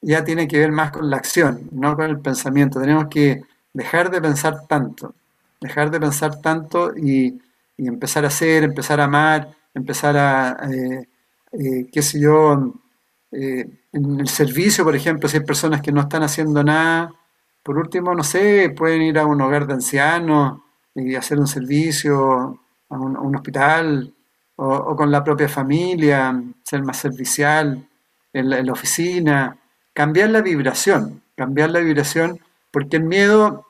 ya 0.00 0.24
tiene 0.24 0.46
que 0.46 0.58
ver 0.58 0.72
más 0.72 0.92
con 0.92 1.10
la 1.10 1.16
acción, 1.16 1.68
no 1.72 1.96
con 1.96 2.06
el 2.10 2.20
pensamiento. 2.20 2.80
Tenemos 2.80 3.08
que 3.08 3.42
dejar 3.72 4.10
de 4.10 4.20
pensar 4.20 4.66
tanto 4.68 5.14
dejar 5.64 5.90
de 5.90 5.98
pensar 5.98 6.40
tanto 6.40 6.94
y, 6.96 7.40
empezar 7.76 8.24
a 8.24 8.28
hacer, 8.28 8.62
empezar 8.62 9.00
a 9.00 9.04
amar, 9.04 9.48
empezar 9.74 10.16
a, 10.16 10.58
eh, 10.70 11.08
eh, 11.52 11.88
qué 11.90 12.02
sé 12.02 12.20
yo, 12.20 12.74
eh, 13.32 13.66
en 13.92 14.20
el 14.20 14.28
servicio, 14.28 14.84
por 14.84 14.94
ejemplo, 14.94 15.28
si 15.28 15.38
hay 15.38 15.44
personas 15.44 15.82
que 15.82 15.90
no 15.90 16.02
están 16.02 16.22
haciendo 16.22 16.62
nada, 16.62 17.12
por 17.64 17.78
último, 17.78 18.14
no 18.14 18.22
sé, 18.22 18.70
pueden 18.76 19.02
ir 19.02 19.18
a 19.18 19.26
un 19.26 19.40
hogar 19.40 19.66
de 19.66 19.74
ancianos 19.74 20.60
y 20.94 21.16
hacer 21.16 21.38
un 21.40 21.48
servicio, 21.48 22.60
a 22.90 22.96
un, 22.98 23.34
hospital, 23.34 24.14
o, 24.56 24.96
con 24.96 25.10
la 25.10 25.22
propia 25.24 25.48
familia, 25.48 26.40
ser 26.62 26.82
más 26.82 26.98
servicial, 26.98 27.88
en 28.32 28.66
la 28.66 28.72
oficina, 28.72 29.56
cambiar 29.92 30.30
la 30.30 30.42
vibración, 30.42 31.22
cambiar 31.36 31.70
la 31.70 31.80
vibración, 31.80 32.40
porque 32.72 32.96
el 32.96 33.04
miedo 33.04 33.64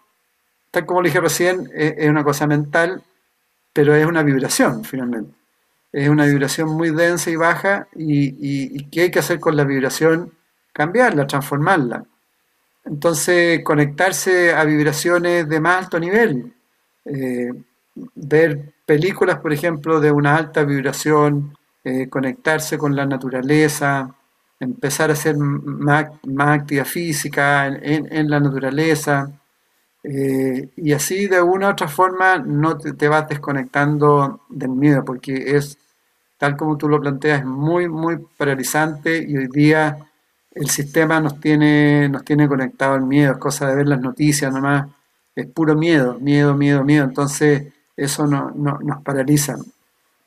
tal 0.75 0.87
como 0.87 1.01
le 1.01 1.09
dije 1.09 1.21
recién, 1.21 1.71
es, 1.73 2.11
una 2.11 2.25
cosa 2.25 2.47
mental, 2.47 3.03
pero 3.73 3.95
es 3.95 4.05
una 4.05 4.23
vibración 4.23 4.85
finalmente. 4.85 5.33
Es 5.93 6.09
una 6.09 6.27
vibración 6.27 6.69
muy 6.71 6.91
densa 6.91 7.31
y 7.31 7.37
baja 7.37 7.87
y, 7.95 8.85
¿qué 8.91 9.03
hay 9.03 9.11
que 9.13 9.21
hacer 9.21 9.39
con 9.39 9.57
la 9.57 9.63
vibración? 9.63 10.33
Cambiarla, 10.73 11.29
transformarla. 11.29 12.05
Entonces, 12.85 13.63
conectarse 13.63 14.53
a 14.53 14.65
vibraciones 14.65 15.49
de 15.49 15.61
más 15.61 15.85
alto 15.85 16.01
nivel. 16.01 16.53
Eh, 17.05 17.53
ver 18.15 18.75
películas, 18.87 19.39
por 19.39 19.53
ejemplo, 19.53 20.01
de 20.01 20.11
una 20.11 20.37
alta 20.37 20.65
vibración, 20.65 21.57
eh, 21.85 22.09
conectarse 22.09 22.79
con 22.79 22.97
la 22.97 23.07
naturaleza, 23.07 24.15
empezar 24.61 25.11
a 25.11 25.15
hacer 25.15 25.37
más, 25.37 26.07
actividad 26.39 26.87
física 26.87 27.67
en 27.67 28.31
la 28.31 28.41
naturaleza, 28.41 29.31
eh, 30.07 30.69
y 30.77 30.93
así 30.93 31.29
de 31.29 31.41
una 31.41 31.69
u 31.69 31.71
otra 31.73 31.89
forma 31.89 32.37
no 32.37 32.77
te, 32.77 33.09
vas 33.09 33.27
desconectando 33.27 34.43
del 34.51 34.69
miedo, 34.71 35.03
porque 35.03 35.57
es, 35.57 35.79
tal 36.39 36.57
como 36.59 36.77
tú 36.77 36.89
lo 36.89 37.01
planteas, 37.01 37.45
muy, 37.45 37.89
muy 37.89 38.19
paralizante 38.37 39.25
y 39.27 39.37
hoy 39.39 39.49
día 39.49 39.97
el 40.53 40.69
sistema 40.69 41.21
nos 41.21 41.41
tiene, 41.41 42.09
nos 42.11 42.23
tiene 42.25 42.47
conectado 42.49 42.95
al 42.95 43.03
miedo, 43.07 43.33
es 43.33 43.39
cosa 43.39 43.67
de 43.67 43.77
ver 43.77 43.89
las 43.89 44.01
noticias 44.01 44.53
nomás, 44.53 44.89
es 45.35 45.47
puro 45.47 45.75
miedo, 45.75 46.19
miedo, 46.21 46.55
miedo, 46.55 46.85
miedo, 46.85 47.05
entonces 47.05 47.73
eso 47.97 48.27
no, 48.27 48.51
nos 48.51 49.03
paraliza. 49.03 49.57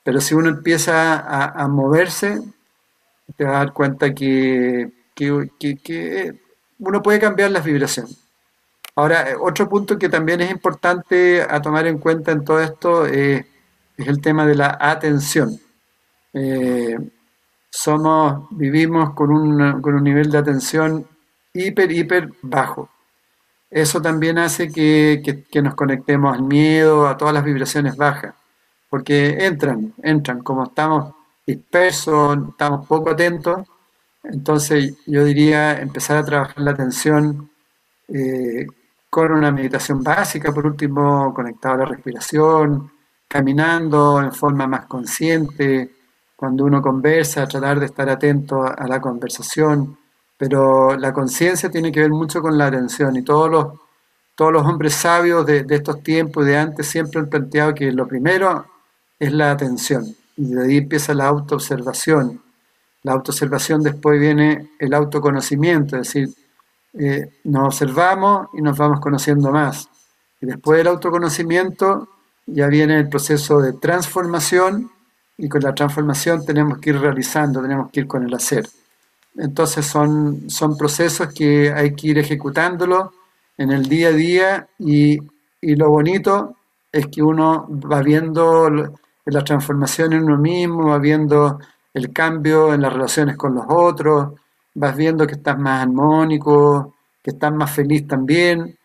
Pero 0.04 0.22
si 0.22 0.36
uno 0.36 0.50
empieza 0.50 1.20
a, 1.50 1.68
moverse, 1.68 2.42
te 3.36 3.44
vas 3.44 3.56
a 3.56 3.58
dar 3.60 3.74
cuenta 3.74 4.14
que, 4.14 4.92
que 5.14 6.34
uno 6.80 7.02
puede 7.02 7.20
cambiar 7.20 7.52
las 7.52 7.66
vibraciones. 7.66 8.28
Ahora, 8.98 9.30
eh, 9.30 9.36
otro 9.40 9.70
punto 9.70 10.00
que 10.00 10.10
también 10.10 10.42
es 10.42 10.50
importante 10.50 11.44
a 11.44 11.62
tomar 11.62 11.86
en 11.86 12.00
cuenta 12.00 12.32
en 12.32 12.44
todo 12.44 12.60
esto 12.60 13.06
eh, 13.06 13.46
es 13.96 14.08
el 14.08 14.22
tema 14.22 14.44
de 14.48 14.56
la 14.56 14.76
atención. 14.80 15.60
Eh, 16.34 16.98
somos, 17.70 18.48
vivimos 18.50 19.14
con 19.14 19.30
un, 19.30 19.84
con 19.84 19.94
un 19.94 20.04
nivel 20.04 20.32
de 20.32 20.40
atención 20.40 21.08
hiper, 21.54 21.92
hiper 21.92 22.32
bajo. 22.42 22.90
Eso 23.70 24.02
también 24.02 24.38
hace 24.38 24.72
que, 24.72 25.44
que, 25.52 25.62
nos 25.62 25.76
conectemos 25.76 26.34
al 26.34 26.44
miedo, 26.44 27.08
a 27.08 27.18
todas 27.18 27.34
las 27.34 27.44
vibraciones 27.44 27.98
bajas, 27.98 28.34
porque 28.90 29.46
entran, 29.46 29.94
entran, 30.04 30.42
como 30.42 30.64
estamos 30.64 31.14
dispersos, 31.46 32.38
estamos 32.50 32.88
poco 32.88 33.10
atentos, 33.10 33.68
entonces 34.24 34.96
yo 35.06 35.24
diría 35.26 35.80
empezar 35.82 36.18
a 36.18 36.26
trabajar 36.26 36.60
la 36.60 36.72
atención 36.72 37.50
con 39.10 39.32
una 39.32 39.52
meditación 39.52 40.04
básica, 40.04 40.54
por 40.54 40.66
último, 40.66 41.34
conectado 41.34 41.76
a 41.76 41.78
la 41.80 41.86
respiración, 41.86 42.92
caminando 43.28 44.22
en 44.22 44.32
forma 44.32 44.68
más 44.68 44.86
consciente, 44.86 45.92
cuando 46.36 46.66
uno 46.66 46.82
conversa, 46.82 47.48
tratar 47.48 47.80
de 47.80 47.88
estar 47.88 48.10
atento 48.10 48.64
a 48.64 48.88
la 48.88 49.02
conversación, 49.02 49.98
pero 50.38 50.96
la 50.96 51.14
conciencia 51.14 51.70
tiene 51.70 51.92
que 51.92 52.02
ver 52.02 52.12
mucho 52.12 52.42
con 52.42 52.58
la 52.58 52.68
atención 52.68 53.16
y 53.16 53.24
todos 53.24 53.50
los, 53.50 53.68
todos 54.36 54.54
los 54.54 54.66
hombres 54.66 54.94
sabios 54.94 55.46
de, 55.46 55.66
estos 55.70 56.04
tiempos 56.04 56.46
y 56.46 56.50
de 56.50 56.58
antes 56.58 56.88
siempre 56.88 57.20
han 57.20 57.30
planteado 57.30 57.74
que 57.74 57.92
lo 57.92 58.08
primero 58.08 58.66
es 59.20 59.34
la 59.34 59.52
atención 59.52 60.16
y 60.36 60.54
de 60.54 60.64
ahí 60.64 60.78
empieza 60.78 61.14
la 61.16 61.26
autoobservación. 61.28 62.42
La 63.02 63.14
autoobservación 63.14 63.82
después 63.82 64.20
viene 64.20 64.70
el 64.80 64.94
autoconocimiento, 64.94 65.96
es 65.98 66.08
decir, 66.08 66.30
eh, 66.94 67.30
nos 67.44 67.66
observamos 67.66 68.50
y 68.54 68.62
nos 68.62 68.78
vamos 68.78 69.00
conociendo 69.00 69.52
más. 69.52 69.90
Y 70.40 70.46
después 70.46 70.78
del 70.78 70.88
autoconocimiento 70.88 72.08
ya 72.46 72.68
viene 72.68 73.00
el 73.00 73.10
proceso 73.10 73.60
de 73.60 73.74
transformación 73.74 74.92
y 75.38 75.50
con 75.50 75.62
la 75.62 75.74
transformación 75.74 76.46
tenemos 76.46 76.78
que 76.80 76.92
ir 76.92 77.00
realizando, 77.00 77.62
tenemos 77.62 77.92
que 77.92 78.02
ir 78.02 78.08
con 78.08 78.24
el 78.24 78.34
hacer. 78.34 78.68
Entonces 79.38 79.86
son, 79.86 80.50
son 80.50 80.78
procesos 80.78 81.34
que 81.34 81.72
hay 81.72 81.94
que 81.94 82.08
ir 82.08 82.18
ejecutándolo 82.18 83.14
en 83.58 83.72
el 83.72 83.88
día 83.88 84.10
a 84.10 84.12
día 84.12 84.68
y, 84.80 85.20
y 85.62 85.76
lo 85.76 85.90
bonito 85.90 86.56
es 86.92 87.08
que 87.08 87.22
uno 87.22 87.68
va 87.70 88.02
viendo 88.02 88.70
la 89.26 89.44
transformación 89.44 90.14
en 90.14 90.24
uno 90.24 90.38
mismo, 90.38 90.90
va 90.90 91.00
viendo 91.00 91.60
el 91.94 92.14
cambio 92.14 92.74
en 92.74 92.82
las 92.82 92.94
relaciones 92.94 93.36
con 93.36 93.56
los 93.56 93.66
otros, 93.68 94.34
vas 94.74 94.96
viendo 94.96 95.28
que 95.28 95.34
estás 95.34 95.58
más 95.58 95.84
armónico, 95.84 96.96
que 97.22 97.32
estás 97.32 97.52
más 97.54 97.72
feliz 97.72 98.08
también. 98.08 98.78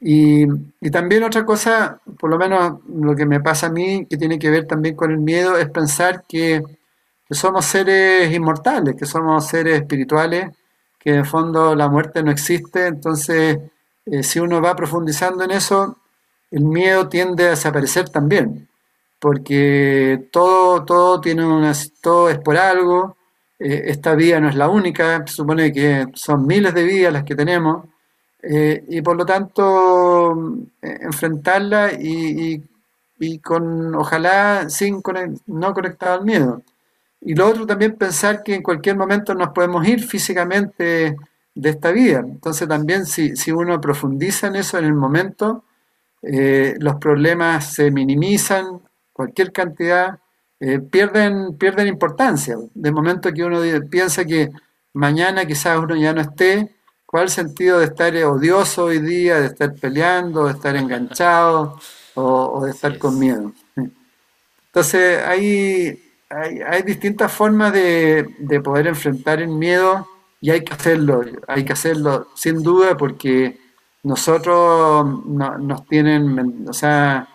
Y, 0.00 0.46
también 0.90 1.22
otra 1.22 1.44
cosa, 1.44 2.00
por 2.18 2.30
lo 2.30 2.38
menos 2.38 2.78
lo 2.88 3.14
que 3.14 3.26
me 3.26 3.40
pasa 3.40 3.66
a 3.66 3.70
mí, 3.70 4.06
que 4.06 4.16
tiene 4.16 4.38
que 4.38 4.50
ver 4.50 4.66
también 4.66 4.96
con 4.96 5.10
el 5.12 5.18
miedo, 5.18 5.56
es 5.56 5.68
pensar 5.70 6.24
que, 6.28 6.62
somos 7.34 7.64
seres 7.66 8.32
inmortales, 8.32 8.96
que 8.96 9.06
somos 9.06 9.46
seres 9.46 9.80
espirituales, 9.80 10.50
que 10.98 11.10
en 11.10 11.16
el 11.20 11.26
fondo 11.26 11.74
la 11.74 11.88
muerte 11.88 12.22
no 12.22 12.30
existe. 12.30 12.86
Entonces, 12.86 13.58
eh, 14.06 14.22
si 14.22 14.40
uno 14.40 14.60
va 14.60 14.76
profundizando 14.76 15.44
en 15.44 15.52
eso, 15.52 15.98
el 16.52 16.64
miedo 16.64 17.08
tiende 17.08 17.46
a 17.46 17.50
desaparecer 17.50 18.08
también, 18.10 18.68
porque 19.18 20.28
todo, 20.30 20.84
todo, 20.84 21.20
tiene 21.20 21.46
una, 21.46 21.72
todo 22.02 22.28
es 22.30 22.38
por 22.38 22.56
algo, 22.56 23.16
eh, 23.58 23.84
esta 23.86 24.14
vida 24.14 24.40
no 24.40 24.48
es 24.48 24.54
la 24.56 24.68
única, 24.68 25.26
se 25.26 25.34
supone 25.34 25.72
que 25.72 26.06
son 26.14 26.46
miles 26.46 26.74
de 26.74 26.84
vidas 26.84 27.12
las 27.12 27.24
que 27.24 27.34
tenemos, 27.34 27.86
eh, 28.42 28.84
y 28.88 29.00
por 29.02 29.16
lo 29.16 29.24
tanto 29.24 30.32
eh, 30.82 30.98
enfrentarla 31.02 31.92
y, 31.92 32.62
y 33.18 33.38
con, 33.38 33.94
ojalá, 33.94 34.68
sin 34.68 35.00
no 35.46 35.74
conectado 35.74 36.14
al 36.18 36.24
miedo. 36.24 36.62
Y 37.24 37.34
lo 37.34 37.48
otro 37.48 37.66
también 37.66 37.96
pensar 37.96 38.42
que 38.42 38.54
en 38.54 38.62
cualquier 38.62 38.96
momento 38.96 39.34
nos 39.34 39.50
podemos 39.50 39.86
ir 39.86 40.02
físicamente 40.02 41.16
de 41.54 41.70
esta 41.70 41.92
vida. 41.92 42.20
Entonces 42.20 42.68
también 42.68 43.06
si, 43.06 43.36
si 43.36 43.52
uno 43.52 43.80
profundiza 43.80 44.48
en 44.48 44.56
eso 44.56 44.78
en 44.78 44.86
el 44.86 44.94
momento, 44.94 45.64
eh, 46.22 46.74
los 46.78 46.96
problemas 46.96 47.74
se 47.74 47.90
minimizan, 47.90 48.80
cualquier 49.12 49.52
cantidad, 49.52 50.18
eh, 50.60 50.78
pierden, 50.78 51.56
pierden 51.58 51.88
importancia. 51.88 52.56
De 52.74 52.92
momento 52.92 53.32
que 53.32 53.44
uno 53.44 53.60
piensa 53.90 54.24
que 54.24 54.50
mañana 54.92 55.44
quizás 55.44 55.78
uno 55.78 55.96
ya 55.96 56.12
no 56.12 56.20
esté, 56.20 56.74
¿cuál 57.06 57.28
sentido 57.28 57.78
de 57.78 57.86
estar 57.86 58.14
odioso 58.24 58.84
hoy 58.84 59.00
día, 59.00 59.40
de 59.40 59.46
estar 59.46 59.74
peleando, 59.74 60.46
de 60.46 60.52
estar 60.52 60.76
enganchado 60.76 61.78
o, 62.14 62.64
de 62.64 62.70
estar 62.70 62.98
con 62.98 63.18
miedo? 63.18 63.52
Entonces 64.66 65.20
hay, 66.32 66.60
hay, 66.62 66.82
distintas 66.82 67.32
formas 67.32 67.72
de, 67.72 68.60
poder 68.64 68.86
enfrentar 68.86 69.40
el 69.40 69.48
miedo 69.48 70.06
y 70.40 70.50
hay 70.50 70.64
que 70.64 70.72
hacerlo, 70.72 71.22
hay 71.46 71.64
que 71.64 71.72
hacerlo 71.72 72.28
sin 72.34 72.62
duda 72.62 72.96
porque 72.96 73.58
nosotros 74.02 75.24
nos 75.26 75.86
tienen, 75.86 76.66
o 76.68 76.72
sea, 76.72 77.28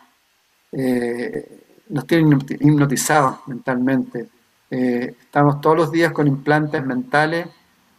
eh, 0.72 1.84
nos 1.89 2.06
tienen 2.06 2.39
hipnotizados 2.60 3.48
mentalmente. 3.48 4.28
Eh, 4.70 5.16
estamos 5.22 5.62
todos 5.62 5.78
los 5.78 5.91
días 5.91 6.12
con 6.12 6.28
implantes 6.28 6.86
mentales 6.86 7.48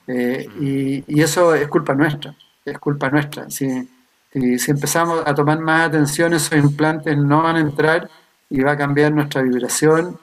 eh, 0.07 0.47
y, 0.61 1.21
eso 1.21 1.55
es 1.55 1.67
culpa 1.69 1.95
nuestra, 1.95 2.35
es 2.65 2.79
culpa 2.79 3.09
nuestra. 3.09 3.49
Si, 3.49 3.89
si, 4.33 4.71
empezamos 4.71 5.23
a 5.25 5.35
tomar 5.35 5.59
más 5.61 5.89
atención, 5.89 6.35
esos 6.35 6.59
implantes 6.59 7.17
no 7.17 7.43
van 7.43 7.57
a 7.57 7.61
entrar 7.61 8.11
y 8.51 8.61
va 8.61 8.73
a 8.73 8.77
cambiar 8.77 9.13
nuestra 9.13 9.41
vibración 9.43 10.19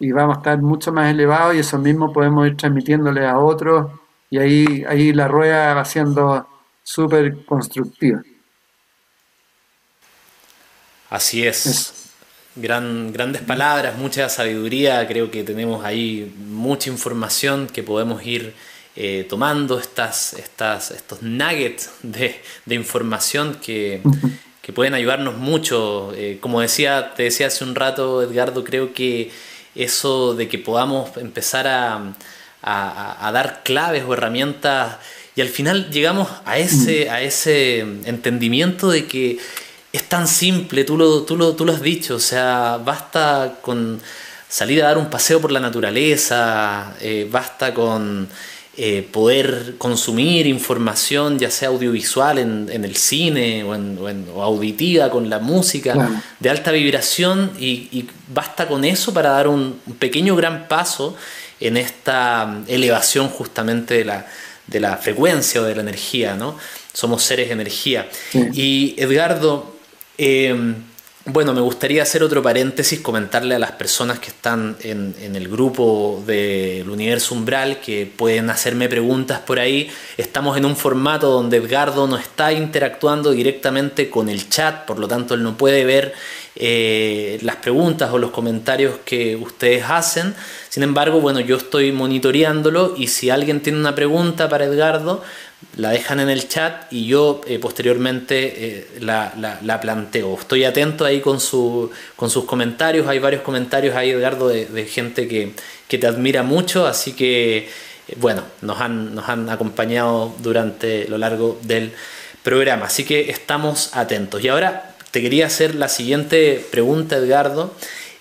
y 0.00 0.10
vamos 0.10 0.36
a 0.36 0.40
estar 0.40 0.58
mucho 0.60 0.92
más 0.92 1.10
elevados 1.10 1.54
y 1.54 1.60
eso 1.60 1.78
mismo 1.78 2.12
podemos 2.12 2.46
ir 2.48 2.56
transmitiéndole 2.56 3.26
a 3.26 3.38
otros 3.38 3.92
y 4.30 4.38
ahí, 4.38 4.84
ahí 4.88 5.12
la 5.12 5.28
rueda 5.28 5.74
va 5.74 5.84
siendo 5.84 6.48
súper 6.82 7.44
constructiva. 7.44 8.22
Así 11.10 11.46
es. 11.46 11.94
Gran, 12.56 13.12
grandes 13.12 13.42
palabras, 13.42 13.96
mucha 13.96 14.28
sabiduría, 14.28 15.06
creo 15.06 15.30
que 15.30 15.44
tenemos 15.44 15.84
ahí 15.84 16.34
mucha 16.36 16.90
información 16.90 17.68
que 17.68 17.82
podemos 17.82 18.24
ir 18.24 18.54
eh, 18.96 19.24
tomando, 19.28 19.78
estas, 19.78 20.32
estas, 20.34 20.90
estos 20.90 21.22
nuggets 21.22 21.90
de, 22.02 22.34
información 22.74 23.56
que, 23.62 24.02
pueden 24.74 24.94
ayudarnos 24.94 25.36
mucho. 25.36 26.12
Eh, 26.14 26.38
como 26.40 26.60
decía, 26.60 27.14
te 27.14 27.24
decía 27.24 27.48
hace 27.48 27.64
un 27.64 27.74
rato, 27.74 28.22
Edgardo, 28.22 28.62
creo 28.62 28.92
que 28.92 29.32
eso 29.74 30.34
de 30.34 30.48
que 30.48 30.58
podamos 30.58 31.16
empezar 31.16 31.66
a, 31.66 32.12
a, 32.62 33.30
dar 33.32 33.62
claves 33.62 34.04
o 34.06 34.12
herramientas 34.12 34.96
y 35.36 35.40
al 35.40 35.48
final 35.48 35.90
llegamos 35.90 36.28
a 36.44 36.58
ese, 36.58 37.08
a 37.10 37.22
ese 37.22 37.80
entendimiento 37.80 38.90
de 38.90 39.06
que 39.06 39.38
es 39.92 40.08
tan 40.08 40.28
simple, 40.28 40.84
tú 40.84 40.96
lo, 40.96 41.22
tú, 41.22 41.36
lo, 41.36 41.54
tú 41.54 41.64
lo 41.64 41.72
has 41.72 41.82
dicho, 41.82 42.16
o 42.16 42.20
sea, 42.20 42.78
basta 42.84 43.58
con 43.60 44.00
salir 44.48 44.82
a 44.82 44.88
dar 44.88 44.98
un 44.98 45.10
paseo 45.10 45.40
por 45.40 45.52
la 45.52 45.60
naturaleza, 45.60 46.94
eh, 47.00 47.28
basta 47.30 47.72
con 47.72 48.28
eh, 48.76 49.06
poder 49.10 49.74
consumir 49.78 50.46
información, 50.46 51.38
ya 51.38 51.50
sea 51.50 51.68
audiovisual 51.70 52.38
en, 52.38 52.68
en 52.70 52.84
el 52.84 52.94
cine 52.94 53.64
o, 53.64 53.74
en, 53.74 54.26
o, 54.32 54.42
auditiva 54.42 55.10
con 55.10 55.28
la 55.28 55.40
música 55.40 56.22
de 56.38 56.50
alta 56.50 56.70
vibración 56.70 57.50
y, 57.58 57.88
y, 57.90 58.08
basta 58.32 58.68
con 58.68 58.84
eso 58.84 59.12
para 59.12 59.30
dar 59.30 59.48
un, 59.48 59.80
pequeño 59.98 60.36
gran 60.36 60.68
paso 60.68 61.16
en 61.58 61.76
esta 61.76 62.62
elevación 62.68 63.28
justamente 63.28 63.94
de 63.94 64.04
la, 64.04 64.26
de 64.68 64.78
la 64.78 64.96
frecuencia 64.96 65.60
o 65.60 65.64
de 65.64 65.74
la 65.74 65.82
energía, 65.82 66.36
¿no? 66.36 66.56
Somos 66.92 67.24
seres 67.24 67.48
de 67.48 67.54
energía. 67.54 68.08
Y 68.52 68.94
Edgardo, 68.98 69.76
eh, 70.16 70.74
bueno, 71.26 71.52
me 71.52 71.60
gustaría 71.60 72.02
hacer 72.02 72.22
otro 72.22 72.42
paréntesis, 72.42 73.00
comentarle 73.00 73.54
a 73.54 73.58
las 73.58 73.72
personas 73.72 74.18
que 74.18 74.28
están 74.28 74.76
en, 74.80 75.14
el 75.20 75.48
grupo 75.48 76.22
del 76.26 76.88
Universo 76.88 77.34
Umbral 77.34 77.78
que 77.80 78.06
pueden 78.06 78.48
hacerme 78.48 78.88
preguntas 78.88 79.40
por 79.40 79.58
ahí. 79.58 79.90
Estamos 80.16 80.56
en 80.56 80.64
un 80.64 80.76
formato 80.76 81.30
donde 81.30 81.58
Edgardo 81.58 82.06
no 82.06 82.16
está 82.16 82.54
interactuando 82.54 83.32
directamente 83.32 84.08
con 84.08 84.30
el 84.30 84.48
chat, 84.48 84.86
por 84.86 84.98
lo 84.98 85.08
tanto 85.08 85.34
él 85.34 85.42
no 85.42 85.58
puede 85.58 85.84
ver 85.84 86.14
eh, 86.56 87.38
las 87.42 87.56
preguntas 87.56 88.10
o 88.12 88.18
los 88.18 88.30
comentarios 88.30 88.94
que 89.04 89.36
ustedes 89.36 89.84
hacen. 89.88 90.34
Sin 90.70 90.82
embargo, 90.82 91.20
bueno, 91.20 91.40
yo 91.40 91.58
estoy 91.58 91.92
monitoreándolo 91.92 92.94
y 92.96 93.08
si 93.08 93.28
alguien 93.28 93.60
tiene 93.60 93.78
una 93.78 93.94
pregunta 93.94 94.48
para 94.48 94.64
Edgardo, 94.64 95.22
la 95.76 95.90
dejan 95.90 96.20
en 96.20 96.28
el 96.28 96.48
chat 96.48 96.92
y 96.92 97.06
yo 97.06 97.42
eh, 97.46 97.58
posteriormente 97.58 98.78
eh, 98.78 98.86
la, 99.00 99.78
planteo. 99.80 100.36
Estoy 100.38 100.64
atento 100.64 101.04
ahí 101.04 101.20
con, 101.20 101.40
su, 101.40 101.90
con 102.16 102.30
sus 102.30 102.44
comentarios, 102.44 103.06
hay 103.06 103.18
varios 103.18 103.42
comentarios 103.42 103.94
ahí, 103.94 104.10
Edgardo, 104.10 104.48
de, 104.48 104.86
gente 104.86 105.28
que, 105.28 105.52
te 105.98 106.06
admira 106.06 106.42
mucho, 106.42 106.86
así 106.86 107.12
que, 107.12 107.58
eh, 107.58 107.68
bueno, 108.16 108.42
nos 108.62 108.80
han, 108.80 109.14
nos 109.14 109.28
han 109.28 109.48
acompañado 109.48 110.34
durante 110.38 111.08
lo 111.08 111.18
largo 111.18 111.58
del 111.62 111.92
programa, 112.42 112.86
así 112.86 113.04
que 113.04 113.30
estamos 113.30 113.90
atentos. 113.94 114.42
Y 114.42 114.48
ahora 114.48 114.94
te 115.10 115.20
quería 115.20 115.46
hacer 115.46 115.74
la 115.74 115.88
siguiente 115.88 116.64
pregunta, 116.70 117.16
Edgardo. 117.16 117.74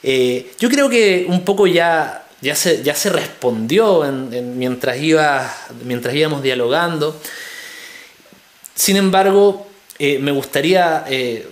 yo 0.04 0.70
creo 0.70 0.90
que 0.90 1.26
un 1.30 1.46
poco 1.46 1.68
ya 1.68 2.26
ya 2.42 2.56
se, 2.56 2.84
ya 2.84 2.96
se 2.96 3.10
respondió 3.10 4.04
mientras, 4.32 4.98
iba, 4.98 5.54
mientras 5.84 6.16
íbamos 6.16 6.42
dialogando. 6.42 7.20
Sin 8.76 8.96
embargo, 8.96 9.68
eh, 9.98 10.20
me 10.20 10.32
gustaría 10.32 11.04
eh, 11.10 11.50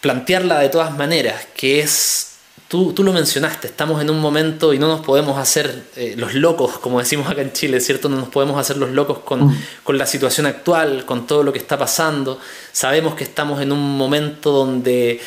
plantearla 0.00 0.60
de 0.60 0.70
todas 0.70 0.96
maneras, 0.96 1.46
que 1.54 1.80
es, 1.80 2.36
tú, 2.68 2.94
tú, 2.94 3.04
lo 3.04 3.12
mencionaste, 3.12 3.66
estamos 3.66 4.00
en 4.00 4.08
un 4.08 4.20
momento 4.20 4.72
y 4.72 4.78
no 4.78 4.88
nos 4.88 5.04
podemos 5.04 5.38
hacer 5.38 5.84
eh, 5.96 6.14
los 6.16 6.32
locos, 6.32 6.78
como 6.78 6.98
decimos 6.98 7.28
acá 7.28 7.42
en 7.42 7.52
Chile, 7.52 7.80
¿cierto? 7.80 8.08
No 8.08 8.16
nos 8.16 8.30
podemos 8.30 8.58
hacer 8.58 8.78
los 8.78 8.88
locos 8.90 9.18
con, 9.18 9.48
mm. 9.48 9.64
con 9.84 9.98
la 9.98 10.06
situación 10.06 10.46
actual, 10.46 11.04
con 11.04 11.26
todo 11.26 11.42
lo 11.42 11.52
que 11.52 11.58
está 11.58 11.76
pasando. 11.76 12.40
Sabemos 12.72 13.14
que 13.14 13.24
estamos 13.24 13.60
en 13.60 13.72
un 13.72 13.98
momento 13.98 14.52
donde 14.52 15.20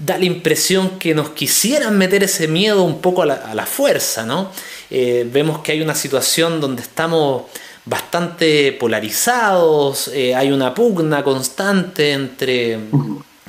da 0.00 0.16
la 0.16 0.24
impresión 0.24 0.98
que 0.98 1.14
nos 1.14 1.30
quisieran 1.30 1.96
meter 1.98 2.22
ese 2.24 2.48
miedo 2.48 2.82
un 2.82 3.00
poco 3.00 3.22
a 3.22 3.26
la, 3.26 3.66
fuerza, 3.66 4.24
¿no? 4.24 4.50
Eh, 4.90 5.28
vemos 5.30 5.60
que 5.60 5.72
hay 5.72 5.82
una 5.82 5.94
situación 5.94 6.60
donde 6.60 6.82
estamos 6.82 7.42
bastante 7.84 8.72
polarizados, 8.72 10.08
eh, 10.08 10.34
hay 10.34 10.52
una 10.52 10.74
pugna 10.74 11.22
constante 11.22 12.12
entre, 12.12 12.78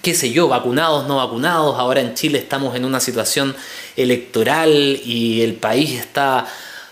qué 0.02 0.14
sé 0.14 0.32
yo, 0.32 0.50
vacunados, 0.50 1.08
no 1.08 1.18
vacunados, 1.18 1.80
ahora 1.80 2.02
en 2.02 2.16
Chile 2.16 2.40
estamos 2.40 2.76
en 2.76 2.84
una 2.84 3.00
situación 3.00 3.56
electoral 3.96 5.00
y 5.06 5.42
el 5.42 5.54
país 5.54 6.00
está 6.00 6.48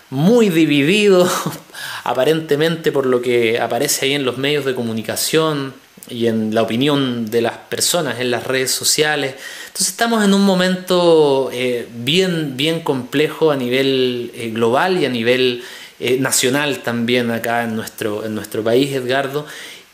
muy 0.08 0.48
dividido, 0.48 1.28
aparentemente 2.04 2.92
por 2.92 3.04
lo 3.04 3.20
que 3.20 3.60
aparece 3.60 4.06
ahí 4.06 4.14
en 4.14 4.24
los 4.24 4.38
medios 4.38 4.64
de 4.64 4.74
comunicación 4.74 5.74
y 6.10 6.26
en 6.26 6.54
la 6.54 6.62
opinión 6.62 7.30
de 7.30 7.40
las 7.40 7.56
personas 7.56 8.20
en 8.20 8.30
las 8.30 8.46
redes 8.46 8.70
sociales. 8.70 9.34
Entonces 9.66 9.88
estamos 9.88 10.24
en 10.24 10.34
un 10.34 10.42
momento 10.42 11.50
eh, 11.52 11.88
bien, 11.94 12.56
bien 12.56 12.80
complejo 12.80 13.50
a 13.50 13.56
nivel 13.56 14.32
eh, 14.34 14.50
global 14.50 15.00
y 15.00 15.06
a 15.06 15.08
nivel 15.08 15.62
eh, 16.00 16.18
nacional 16.18 16.80
también 16.80 17.30
acá 17.30 17.64
en 17.64 17.76
nuestro, 17.76 18.24
en 18.24 18.34
nuestro 18.34 18.64
país, 18.64 18.92
Edgardo. 18.92 19.46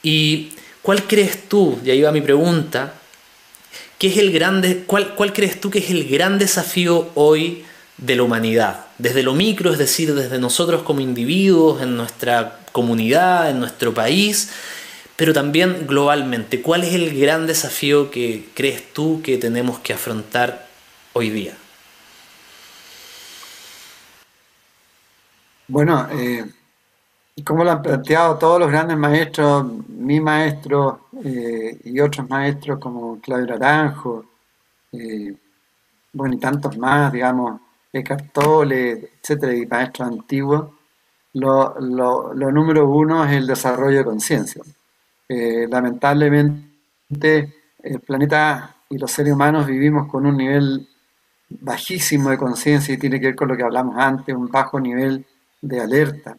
¿Y 0.03 0.53
cuál 0.83 1.05
crees 1.05 1.49
tú, 1.49 1.79
y 1.85 1.91
ahí 1.91 2.01
va 2.01 2.13
mi 2.13 2.21
pregunta, 2.21 2.95
¿qué 3.99 4.09
es 4.09 4.17
el 4.17 4.33
grande, 4.33 4.85
cuál, 4.87 5.15
cuál 5.15 5.33
crees 5.33 5.61
tú 5.61 5.71
que 5.71 5.81
es 5.81 5.91
el 5.91 6.09
gran 6.09 6.39
desafío 6.39 7.11
hoy 7.15 7.65
de 7.99 8.17
la 8.17 8.23
humanidad? 8.23 8.87
Desde 8.99 9.23
lo 9.23 9.35
micro, 9.35 9.73
es 9.73 9.79
decir, 9.79 10.15
desde 10.15 10.39
nosotros 10.39 10.83
como 10.83 11.01
individuos, 11.01 11.83
en 11.83 11.97
nuestra 11.97 12.61
comunidad, 12.73 13.51
en 13.51 13.59
nuestro 13.59 13.93
país, 13.93 14.51
pero 15.17 15.33
también 15.33 15.87
globalmente. 15.87 16.63
¿Cuál 16.63 16.85
es 16.85 16.95
el 16.95 17.19
gran 17.19 17.47
desafío 17.47 18.11
que 18.11 18.49
crees 18.55 18.93
tú 18.93 19.23
que 19.23 19.39
tenemos 19.39 19.79
que 19.79 19.95
afrontar 19.95 20.67
hoy 21.15 21.31
día? 21.31 21.57
Bueno, 25.69 26.07
eh, 26.13 26.45
como 27.45 27.65
lo 27.65 27.73
han 27.73 27.83
planteado 27.83 28.37
todos 28.39 28.61
los 28.61 28.71
grandes 28.71 28.97
maestros, 28.97 29.67
mi 29.89 30.21
maestro 30.21 31.09
eh, 31.25 31.81
y 31.85 31.99
otros 32.01 32.29
maestros 32.29 32.79
como 32.79 33.21
Claudio 33.21 33.47
Naranjo, 33.47 34.25
eh, 34.93 35.35
bueno, 36.13 36.35
y 36.35 36.39
tantos 36.39 36.77
más, 36.79 37.13
digamos, 37.13 37.61
Eckhart 37.93 38.33
Tolle, 38.33 39.11
etcétera, 39.21 39.55
y 39.55 39.67
maestros 39.67 40.09
antiguos, 40.09 40.71
lo, 41.35 41.79
lo 41.81 42.53
número 42.53 42.89
uno 42.89 43.25
es 43.25 43.33
el 43.33 43.47
desarrollo 43.47 43.99
de 43.99 44.05
conciencia. 44.05 44.63
Eh, 45.29 45.67
lamentablemente 45.69 47.53
el 47.83 48.01
planeta 48.01 48.77
y 48.89 48.99
los 48.99 49.11
seres 49.11 49.33
humanos 49.33 49.67
vivimos 49.67 50.09
con 50.09 50.25
un 50.25 50.37
nivel 50.37 50.89
bajísimo 51.49 52.31
de 52.31 52.39
conciencia 52.39 52.95
y 52.95 52.99
tiene 52.99 53.21
que 53.21 53.27
ver 53.27 53.37
con 53.37 53.49
lo 53.49 53.57
que 53.57 53.63
hablamos 53.63 53.97
antes, 53.99 54.35
un 54.35 54.49
bajo 54.49 54.79
nivel 54.79 55.25
de 55.61 55.81
alerta. 55.81 56.37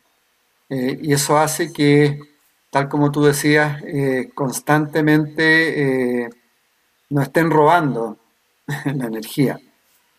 Eh, 0.69 0.99
y 1.01 1.13
eso 1.13 1.37
hace 1.37 1.71
que, 1.71 2.19
tal 2.69 2.89
como 2.89 3.11
tú 3.11 3.23
decías, 3.23 3.81
eh, 3.85 4.29
constantemente 4.33 6.29
nos 7.09 7.23
estén 7.23 7.49
robando 7.51 8.17
la 8.85 9.07
energía. 9.07 9.59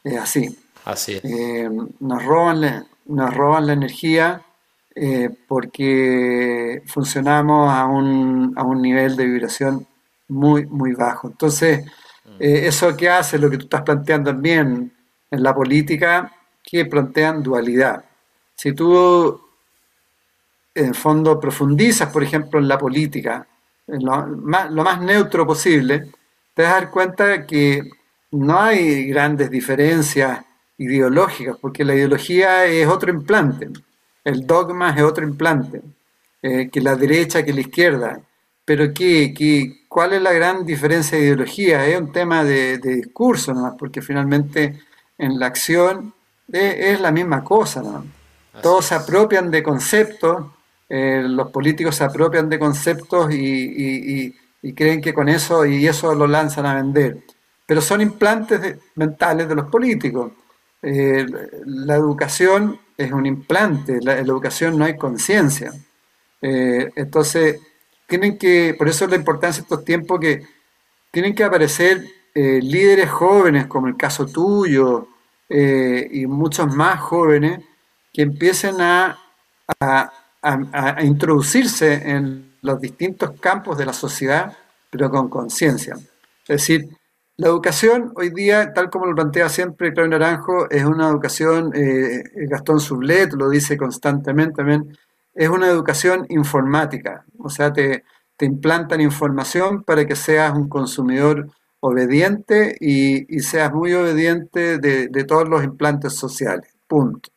Es 0.04 0.18
así. 0.18 0.58
Así 0.84 1.20
nos, 2.00 2.24
roban 2.24 2.86
nos 3.04 3.34
roban 3.34 3.66
la 3.66 3.74
energía 3.74 4.42
porque 5.46 6.82
funcionamos 6.86 7.70
a 7.72 7.86
un, 7.86 8.52
a 8.56 8.62
un 8.64 8.82
nivel 8.82 9.16
de 9.16 9.26
vibración 9.26 9.86
muy, 10.28 10.66
muy 10.66 10.92
bajo. 10.92 11.28
Entonces, 11.28 11.84
eh, 12.38 12.68
¿Eso 12.68 12.96
qué 12.96 13.08
hace? 13.08 13.38
Lo 13.38 13.50
que 13.50 13.56
tú 13.58 13.64
estás 13.64 13.82
planteando 13.82 14.30
también 14.30 14.92
en 15.30 15.42
la 15.42 15.54
política, 15.54 16.32
que 16.62 16.84
plantean 16.86 17.42
dualidad. 17.42 18.04
Si 18.54 18.72
tú, 18.72 19.40
en 20.74 20.94
fondo, 20.94 21.40
profundizas, 21.40 22.10
por 22.12 22.22
ejemplo, 22.22 22.60
en 22.60 22.68
la 22.68 22.78
política, 22.78 23.46
lo, 23.86 24.26
más, 24.26 25.00
neutro 25.00 25.46
posible, 25.46 26.12
te 26.54 26.62
vas 26.62 26.72
a 26.72 26.74
dar 26.74 26.90
cuenta 26.90 27.46
que 27.46 27.82
no 28.32 28.60
hay 28.60 29.06
grandes 29.06 29.50
diferencias 29.50 30.44
ideológicas, 30.76 31.56
porque 31.60 31.84
la 31.84 31.94
ideología 31.94 32.66
es 32.66 32.86
otro 32.86 33.10
implante, 33.10 33.68
el 34.28 34.46
dogma 34.46 34.90
es 34.90 35.02
otro 35.02 35.24
implante, 35.24 35.80
eh, 36.42 36.68
que 36.70 36.80
la 36.80 36.94
derecha, 36.96 37.44
que 37.44 37.52
la 37.52 37.62
izquierda. 37.62 38.20
Pero 38.64 38.92
¿qué, 38.92 39.32
qué, 39.34 39.86
cuál 39.88 40.12
es 40.12 40.22
la 40.22 40.32
gran 40.32 40.66
diferencia 40.66 41.16
de 41.16 41.24
ideología? 41.24 41.86
Es 41.86 41.98
un 41.98 42.12
tema 42.12 42.44
de, 42.44 42.78
discurso 42.78 43.54
nomás, 43.54 43.74
porque 43.78 44.02
finalmente 44.02 44.80
en 45.16 45.38
la 45.38 45.46
acción 45.46 46.12
es, 46.52 47.00
la 47.00 47.10
misma 47.10 47.42
cosa. 47.42 47.82
Todos 48.62 48.86
se 48.86 48.94
apropian 48.94 49.50
de 49.50 49.62
conceptos, 49.62 50.46
eh, 50.88 51.22
los 51.24 51.50
políticos 51.50 51.96
se 51.96 52.04
apropian 52.04 52.48
de 52.50 52.58
conceptos 52.58 53.32
y, 53.32 54.34
creen 54.74 55.00
que 55.00 55.14
con 55.14 55.28
eso 55.30 55.64
y 55.64 55.86
eso 55.86 56.14
lo 56.14 56.26
lanzan 56.26 56.66
a 56.66 56.74
vender. 56.74 57.18
Pero 57.64 57.80
son 57.80 58.02
implantes 58.02 58.76
mentales 58.94 59.48
de 59.48 59.54
los 59.54 59.70
políticos. 59.70 60.32
Eh, 60.82 61.26
la 61.64 61.96
educación 61.96 62.78
es 62.98 63.12
un 63.12 63.26
implante, 63.26 64.00
la, 64.02 64.18
educación 64.18 64.76
no 64.76 64.84
hay 64.84 64.96
conciencia. 64.96 65.72
Eh, 66.42 66.90
entonces, 66.96 67.60
tienen 68.08 68.36
que, 68.36 68.74
por 68.76 68.88
eso 68.88 69.04
es 69.04 69.10
la 69.10 69.16
importancia 69.16 69.62
de 69.62 69.64
estos 69.64 69.84
tiempos 69.84 70.18
que 70.18 70.42
tienen 71.12 71.34
que 71.34 71.44
aparecer 71.44 72.04
eh, 72.34 72.60
líderes 72.60 73.08
jóvenes, 73.08 73.66
como 73.66 73.86
el 73.86 73.96
caso 73.96 74.26
tuyo, 74.26 75.08
eh, 75.48 76.08
y 76.10 76.26
muchos 76.26 76.74
más 76.74 77.00
jóvenes, 77.00 77.60
que 78.12 78.22
empiecen 78.22 78.80
a, 78.80 79.16
a, 79.80 80.12
introducirse 81.02 82.10
en 82.10 82.56
los 82.62 82.80
distintos 82.80 83.38
campos 83.40 83.78
de 83.78 83.86
la 83.86 83.92
sociedad, 83.92 84.56
pero 84.90 85.10
con 85.10 85.28
conciencia. 85.28 85.94
Es 86.42 86.48
decir, 86.48 86.88
la 87.38 87.48
educación 87.48 88.12
hoy 88.16 88.30
día, 88.30 88.72
tal 88.74 88.90
como 88.90 89.06
lo 89.06 89.14
plantea 89.14 89.48
siempre 89.48 89.92
Claudio 89.92 90.18
Naranjo, 90.18 90.68
es 90.70 90.84
una 90.84 91.08
educación, 91.08 91.70
eh, 91.74 92.24
Gastón 92.48 92.80
Sublet 92.80 93.32
lo 93.32 93.48
dice 93.48 93.76
constantemente 93.76 94.56
también, 94.56 94.98
es 95.34 95.48
una 95.48 95.68
educación 95.68 96.26
informática, 96.30 97.24
o 97.38 97.48
sea, 97.48 97.72
te, 97.72 98.04
implantan 98.40 99.00
información 99.00 99.84
para 99.84 100.04
que 100.06 100.16
seas 100.16 100.52
un 100.52 100.68
consumidor 100.68 101.48
obediente 101.80 102.76
y, 102.80 103.40
seas 103.40 103.72
muy 103.72 103.92
obediente 103.94 104.78
de, 104.78 105.24
todos 105.24 105.48
los 105.48 105.64
implantes 105.64 106.14
sociales, 106.14 106.72
punto. 106.86 107.30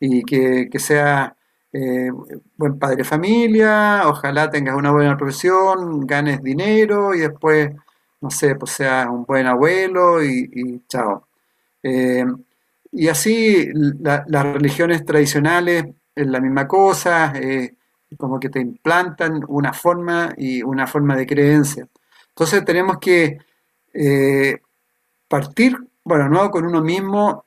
Y 0.00 0.22
que, 0.24 0.68
que 0.70 0.78
seas 0.78 1.32
eh, 1.72 2.10
buen 2.56 2.78
padre 2.78 2.98
de 2.98 3.04
familia, 3.04 4.02
ojalá 4.06 4.50
tengas 4.50 4.76
una 4.76 4.90
buena 4.92 5.16
profesión, 5.16 6.06
ganes 6.06 6.42
dinero 6.42 7.14
y 7.14 7.20
después, 7.20 7.70
no 8.20 8.30
sé, 8.30 8.54
pues 8.56 8.72
seas 8.72 9.06
un 9.08 9.24
buen 9.24 9.46
abuelo 9.46 10.22
y, 10.24 10.82
chao. 10.88 11.28
Eh, 11.82 12.24
y 12.92 13.08
así 13.08 13.70
las 13.74 14.44
religiones 14.52 15.04
tradicionales 15.04 15.86
es 16.14 16.26
la 16.26 16.40
misma 16.40 16.66
cosa, 16.66 17.32
eh, 17.36 17.74
como 18.16 18.40
que 18.40 18.48
te 18.48 18.60
implantan 18.60 19.44
una 19.48 19.72
forma 19.72 20.34
y 20.36 20.62
una 20.62 20.86
forma 20.86 21.16
de 21.16 21.26
creencia. 21.26 21.86
Entonces 22.30 22.64
tenemos 22.64 22.98
que 22.98 23.38
eh, 23.92 24.58
partir, 25.28 25.76
bueno, 26.04 26.28
no 26.28 26.50
con 26.50 26.64
uno 26.64 26.80
mismo, 26.80 27.44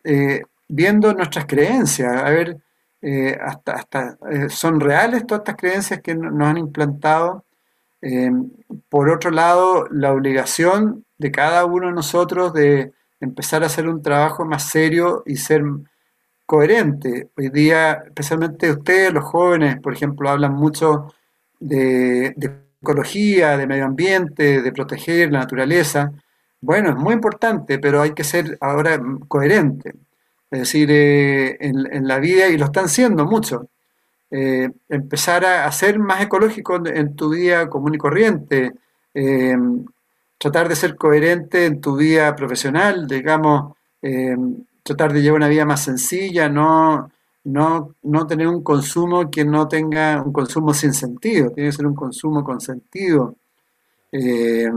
viendo 0.68 1.14
nuestras 1.14 1.46
creencias, 1.46 2.16
a 2.16 2.30
ver, 2.30 2.58
hasta, 3.42 3.74
hasta 3.74 4.18
son 4.50 4.80
reales 4.80 5.26
todas 5.26 5.42
estas 5.42 5.56
creencias 5.56 6.02
que 6.02 6.14
nos 6.16 6.48
han 6.48 6.58
implantado. 6.60 7.44
Por 8.90 9.10
otro 9.10 9.32
lado, 9.32 9.88
la 9.92 10.12
obligación 10.12 11.06
de 11.18 11.32
cada 11.32 11.66
uno 11.66 11.88
de 11.88 11.94
nosotros 11.94 12.54
de 12.54 12.94
empezar 13.20 13.64
a 13.64 13.68
hacer 13.68 13.88
un 13.88 14.02
trabajo 14.02 14.46
más 14.46 14.70
serio 14.70 15.24
y 15.26 15.36
ser 15.36 15.64
coherente. 16.46 17.30
Hoy 17.38 17.50
día, 17.50 18.04
especialmente 18.06 18.72
ustedes, 18.72 19.14
los 19.14 19.24
jóvenes, 19.24 19.80
por 19.80 19.94
ejemplo, 19.94 20.30
hablan 20.30 20.54
mucho 20.54 21.14
de, 21.60 22.36
ecología, 22.82 23.58
de 23.58 23.68
medio 23.68 23.86
ambiente, 23.86 24.62
de 24.62 24.72
proteger 24.72 25.32
la 25.32 25.40
naturaleza. 25.40 26.12
Bueno, 26.60 26.90
es 26.90 26.96
muy 26.96 27.14
importante, 27.14 27.80
pero 27.80 28.02
hay 28.02 28.14
que 28.14 28.24
ser 28.24 28.58
ahora 28.60 29.00
coherente. 29.28 29.94
Es 30.50 30.60
decir, 30.60 30.90
eh, 30.92 31.58
en, 31.62 32.08
la 32.08 32.20
vida, 32.20 32.48
y 32.50 32.58
lo 32.58 32.66
están 32.66 32.90
siendo 32.90 33.26
mucho, 33.26 33.70
eh, 34.32 34.70
empezar 34.90 35.46
a, 35.46 35.72
ser 35.72 36.00
más 36.00 36.22
ecológico 36.22 36.82
en, 36.86 37.16
tu 37.16 37.30
vida 37.30 37.70
común 37.70 37.96
y 37.96 37.98
corriente, 37.98 38.72
eh, 39.14 39.56
tratar 40.38 40.70
de 40.70 40.76
ser 40.76 40.96
coherente 40.96 41.66
en 41.66 41.82
tu 41.82 41.96
vida 41.98 42.36
profesional, 42.36 43.08
digamos, 43.08 43.76
tratar 44.84 45.14
de 45.14 45.22
llevar 45.22 45.38
una 45.38 45.48
vida 45.48 45.66
más 45.66 45.84
sencilla, 45.84 46.50
no, 46.50 47.12
no, 47.44 47.96
no 48.04 48.28
tener 48.28 48.48
un 48.48 48.64
consumo 48.64 49.30
que 49.30 49.46
no 49.46 49.68
tenga 49.68 50.22
un 50.24 50.34
consumo 50.34 50.74
sin 50.74 50.94
sentido, 50.94 51.52
tiene 51.52 51.70
que 51.70 51.76
ser 51.76 51.86
un 51.86 51.96
consumo 51.96 52.44
con 52.44 52.60
sentido. 52.62 53.36
Eh, 54.12 54.70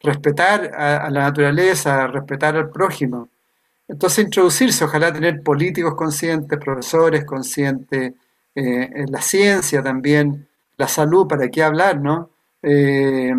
respetar 0.00 0.72
a, 0.74 1.10
la 1.10 1.22
naturaleza, 1.22 2.06
respetar 2.06 2.56
al 2.56 2.70
prójimo. 2.70 3.28
Entonces 3.88 4.24
introducirse, 4.24 4.84
ojalá 4.84 5.12
tener 5.12 5.42
políticos 5.42 5.94
conscientes, 5.94 6.58
profesores 6.58 7.24
conscientes, 7.24 8.12
eh, 8.58 9.04
la 9.08 9.22
ciencia 9.22 9.82
también, 9.82 10.48
la 10.76 10.88
salud, 10.88 11.26
¿para 11.26 11.48
qué 11.48 11.62
hablar, 11.62 12.00
no? 12.00 12.30
Eh, 12.62 13.32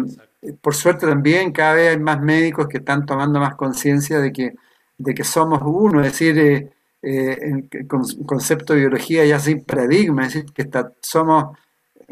por 0.61 0.75
suerte 0.75 1.05
también 1.05 1.51
cada 1.51 1.73
vez 1.73 1.89
hay 1.91 1.99
más 1.99 2.21
médicos 2.21 2.67
que 2.67 2.77
están 2.77 3.05
tomando 3.05 3.39
más 3.39 3.55
conciencia 3.55 4.19
de 4.19 4.31
que 4.31 4.55
de 4.99 5.13
que 5.15 5.23
somos 5.23 5.61
uno, 5.65 6.01
es 6.01 6.11
decir, 6.11 6.37
eh, 6.37 6.69
eh, 7.01 7.63
el 7.71 7.87
concepto 7.87 8.73
de 8.73 8.81
biología 8.81 9.25
ya 9.25 9.39
sin 9.39 9.63
paradigma, 9.63 10.27
es 10.27 10.33
decir, 10.33 10.53
que 10.53 10.63
está, 10.63 10.91
somos 11.01 11.57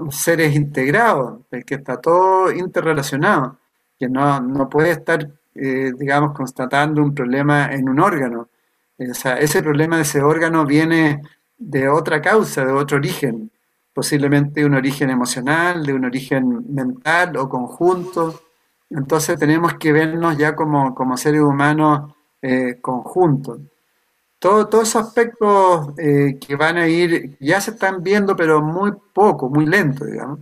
seres 0.09 0.55
integrados, 0.55 1.41
que 1.65 1.75
está 1.75 1.99
todo 1.99 2.51
interrelacionado, 2.51 3.57
que 3.99 4.07
no, 4.07 4.69
puede 4.69 4.91
estar, 4.91 5.27
eh, 5.55 5.91
digamos, 5.97 6.33
constatando 6.33 7.03
un 7.03 7.13
problema 7.13 7.73
en 7.73 7.89
un 7.89 7.99
órgano. 7.99 8.49
Ese 8.97 9.61
problema 9.61 9.97
de 9.97 10.03
ese 10.03 10.21
órgano 10.21 10.65
viene 10.65 11.21
de 11.57 11.89
otra 11.89 12.21
causa, 12.21 12.65
de 12.65 12.71
otro 12.71 12.97
origen, 12.97 13.51
posiblemente 13.93 14.65
un 14.65 14.75
origen 14.75 15.09
emocional, 15.09 15.85
de 15.85 15.93
un 15.93 16.05
origen 16.05 16.73
mental 16.73 17.37
o 17.37 17.49
conjunto. 17.49 18.41
Entonces 18.89 19.37
tenemos 19.39 19.73
que 19.75 19.91
vernos 19.91 20.37
ya 20.37 20.55
como, 20.55 20.93
como 20.95 21.17
seres 21.17 21.41
humanos 21.41 22.13
eh, 22.41 22.79
conjunto. 22.81 23.59
Todo, 24.39 24.67
todos 24.67 24.89
esos 24.89 25.07
aspectos 25.07 25.89
eh, 25.97 26.37
que 26.39 26.55
van 26.55 26.77
a 26.77 26.87
ir, 26.87 27.37
ya 27.39 27.59
se 27.59 27.71
están 27.71 28.03
viendo, 28.03 28.35
pero 28.35 28.61
muy 28.61 28.91
poco, 29.13 29.49
muy 29.49 29.65
lento, 29.65 30.05
digamos. 30.05 30.39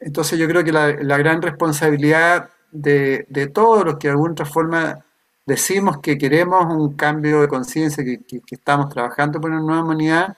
Entonces 0.00 0.38
yo 0.38 0.46
creo 0.48 0.64
que 0.64 0.72
la, 0.72 1.18
gran 1.18 1.42
responsabilidad 1.42 2.50
de, 2.70 3.26
todos 3.52 3.84
los 3.84 3.96
que 3.96 4.08
de 4.08 4.12
alguna 4.12 4.44
forma 4.44 5.04
decimos 5.46 5.98
que 5.98 6.18
queremos 6.18 6.66
un 6.66 6.94
cambio 6.94 7.40
de 7.40 7.48
conciencia, 7.48 8.04
que, 8.04 8.20
estamos 8.50 8.88
trabajando 8.90 9.40
por 9.40 9.50
una 9.50 9.60
nueva 9.60 9.82
humanidad, 9.82 10.36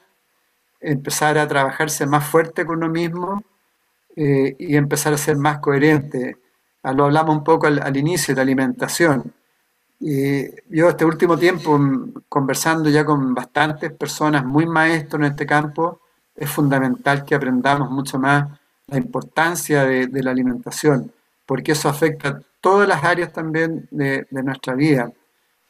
empezar 0.80 1.38
a 1.38 1.46
trabajarse 1.48 2.06
más 2.06 2.26
fuerte 2.26 2.64
con 2.64 2.78
uno 2.78 2.88
mismo 2.88 3.42
eh, 4.16 4.56
y 4.58 4.76
empezar 4.76 5.12
a 5.12 5.18
ser 5.18 5.36
más 5.36 5.58
coherente. 5.58 6.36
Ah, 6.82 6.92
lo 6.92 7.04
hablamos 7.04 7.36
un 7.36 7.44
poco 7.44 7.66
al, 7.66 7.80
al 7.80 7.96
inicio 7.96 8.34
de 8.34 8.36
la 8.36 8.42
alimentación. 8.42 9.32
Y 10.00 10.46
yo 10.74 10.88
este 10.88 11.04
último 11.04 11.36
tiempo, 11.36 11.78
mm, 11.78 12.22
conversando 12.28 12.88
ya 12.88 13.04
con 13.04 13.34
bastantes 13.34 13.92
personas 13.92 14.44
muy 14.44 14.66
maestros 14.66 15.20
en 15.20 15.26
este 15.32 15.46
campo, 15.46 16.00
es 16.34 16.50
fundamental 16.50 17.24
que 17.24 17.34
aprendamos 17.34 17.90
mucho 17.90 18.18
más 18.18 18.48
la 18.86 18.96
importancia 18.96 19.84
de, 19.84 20.22
la 20.22 20.30
alimentación, 20.30 21.12
porque 21.46 21.72
eso 21.72 21.88
afecta 21.88 22.40
todas 22.60 22.88
las 22.88 23.04
áreas 23.04 23.32
también 23.32 23.86
de, 23.90 24.26
nuestra 24.30 24.74
vida. 24.74 25.12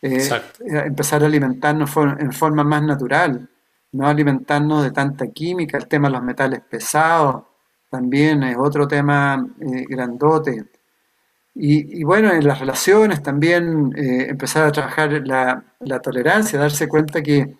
Eh, 0.00 0.28
eh, 0.30 0.82
empezar 0.86 1.22
a 1.22 1.26
alimentarnos 1.26 1.90
en 2.18 2.32
forma 2.32 2.64
más 2.64 2.82
natural, 2.82 3.48
no 3.92 4.06
alimentarnos 4.06 4.82
de 4.84 4.92
tanta 4.92 5.28
química, 5.28 5.78
el 5.78 5.88
tema 5.88 6.08
de 6.08 6.14
los 6.14 6.22
metales 6.22 6.60
pesados 6.60 7.44
también 7.90 8.42
es 8.44 8.56
otro 8.56 8.86
tema 8.86 9.46
eh, 9.60 9.84
grandote. 9.88 10.64
Y, 11.52 12.04
bueno, 12.04 12.32
en 12.32 12.46
las 12.46 12.60
relaciones 12.60 13.22
también 13.22 13.92
empezar 13.96 14.66
a 14.66 14.72
trabajar 14.72 15.10
la, 15.26 15.62
la, 15.80 16.00
tolerancia, 16.00 16.58
darse 16.58 16.88
cuenta 16.88 17.20
que 17.22 17.54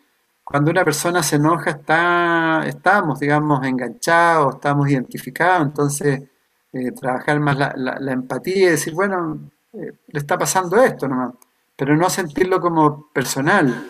cuando 0.50 0.72
una 0.72 0.84
persona 0.84 1.22
se 1.22 1.36
enoja 1.36 1.70
está, 1.70 2.64
estamos, 2.66 3.20
digamos, 3.20 3.64
enganchados, 3.64 4.56
estamos 4.56 4.88
identificados, 4.88 5.66
entonces 5.66 6.22
eh, 6.72 6.90
trabajar 6.90 7.38
más 7.38 7.56
la, 7.56 8.12
empatía 8.12 8.56
y 8.56 8.70
decir, 8.70 8.92
bueno, 8.92 9.50
eh, 9.72 9.92
le 10.08 10.18
está 10.18 10.36
pasando 10.36 10.82
esto 10.82 11.06
nomás, 11.06 11.34
pero 11.76 11.96
no 11.96 12.10
sentirlo 12.10 12.60
como 12.60 13.12
personal. 13.12 13.86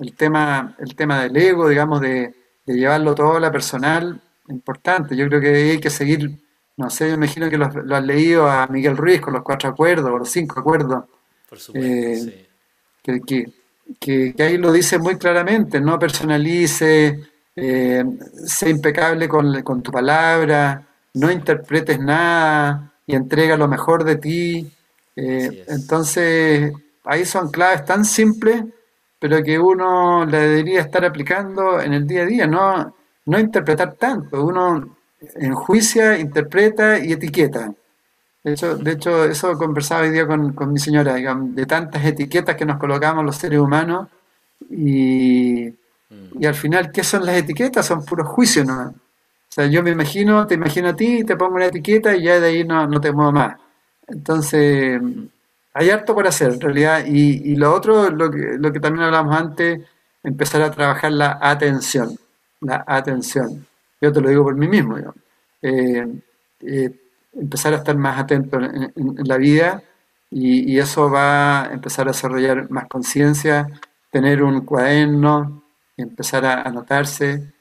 El 0.00 0.14
tema, 0.14 0.74
el 0.78 0.96
tema 0.96 1.22
del 1.22 1.36
ego, 1.36 1.68
digamos, 1.68 2.00
de, 2.00 2.34
llevarlo 2.66 3.14
todo 3.14 3.36
a 3.36 3.40
la 3.40 3.52
personal, 3.52 4.20
importante. 4.48 5.16
Yo 5.16 5.28
creo 5.28 5.40
que 5.40 5.48
hay 5.72 5.80
que 5.80 5.90
seguir, 5.90 6.38
no 6.76 6.90
sé, 6.90 7.08
yo 7.08 7.14
imagino 7.14 7.48
que 7.48 7.58
lo, 7.58 7.66
has 7.66 8.04
leído 8.04 8.48
a 8.48 8.66
Miguel 8.66 8.96
Ruiz 8.96 9.20
con 9.20 9.34
los 9.34 9.42
cuatro 9.42 9.68
acuerdos, 9.68 10.10
o 10.10 10.18
los 10.18 10.30
cinco 10.30 10.60
acuerdos. 10.60 11.04
Por 11.48 11.58
supuesto, 11.58 12.30
eh, 13.04 13.16
que, 14.00 14.34
ahí 14.38 14.56
lo 14.56 14.72
dice 14.72 14.98
muy 14.98 15.16
claramente, 15.16 15.80
no 15.80 15.98
personalice, 15.98 17.18
sé 17.54 18.70
impecable 18.70 19.28
con, 19.28 19.62
con 19.62 19.82
tu 19.82 19.90
palabra, 19.90 20.86
no 21.14 21.30
interpretes 21.30 21.98
nada 21.98 22.92
y 23.06 23.14
entrega 23.14 23.56
lo 23.56 23.68
mejor 23.68 24.04
de 24.04 24.16
ti. 24.16 24.72
Eh, 25.16 25.64
entonces, 25.68 26.72
ahí 27.04 27.24
son 27.24 27.50
claves 27.50 27.84
tan 27.84 28.04
simples, 28.04 28.64
pero 29.20 29.42
que 29.44 29.58
uno 29.58 30.24
le 30.24 30.38
debería 30.38 30.80
estar 30.80 31.04
aplicando 31.04 31.80
en 31.80 31.92
el 31.92 32.06
día 32.06 32.22
a 32.22 32.26
día, 32.26 32.46
no, 32.46 32.94
no 33.26 33.38
interpretar 33.38 33.94
tanto. 33.94 34.42
Uno 34.44 34.96
enjuicia, 35.36 36.18
interpreta 36.18 36.98
y 36.98 37.12
etiqueta. 37.12 37.72
De 38.42 38.52
hecho, 38.54 38.76
de 38.78 38.92
hecho 38.92 39.24
eso 39.26 39.56
conversaba 39.58 40.02
hoy 40.02 40.10
día 40.10 40.26
con, 40.26 40.72
mi 40.72 40.78
señora, 40.78 41.14
de 41.14 41.66
tantas 41.66 42.04
etiquetas 42.04 42.56
que 42.56 42.64
nos 42.64 42.78
colocamos 42.78 43.24
los 43.24 43.36
seres 43.36 43.60
humanos 43.60 44.08
y, 44.70 45.66
y 45.68 46.46
al 46.46 46.54
final, 46.54 46.90
¿qué 46.90 47.04
son 47.04 47.26
las 47.26 47.36
etiquetas? 47.36 47.86
Son 47.86 48.04
puros 48.04 48.26
juicios 48.26 48.66
¿no? 48.66 48.94
O 49.50 49.52
sea, 49.52 49.66
yo 49.66 49.82
me 49.82 49.90
imagino, 49.90 50.46
te 50.46 50.54
imagino 50.54 50.88
a 50.88 50.96
ti, 50.96 51.24
te 51.24 51.36
pongo 51.36 51.56
una 51.56 51.66
etiqueta 51.66 52.16
y 52.16 52.22
ya 52.22 52.40
de 52.40 52.48
ahí 52.48 52.64
no, 52.64 52.86
no 52.86 53.00
te 53.00 53.12
muevo 53.12 53.32
más. 53.32 53.58
Entonces, 54.06 55.02
hay 55.74 55.90
harto 55.90 56.14
por 56.14 56.26
hacer 56.26 56.52
en 56.52 56.60
realidad. 56.60 57.04
Y, 57.06 57.56
lo 57.56 57.74
otro, 57.74 58.10
lo 58.10 58.30
que, 58.30 58.56
lo 58.58 58.72
que 58.72 58.80
también 58.80 59.04
hablamos 59.04 59.36
antes, 59.36 59.80
empezar 60.22 60.62
a 60.62 60.70
trabajar 60.70 61.12
la 61.12 61.38
atención. 61.40 62.16
La 62.60 62.84
atención. 62.86 63.66
Yo 64.00 64.12
te 64.12 64.20
lo 64.20 64.28
digo 64.28 64.44
por 64.44 64.56
mí 64.56 64.68
mismo. 64.68 64.96
Eh, 65.62 66.06
eh, 66.60 66.90
empezar 67.34 67.72
a 67.74 67.76
estar 67.76 67.96
más 67.96 68.18
atento 68.18 68.58
en, 68.58 68.92
la 69.24 69.36
vida 69.36 69.82
y, 70.30 70.72
y, 70.72 70.78
eso 70.78 71.10
va 71.10 71.64
a 71.64 71.72
empezar 71.72 72.08
a 72.08 72.12
desarrollar 72.12 72.70
más 72.70 72.86
conciencia, 72.88 73.68
tener 74.10 74.42
un 74.42 74.62
cuaderno, 74.62 75.62
empezar 75.96 76.44
a 76.44 76.62
anotarse 76.62 77.52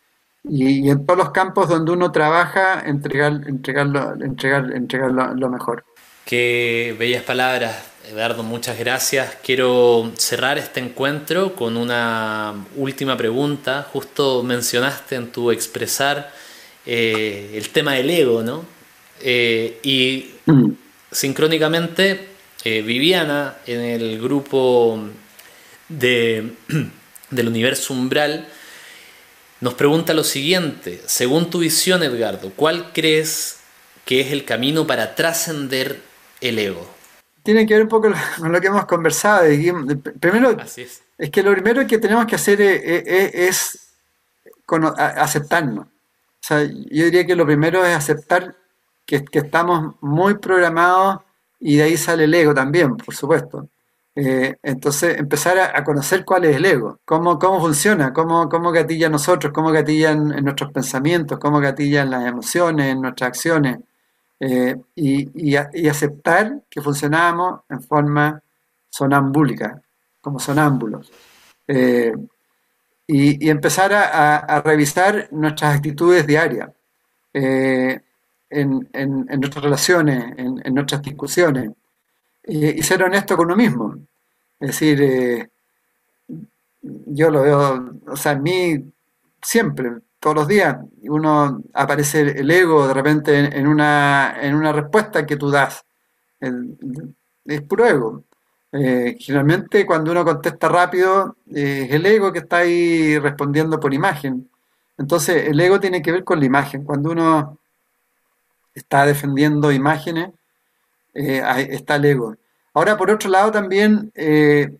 y, 0.43 0.89
en 0.89 1.05
todos 1.05 1.17
los 1.17 1.31
campos 1.31 1.67
donde 1.67 1.91
uno 1.91 2.11
trabaja, 2.11 2.81
entregar, 2.85 3.41
entregarlo, 3.47 4.13
entregar, 4.21 4.71
entregar 4.73 5.11
lo, 5.11 5.49
mejor. 5.49 5.83
Qué 6.25 6.95
bellas 6.97 7.23
palabras, 7.23 7.88
Eduardo, 8.09 8.41
muchas 8.41 8.79
gracias. 8.79 9.37
Quiero 9.43 10.11
cerrar 10.17 10.57
este 10.57 10.79
encuentro 10.79 11.53
con 11.53 11.77
una 11.77 12.55
última 12.75 13.15
pregunta. 13.15 13.87
Justo 13.93 14.41
mencionaste 14.41 15.13
en 15.13 15.31
tu 15.31 15.51
expresar 15.51 16.31
eh, 16.87 17.51
el 17.53 17.69
tema 17.69 17.93
del 17.93 18.09
ego, 18.09 18.41
¿no? 18.41 18.65
Eh, 19.21 19.77
y 19.83 20.31
sincrónicamente, 21.11 22.29
eh, 22.63 22.81
Viviana, 22.81 23.57
en 23.67 23.81
el 23.81 24.19
grupo 24.19 24.99
de, 25.87 26.53
del 27.29 27.47
universo 27.47 27.93
umbral, 27.93 28.47
nos 29.61 29.75
pregunta 29.75 30.15
lo 30.15 30.23
siguiente, 30.23 30.99
según 31.05 31.51
tu 31.51 31.59
visión, 31.59 32.01
Edgardo, 32.01 32.51
¿cuál 32.55 32.91
crees 32.91 33.59
que 34.03 34.21
es 34.21 34.31
el 34.31 34.45
camino 34.45 34.87
para 34.87 35.13
trascender 35.13 36.01
el 36.41 36.57
ego? 36.57 36.98
Tiene 37.43 37.65
que 37.65 37.73
ver 37.73 37.83
un 37.83 37.89
poco 37.89 38.09
con 38.39 38.51
lo 38.51 38.61
que 38.61 38.67
hemos 38.67 38.85
conversado. 38.85 39.45
Primero, 40.19 40.57
es. 40.61 41.03
que 41.31 41.43
lo 41.43 41.51
primero 41.51 41.85
que 41.87 41.97
tenemos 41.97 42.25
que 42.25 42.35
hacer 42.35 42.61
es, 42.61 43.93
aceptarnos. 44.97 45.87
yo 46.49 47.05
diría 47.05 47.25
que 47.25 47.35
lo 47.35 47.45
primero 47.45 47.85
es 47.85 47.95
aceptar 47.95 48.55
que, 49.05 49.23
que 49.25 49.39
estamos 49.39 49.95
muy 50.01 50.35
programados 50.35 51.21
y 51.59 51.77
de 51.77 51.83
ahí 51.83 51.97
sale 51.97 52.25
el 52.25 52.33
ego 52.33 52.53
también, 52.53 52.95
por 52.95 53.15
supuesto. 53.15 53.67
Eh, 54.15 54.57
entonces, 54.63 55.17
empezar 55.17 55.57
a, 55.59 55.83
conocer 55.83 56.25
cuál 56.25 56.45
es 56.45 56.55
el 56.55 56.65
ego, 56.65 56.99
cómo, 57.05 57.39
cómo 57.39 57.61
funciona, 57.61 58.11
cómo, 58.11 58.49
cómo 58.49 58.71
gatilla 58.71 59.07
nosotros, 59.07 59.53
cómo 59.53 59.71
gatilla 59.71 60.11
en, 60.11 60.43
nuestros 60.43 60.71
pensamientos, 60.73 61.39
cómo 61.39 61.59
gatilla 61.59 62.01
en 62.01 62.09
las 62.11 62.25
emociones, 62.27 62.87
en 62.87 63.01
nuestras 63.01 63.29
acciones, 63.29 63.79
eh, 64.39 64.75
y, 64.95 65.55
aceptar 65.55 66.61
que 66.69 66.81
funcionamos 66.81 67.61
en 67.69 67.81
forma 67.81 68.41
sonambúlica, 68.89 69.81
como 70.21 70.39
sonámbulos. 70.39 71.11
Eh, 71.67 72.13
y, 73.07 73.49
empezar 73.49 73.93
a, 73.93 74.61
revisar 74.61 75.27
nuestras 75.31 75.75
actitudes 75.75 76.25
diarias, 76.25 76.69
en, 77.33 78.87
nuestras 79.37 79.63
relaciones, 79.63 80.37
en, 80.37 80.73
nuestras 80.73 81.01
discusiones, 81.01 81.71
y, 82.45 82.81
ser 82.83 83.03
honesto 83.03 83.35
con 83.35 83.47
uno 83.47 83.55
mismo. 83.55 83.95
Es 84.59 84.69
decir, 84.69 85.01
eh, 85.01 85.49
yo 86.81 87.29
lo 87.29 87.41
veo, 87.41 87.93
o 88.07 88.15
sea, 88.15 88.33
en 88.33 88.43
mí 88.43 88.91
siempre, 89.41 89.91
todos 90.19 90.35
los 90.35 90.47
días, 90.47 90.77
uno 91.03 91.61
aparece 91.73 92.21
el 92.21 92.51
ego 92.51 92.87
de 92.87 92.93
repente 92.93 93.37
en, 93.37 93.67
una, 93.67 94.37
en 94.41 94.55
una 94.55 94.71
respuesta 94.71 95.25
que 95.25 95.37
tú 95.37 95.49
das. 95.49 95.85
es 97.45 97.61
puro 97.63 97.85
ego. 97.85 98.23
Eh, 98.71 99.17
generalmente 99.19 99.85
cuando 99.85 100.11
uno 100.11 100.23
contesta 100.25 100.67
rápido, 100.67 101.37
eh, 101.53 101.87
es 101.89 101.95
el 101.95 102.05
ego 102.05 102.31
que 102.31 102.39
está 102.39 102.57
ahí 102.57 103.17
respondiendo 103.17 103.79
por 103.79 103.93
imagen. 103.93 104.49
Entonces 104.97 105.47
el 105.47 105.59
ego 105.59 105.79
tiene 105.79 106.01
que 106.01 106.11
ver 106.11 106.23
con 106.23 106.39
la 106.39 106.45
imagen. 106.45 106.83
Cuando 106.83 107.11
uno 107.11 107.57
está 108.73 109.05
defendiendo 109.05 109.71
imágenes, 109.71 110.31
está 111.13 111.95
el 111.95 112.05
ego. 112.05 112.35
Ahora, 112.73 112.97
por 112.97 113.09
otro 113.11 113.29
lado, 113.29 113.51
también, 113.51 114.11
eh, 114.15 114.77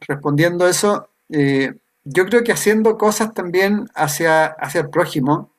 respondiendo 0.00 0.66
eso, 0.66 1.08
eh, 1.28 1.74
yo 2.04 2.26
creo 2.26 2.44
que 2.44 2.52
haciendo 2.52 2.98
cosas 2.98 3.34
también 3.34 3.88
hacia, 3.94 4.46
hacia 4.46 4.82
el 4.82 4.90
prójimo, 4.90 5.50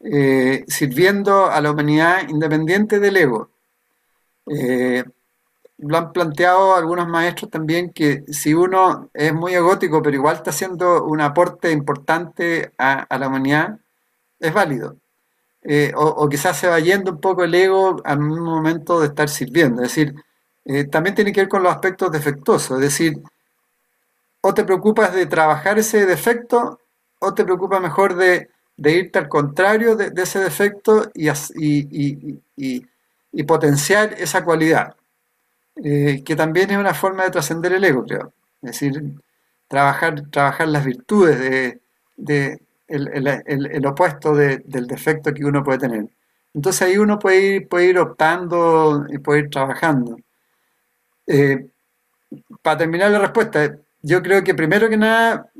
eh, 0.00 0.64
sirviendo 0.68 1.46
a 1.50 1.60
la 1.60 1.70
humanidad 1.70 2.28
independiente 2.28 3.00
del 3.00 3.16
ego. 3.16 3.50
lo 5.78 5.98
han 5.98 6.12
planteado 6.12 6.76
algunos 6.76 7.08
maestros 7.08 7.50
también 7.50 7.90
que 7.92 8.24
si 8.28 8.54
uno 8.54 9.10
es 9.14 9.34
muy 9.34 9.54
egótico, 9.54 10.02
pero 10.02 10.16
igual 10.16 10.36
está 10.36 10.50
haciendo 10.50 11.04
un 11.04 11.20
aporte 11.20 11.70
importante 11.72 12.72
a, 12.78 13.06
la 13.18 13.28
humanidad, 13.28 13.78
es 14.40 14.52
válido. 14.52 14.96
o, 15.96 16.04
o, 16.04 16.28
quizás 16.28 16.58
se 16.58 16.68
va 16.68 16.78
yendo 16.80 17.12
un 17.12 17.20
poco 17.20 17.44
el 17.44 17.54
ego 17.54 17.96
al 18.04 18.20
mismo 18.20 18.44
momento 18.56 19.00
de 19.00 19.08
estar 19.08 19.28
sirviendo. 19.28 19.82
Es 19.82 19.88
decir, 19.94 20.14
eh, 20.64 20.84
también 20.84 21.14
tiene 21.14 21.32
que 21.32 21.42
ver 21.42 21.48
con 21.48 21.62
los 21.62 21.72
aspectos 21.72 22.10
defectuosos, 22.10 22.78
es 22.78 22.82
decir, 22.84 23.22
o 24.46 24.52
te 24.52 24.64
preocupas 24.64 25.14
de 25.14 25.24
trabajar 25.24 25.78
ese 25.78 26.04
defecto 26.04 26.78
o 27.18 27.32
te 27.32 27.44
preocupas 27.44 27.80
mejor 27.80 28.14
de, 28.14 28.50
irte 28.76 29.18
al 29.18 29.26
contrario 29.26 29.96
de, 29.96 30.12
ese 30.22 30.38
defecto 30.38 31.10
y, 31.14 31.30
potenciar 33.46 34.12
esa 34.18 34.44
cualidad, 34.44 34.96
eh, 35.82 36.22
que 36.22 36.36
también 36.36 36.70
es 36.70 36.76
una 36.76 36.92
forma 36.92 37.24
de 37.24 37.30
trascender 37.30 37.72
el 37.72 37.84
ego, 37.84 38.04
creo. 38.04 38.34
Es 38.60 38.72
decir, 38.72 39.02
trabajar, 39.66 40.28
trabajar 40.30 40.68
las 40.68 40.84
virtudes 40.84 41.78
de, 42.14 42.60
opuesto 43.86 44.34
del 44.34 44.86
defecto 44.86 45.32
que 45.32 45.46
uno 45.46 45.64
puede 45.64 45.78
tener. 45.78 46.06
Entonces 46.52 46.82
ahí 46.82 46.98
uno 46.98 47.18
puede 47.18 47.40
ir, 47.40 47.68
puede 47.68 47.86
ir 47.86 47.98
optando 47.98 49.06
y 49.08 49.16
puede 49.16 49.40
ir 49.40 49.48
trabajando. 49.48 50.18
Eh, 51.26 51.66
para 52.60 52.76
terminar 52.76 53.10
la 53.10 53.20
respuesta, 53.20 53.78
yo 54.04 54.22
creo 54.22 54.44
que 54.44 54.54
primero 54.54 54.88
que 54.90 54.98
nada, 54.98 55.50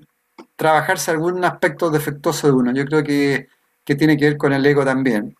trabajarse 0.56 1.10
algún 1.10 1.44
aspecto 1.44 1.90
defectuoso 1.90 2.46
de 2.46 2.52
uno. 2.52 2.72
Yo 2.72 2.84
creo 2.84 3.02
que, 3.02 3.48
tiene 3.84 4.16
que 4.16 4.26
ver 4.26 4.36
con 4.36 4.52
el 4.52 4.64
ego 4.66 4.84
también. 4.84 5.34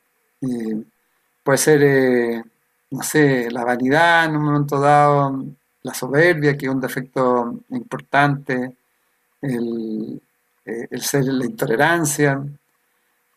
puede 1.42 1.58
ser, 1.58 1.82
eh, 1.82 2.42
no 2.90 3.02
sé, 3.02 3.50
la 3.50 3.64
vanidad 3.64 4.26
en 4.26 4.36
un 4.36 4.44
momento 4.44 4.80
dado, 4.80 5.44
la 5.82 5.94
soberbia, 5.94 6.56
que 6.56 6.66
es 6.66 6.72
un 6.72 6.80
defecto 6.80 7.60
importante, 7.70 8.76
el, 9.42 10.20
eh, 10.64 10.88
el 10.90 11.02
ser 11.02 11.24
la 11.24 11.44
intolerancia. 11.44 12.42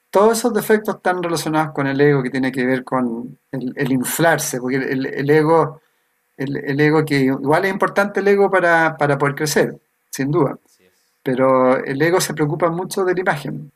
Todos 0.09 0.38
esos 0.38 0.53
defectos 0.53 0.95
están 0.95 1.22
relacionados 1.22 1.74
con 1.74 1.88
el 1.88 1.99
ego, 1.99 2.24
que 2.24 2.30
tiene 2.30 2.51
que 2.51 2.65
ver 2.65 2.84
con 2.86 3.38
el, 3.51 3.91
inflarse, 3.91 4.61
porque 4.61 4.78
el, 4.78 5.30
ego, 5.30 5.82
el, 6.38 6.79
ego 6.79 7.03
que 7.03 7.15
igual 7.15 7.65
es 7.65 7.71
importante 7.71 8.19
el 8.19 8.27
ego 8.27 8.49
para, 8.49 8.95
para 8.95 9.17
poder 9.17 9.35
crecer, 9.35 9.77
sin 10.09 10.31
duda, 10.31 10.57
pero 11.23 11.83
el 11.83 12.01
ego 12.01 12.21
se 12.21 12.33
preocupa 12.33 12.69
mucho 12.69 13.03
de 13.03 13.13
la 13.13 13.19
imagen. 13.19 13.71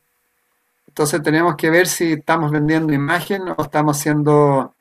Entonces 0.86 1.22
tenemos 1.22 1.56
que 1.56 1.70
ver 1.70 1.86
si 1.86 2.12
estamos 2.12 2.50
vendiendo 2.50 2.92
imagen 2.92 3.42
o 3.56 3.62
estamos 3.62 3.98
siendo 3.98 4.74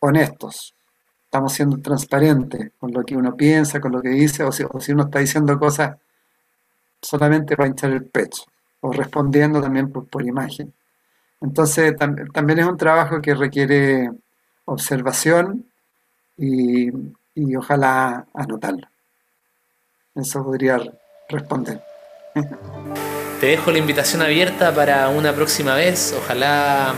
honestos, 0.00 0.74
estamos 1.24 1.52
siendo 1.52 1.78
transparentes 1.78 2.72
con 2.78 2.92
lo 2.92 3.04
que 3.04 3.16
uno 3.16 3.36
piensa, 3.36 3.80
con 3.80 3.92
lo 3.92 4.02
que 4.02 4.10
dice, 4.10 4.42
o 4.42 4.52
si, 4.52 4.64
uno 4.92 5.04
está 5.04 5.20
diciendo 5.20 5.58
cosas 5.58 5.96
solamente 7.00 7.56
para 7.56 7.68
hinchar 7.68 7.92
el 7.92 8.04
pecho, 8.04 8.44
o 8.80 8.92
respondiendo 8.92 9.62
también 9.62 9.90
por, 9.90 10.22
imagen. 10.22 10.72
Entonces 11.40 11.94
también 12.32 12.58
es 12.58 12.66
un 12.66 12.76
trabajo 12.76 13.20
que 13.20 13.34
requiere 13.34 14.10
observación 14.64 15.71
y, 16.36 16.90
y 17.34 17.56
ojalá 17.56 18.26
anotarlo. 18.34 18.86
Eso 20.14 20.44
podría 20.44 20.80
responder. 21.28 21.82
Te 23.40 23.46
dejo 23.48 23.72
la 23.72 23.78
invitación 23.78 24.22
abierta 24.22 24.72
para 24.72 25.08
una 25.08 25.32
próxima 25.32 25.74
vez. 25.74 26.14
Ojalá 26.16 26.94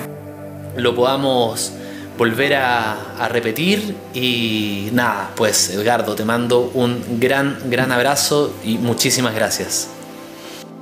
lo 0.76 0.94
podamos 0.94 1.72
volver 2.18 2.54
a, 2.54 3.28
repetir. 3.30 3.96
Y 4.12 4.90
nada, 4.92 5.30
pues 5.36 5.70
Edgardo, 5.70 6.14
te 6.14 6.26
mando 6.26 6.70
un 6.74 7.18
gran, 7.18 7.58
gran 7.70 7.90
abrazo 7.92 8.52
y 8.62 8.76
muchísimas 8.76 9.34
gracias. 9.34 9.88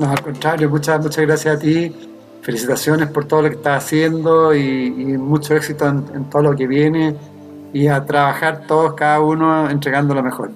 No, 0.01 0.11
al 0.11 0.21
contrario, 0.21 0.69
muchas, 0.69 1.01
muchas 1.01 1.25
gracias 1.25 1.57
a 1.57 1.59
ti. 1.61 1.95
Felicitaciones 2.43 3.09
por 3.11 3.27
todo 3.27 3.43
lo 3.43 3.49
que 3.51 3.55
estás 3.55 3.85
haciendo 3.85 4.53
y, 4.53 4.91
mucho 5.17 5.55
éxito 5.55 5.87
en, 5.87 6.05
en, 6.13 6.29
todo 6.29 6.43
lo 6.43 6.57
que 6.57 6.67
viene 6.67 7.15
y 7.73 7.89
a 7.89 8.05
trabajar 8.05 8.63
todos, 8.67 8.95
cada 8.95 9.21
uno 9.21 9.71
entregando 9.71 10.15
lo 10.15 10.23
mejor. 10.23 10.53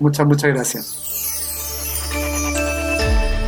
Muchas, 0.00 0.26
muchas 0.26 0.52
gracias. 0.52 1.04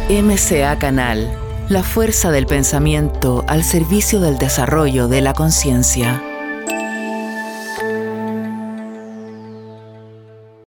MCA 0.08 0.78
Canal, 0.78 1.28
la 1.68 1.82
fuerza 1.82 2.30
del 2.30 2.46
pensamiento 2.46 3.44
al 3.48 3.64
servicio 3.64 4.20
del 4.20 4.38
desarrollo 4.38 5.08
de 5.08 5.20
la 5.20 5.32
conciencia. 5.32 6.22